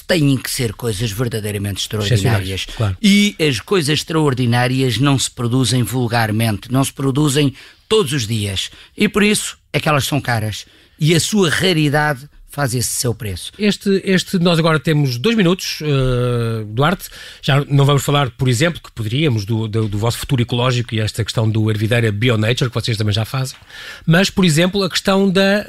têm 0.05 0.37
que 0.37 0.49
ser 0.49 0.73
coisas 0.73 1.11
verdadeiramente 1.11 1.81
extraordinárias. 1.81 2.65
Claro. 2.65 2.97
E 3.01 3.35
as 3.39 3.59
coisas 3.59 3.99
extraordinárias 3.99 4.97
não 4.97 5.17
se 5.17 5.31
produzem 5.31 5.83
vulgarmente, 5.83 6.71
não 6.71 6.83
se 6.83 6.93
produzem 6.93 7.55
todos 7.89 8.13
os 8.13 8.27
dias. 8.27 8.69
E 8.95 9.09
por 9.09 9.23
isso 9.23 9.57
é 9.73 9.79
que 9.79 9.89
elas 9.89 10.05
são 10.05 10.21
caras. 10.21 10.65
E 10.99 11.15
a 11.15 11.19
sua 11.19 11.49
raridade 11.49 12.29
faz 12.51 12.75
esse 12.75 12.89
seu 12.89 13.15
preço. 13.15 13.51
Este, 13.57 14.01
este 14.03 14.37
nós 14.37 14.59
agora 14.59 14.79
temos 14.79 15.17
dois 15.17 15.35
minutos, 15.35 15.79
uh, 15.81 16.65
Duarte. 16.65 17.09
Já 17.41 17.63
não 17.65 17.85
vamos 17.85 18.03
falar, 18.03 18.29
por 18.31 18.49
exemplo, 18.49 18.81
que 18.81 18.91
poderíamos 18.91 19.45
do, 19.45 19.67
do, 19.67 19.87
do, 19.87 19.97
vosso 19.97 20.17
futuro 20.17 20.41
ecológico 20.41 20.93
e 20.93 20.99
esta 20.99 21.23
questão 21.23 21.49
do 21.49 21.71
hervideira 21.71 22.11
BioNature, 22.11 22.69
que 22.69 22.75
vocês 22.75 22.97
também 22.97 23.13
já 23.13 23.23
fazem. 23.23 23.57
Mas, 24.05 24.29
por 24.29 24.43
exemplo, 24.43 24.83
a 24.83 24.89
questão 24.89 25.29
da 25.29 25.67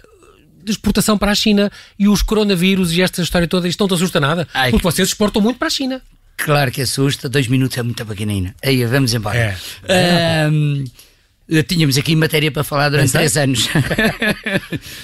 de 0.65 0.71
exportação 0.71 1.19
para 1.19 1.33
a 1.33 1.35
China 1.35 1.73
e 1.99 2.07
os 2.07 2.23
coronavírus 2.23 2.93
e 2.93 3.03
esta 3.03 3.21
história 3.21 3.49
toda, 3.49 3.67
isto 3.67 3.81
não 3.81 3.89
te 3.89 3.95
assusta 3.95 4.21
nada? 4.21 4.47
Ai, 4.55 4.71
porque 4.71 4.85
vocês 4.85 5.09
exportam 5.09 5.43
muito 5.43 5.59
para 5.59 5.67
a 5.67 5.71
China. 5.71 6.01
Claro 6.37 6.71
que 6.71 6.81
assusta, 6.81 7.29
dois 7.29 7.49
minutos 7.49 7.77
é 7.79 7.83
muito 7.83 8.05
pequenina. 8.07 8.55
Aí, 8.63 8.85
vamos 8.85 9.13
embora. 9.13 9.59
É. 9.89 10.49
Um, 10.51 10.85
Tínhamos 11.67 11.99
aqui 11.99 12.17
matéria 12.17 12.51
para 12.51 12.65
falar 12.65 12.89
durante 12.89 13.09
Exato. 13.09 13.19
três 13.19 13.37
anos. 13.37 13.69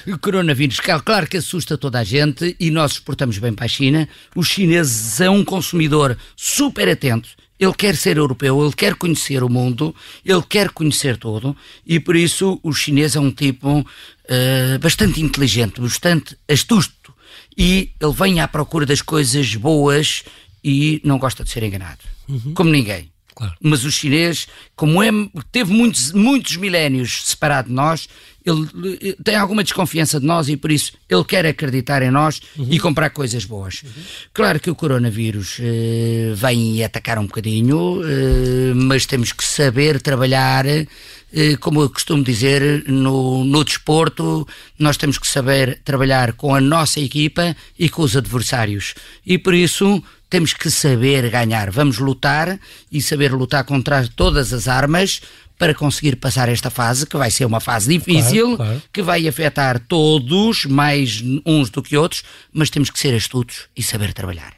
o 0.07 0.17
coronavírus, 0.19 0.81
claro 0.81 1.27
que 1.27 1.37
assusta 1.37 1.77
toda 1.77 1.99
a 1.99 2.05
gente 2.05 2.57
e 2.59 2.71
nós 2.71 2.93
exportamos 2.93 3.37
bem 3.39 3.53
para 3.53 3.67
a 3.67 3.69
China. 3.69 4.09
Os 4.35 4.49
chineses 4.49 5.21
é 5.21 5.29
um 5.29 5.45
consumidor 5.45 6.17
super 6.35 6.89
atento. 6.89 7.29
Ele 7.59 7.75
quer 7.75 7.97
ser 7.97 8.17
europeu, 8.17 8.65
ele 8.65 8.73
quer 8.73 8.95
conhecer 8.95 9.43
o 9.43 9.49
mundo, 9.49 9.95
ele 10.25 10.43
quer 10.49 10.71
conhecer 10.71 11.17
tudo 11.17 11.57
e 11.85 11.99
por 11.99 12.15
isso 12.15 12.61
o 12.63 12.73
chinês 12.73 13.17
é 13.17 13.21
um 13.21 13.33
tipo 13.33 13.81
uh, 13.81 14.79
bastante 14.81 15.21
inteligente, 15.21 15.81
bastante 15.81 16.37
astuto 16.49 17.13
e 17.57 17.91
ele 18.01 18.13
vem 18.13 18.41
à 18.41 18.47
procura 18.47 18.87
das 18.87 19.03
coisas 19.03 19.57
boas 19.57 20.23
e 20.63 21.01
não 21.05 21.19
gosta 21.19 21.43
de 21.43 21.51
ser 21.51 21.65
enganado, 21.65 21.99
uhum. 22.29 22.55
como 22.55 22.71
ninguém. 22.71 23.11
Claro. 23.38 23.55
Mas 23.62 23.85
o 23.85 23.92
chinês, 23.92 24.48
como 24.74 25.01
é, 25.01 25.11
teve 25.53 25.72
muitos, 25.72 26.11
muitos 26.12 26.57
milénios 26.57 27.22
separado 27.24 27.68
de 27.68 27.74
nós, 27.74 28.09
ele 28.44 29.16
tem 29.22 29.37
alguma 29.37 29.62
desconfiança 29.62 30.18
de 30.18 30.27
nós 30.27 30.48
e 30.48 30.57
por 30.57 30.72
isso 30.72 30.92
ele 31.09 31.22
quer 31.22 31.46
acreditar 31.46 32.03
em 32.03 32.11
nós 32.11 32.40
uhum. 32.57 32.66
e 32.68 32.81
comprar 32.81 33.11
coisas 33.11 33.44
boas. 33.44 33.83
Uhum. 33.85 34.03
Claro 34.35 34.59
que 34.59 34.68
o 34.68 34.74
coronavírus 34.74 35.59
eh, 35.61 36.33
vem 36.35 36.83
atacar 36.83 37.16
um 37.18 37.27
bocadinho, 37.27 38.01
eh, 38.03 38.74
mas 38.74 39.07
temos 39.07 39.33
que 39.33 39.44
saber 39.44 40.01
trabalhar. 40.01 40.66
Eh, 40.66 40.88
como 41.61 41.83
eu 41.83 41.90
costumo 41.90 42.24
dizer, 42.24 42.85
no, 42.88 43.44
no 43.44 43.62
desporto, 43.62 44.48
nós 44.77 44.96
temos 44.96 45.16
que 45.16 45.29
saber 45.29 45.81
trabalhar 45.85 46.33
com 46.33 46.55
a 46.57 46.61
nossa 46.61 46.98
equipa 46.98 47.55
e 47.79 47.88
com 47.88 48.03
os 48.03 48.16
adversários. 48.16 48.94
E 49.24 49.38
por 49.38 49.55
isso 49.55 50.03
temos 50.29 50.53
que 50.53 50.71
saber 50.71 51.31
ganhar. 51.31 51.71
Vamos 51.71 51.99
lutar 51.99 52.59
e 52.91 53.01
saber 53.01 53.33
lutar 53.33 53.64
contra 53.64 54.07
todas 54.09 54.53
as 54.53 54.69
armas 54.69 55.21
para 55.59 55.75
conseguir 55.75 56.17
passar 56.17 56.49
esta 56.49 56.71
fase, 56.71 57.07
que 57.07 57.17
vai 57.17 57.31
ser 57.31 57.45
uma 57.45 57.61
fase 57.61 57.99
difícil, 57.99 58.57
claro, 58.57 58.73
claro. 58.73 58.83
que 58.93 59.03
vai 59.03 59.27
afetar 59.27 59.81
todos, 59.81 60.65
mais 60.67 61.23
uns 61.44 61.69
do 61.69 61.83
que 61.83 61.96
outros, 61.96 62.23
mas 62.52 62.71
temos 62.71 62.90
que 62.90 62.98
ser 62.98 63.15
astutos 63.15 63.67
e 63.77 63.83
saber 63.83 64.13
trabalhar. 64.13 64.55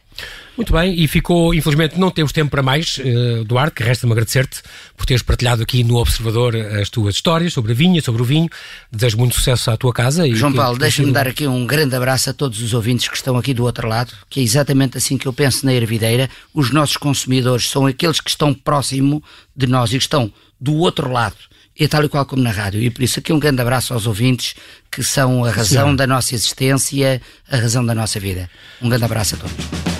Muito 0.61 0.75
bem, 0.75 0.95
e 0.95 1.09
ficou, 1.09 1.55
infelizmente, 1.55 1.99
não 1.99 2.11
temos 2.11 2.33
tempo 2.33 2.51
para 2.51 2.63
mais, 2.63 2.99
uh, 2.99 3.43
Duarte, 3.47 3.77
que 3.77 3.83
resta-me 3.83 4.13
agradecer-te 4.13 4.61
por 4.95 5.07
teres 5.07 5.23
partilhado 5.23 5.63
aqui 5.63 5.83
no 5.83 5.97
Observador 5.97 6.55
as 6.55 6.91
tuas 6.91 7.15
histórias 7.15 7.55
sobre 7.55 7.73
a 7.73 7.75
vinha, 7.75 8.03
sobre 8.03 8.21
o 8.21 8.27
vinho. 8.27 8.47
Desejo 8.93 9.17
muito 9.17 9.37
sucesso 9.37 9.71
à 9.71 9.77
tua 9.79 9.91
casa. 9.91 10.29
E 10.29 10.35
João 10.35 10.53
Paulo, 10.53 10.79
deixa-me 10.79 11.13
dar 11.13 11.27
aqui 11.27 11.47
um 11.47 11.67
grande 11.67 11.97
abraço 11.97 12.29
a 12.29 12.35
todos 12.35 12.61
os 12.61 12.75
ouvintes 12.75 13.09
que 13.09 13.17
estão 13.17 13.39
aqui 13.39 13.55
do 13.55 13.65
outro 13.65 13.89
lado, 13.89 14.13
que 14.29 14.39
é 14.39 14.43
exatamente 14.43 14.99
assim 14.99 15.17
que 15.17 15.27
eu 15.27 15.33
penso 15.33 15.65
na 15.65 15.73
Ervideira. 15.73 16.29
Os 16.53 16.71
nossos 16.71 16.99
consumidores 16.99 17.71
são 17.71 17.87
aqueles 17.87 18.21
que 18.21 18.29
estão 18.29 18.53
próximo 18.53 19.25
de 19.57 19.67
nós 19.67 19.95
e 19.95 19.97
que 19.97 20.05
estão 20.05 20.31
do 20.61 20.75
outro 20.75 21.11
lado 21.11 21.37
e 21.75 21.89
tal 21.89 22.05
e 22.05 22.09
qual 22.11 22.27
como 22.27 22.43
na 22.43 22.51
rádio. 22.51 22.83
E 22.83 22.91
por 22.91 23.03
isso 23.03 23.19
aqui 23.19 23.33
um 23.33 23.41
grande 23.41 23.63
abraço 23.63 23.95
aos 23.95 24.07
ouvintes 24.07 24.55
que 24.93 25.03
são 25.03 25.43
a 25.43 25.51
razão 25.51 25.89
Sim. 25.89 25.97
da 25.97 26.07
nossa 26.07 26.35
existência, 26.35 27.23
a 27.51 27.57
razão 27.57 27.83
da 27.83 27.95
nossa 27.95 28.21
vida. 28.21 28.51
Um 28.83 28.91
grande 28.91 29.07
abraço 29.07 29.37
a 29.37 29.39
todos. 29.39 30.00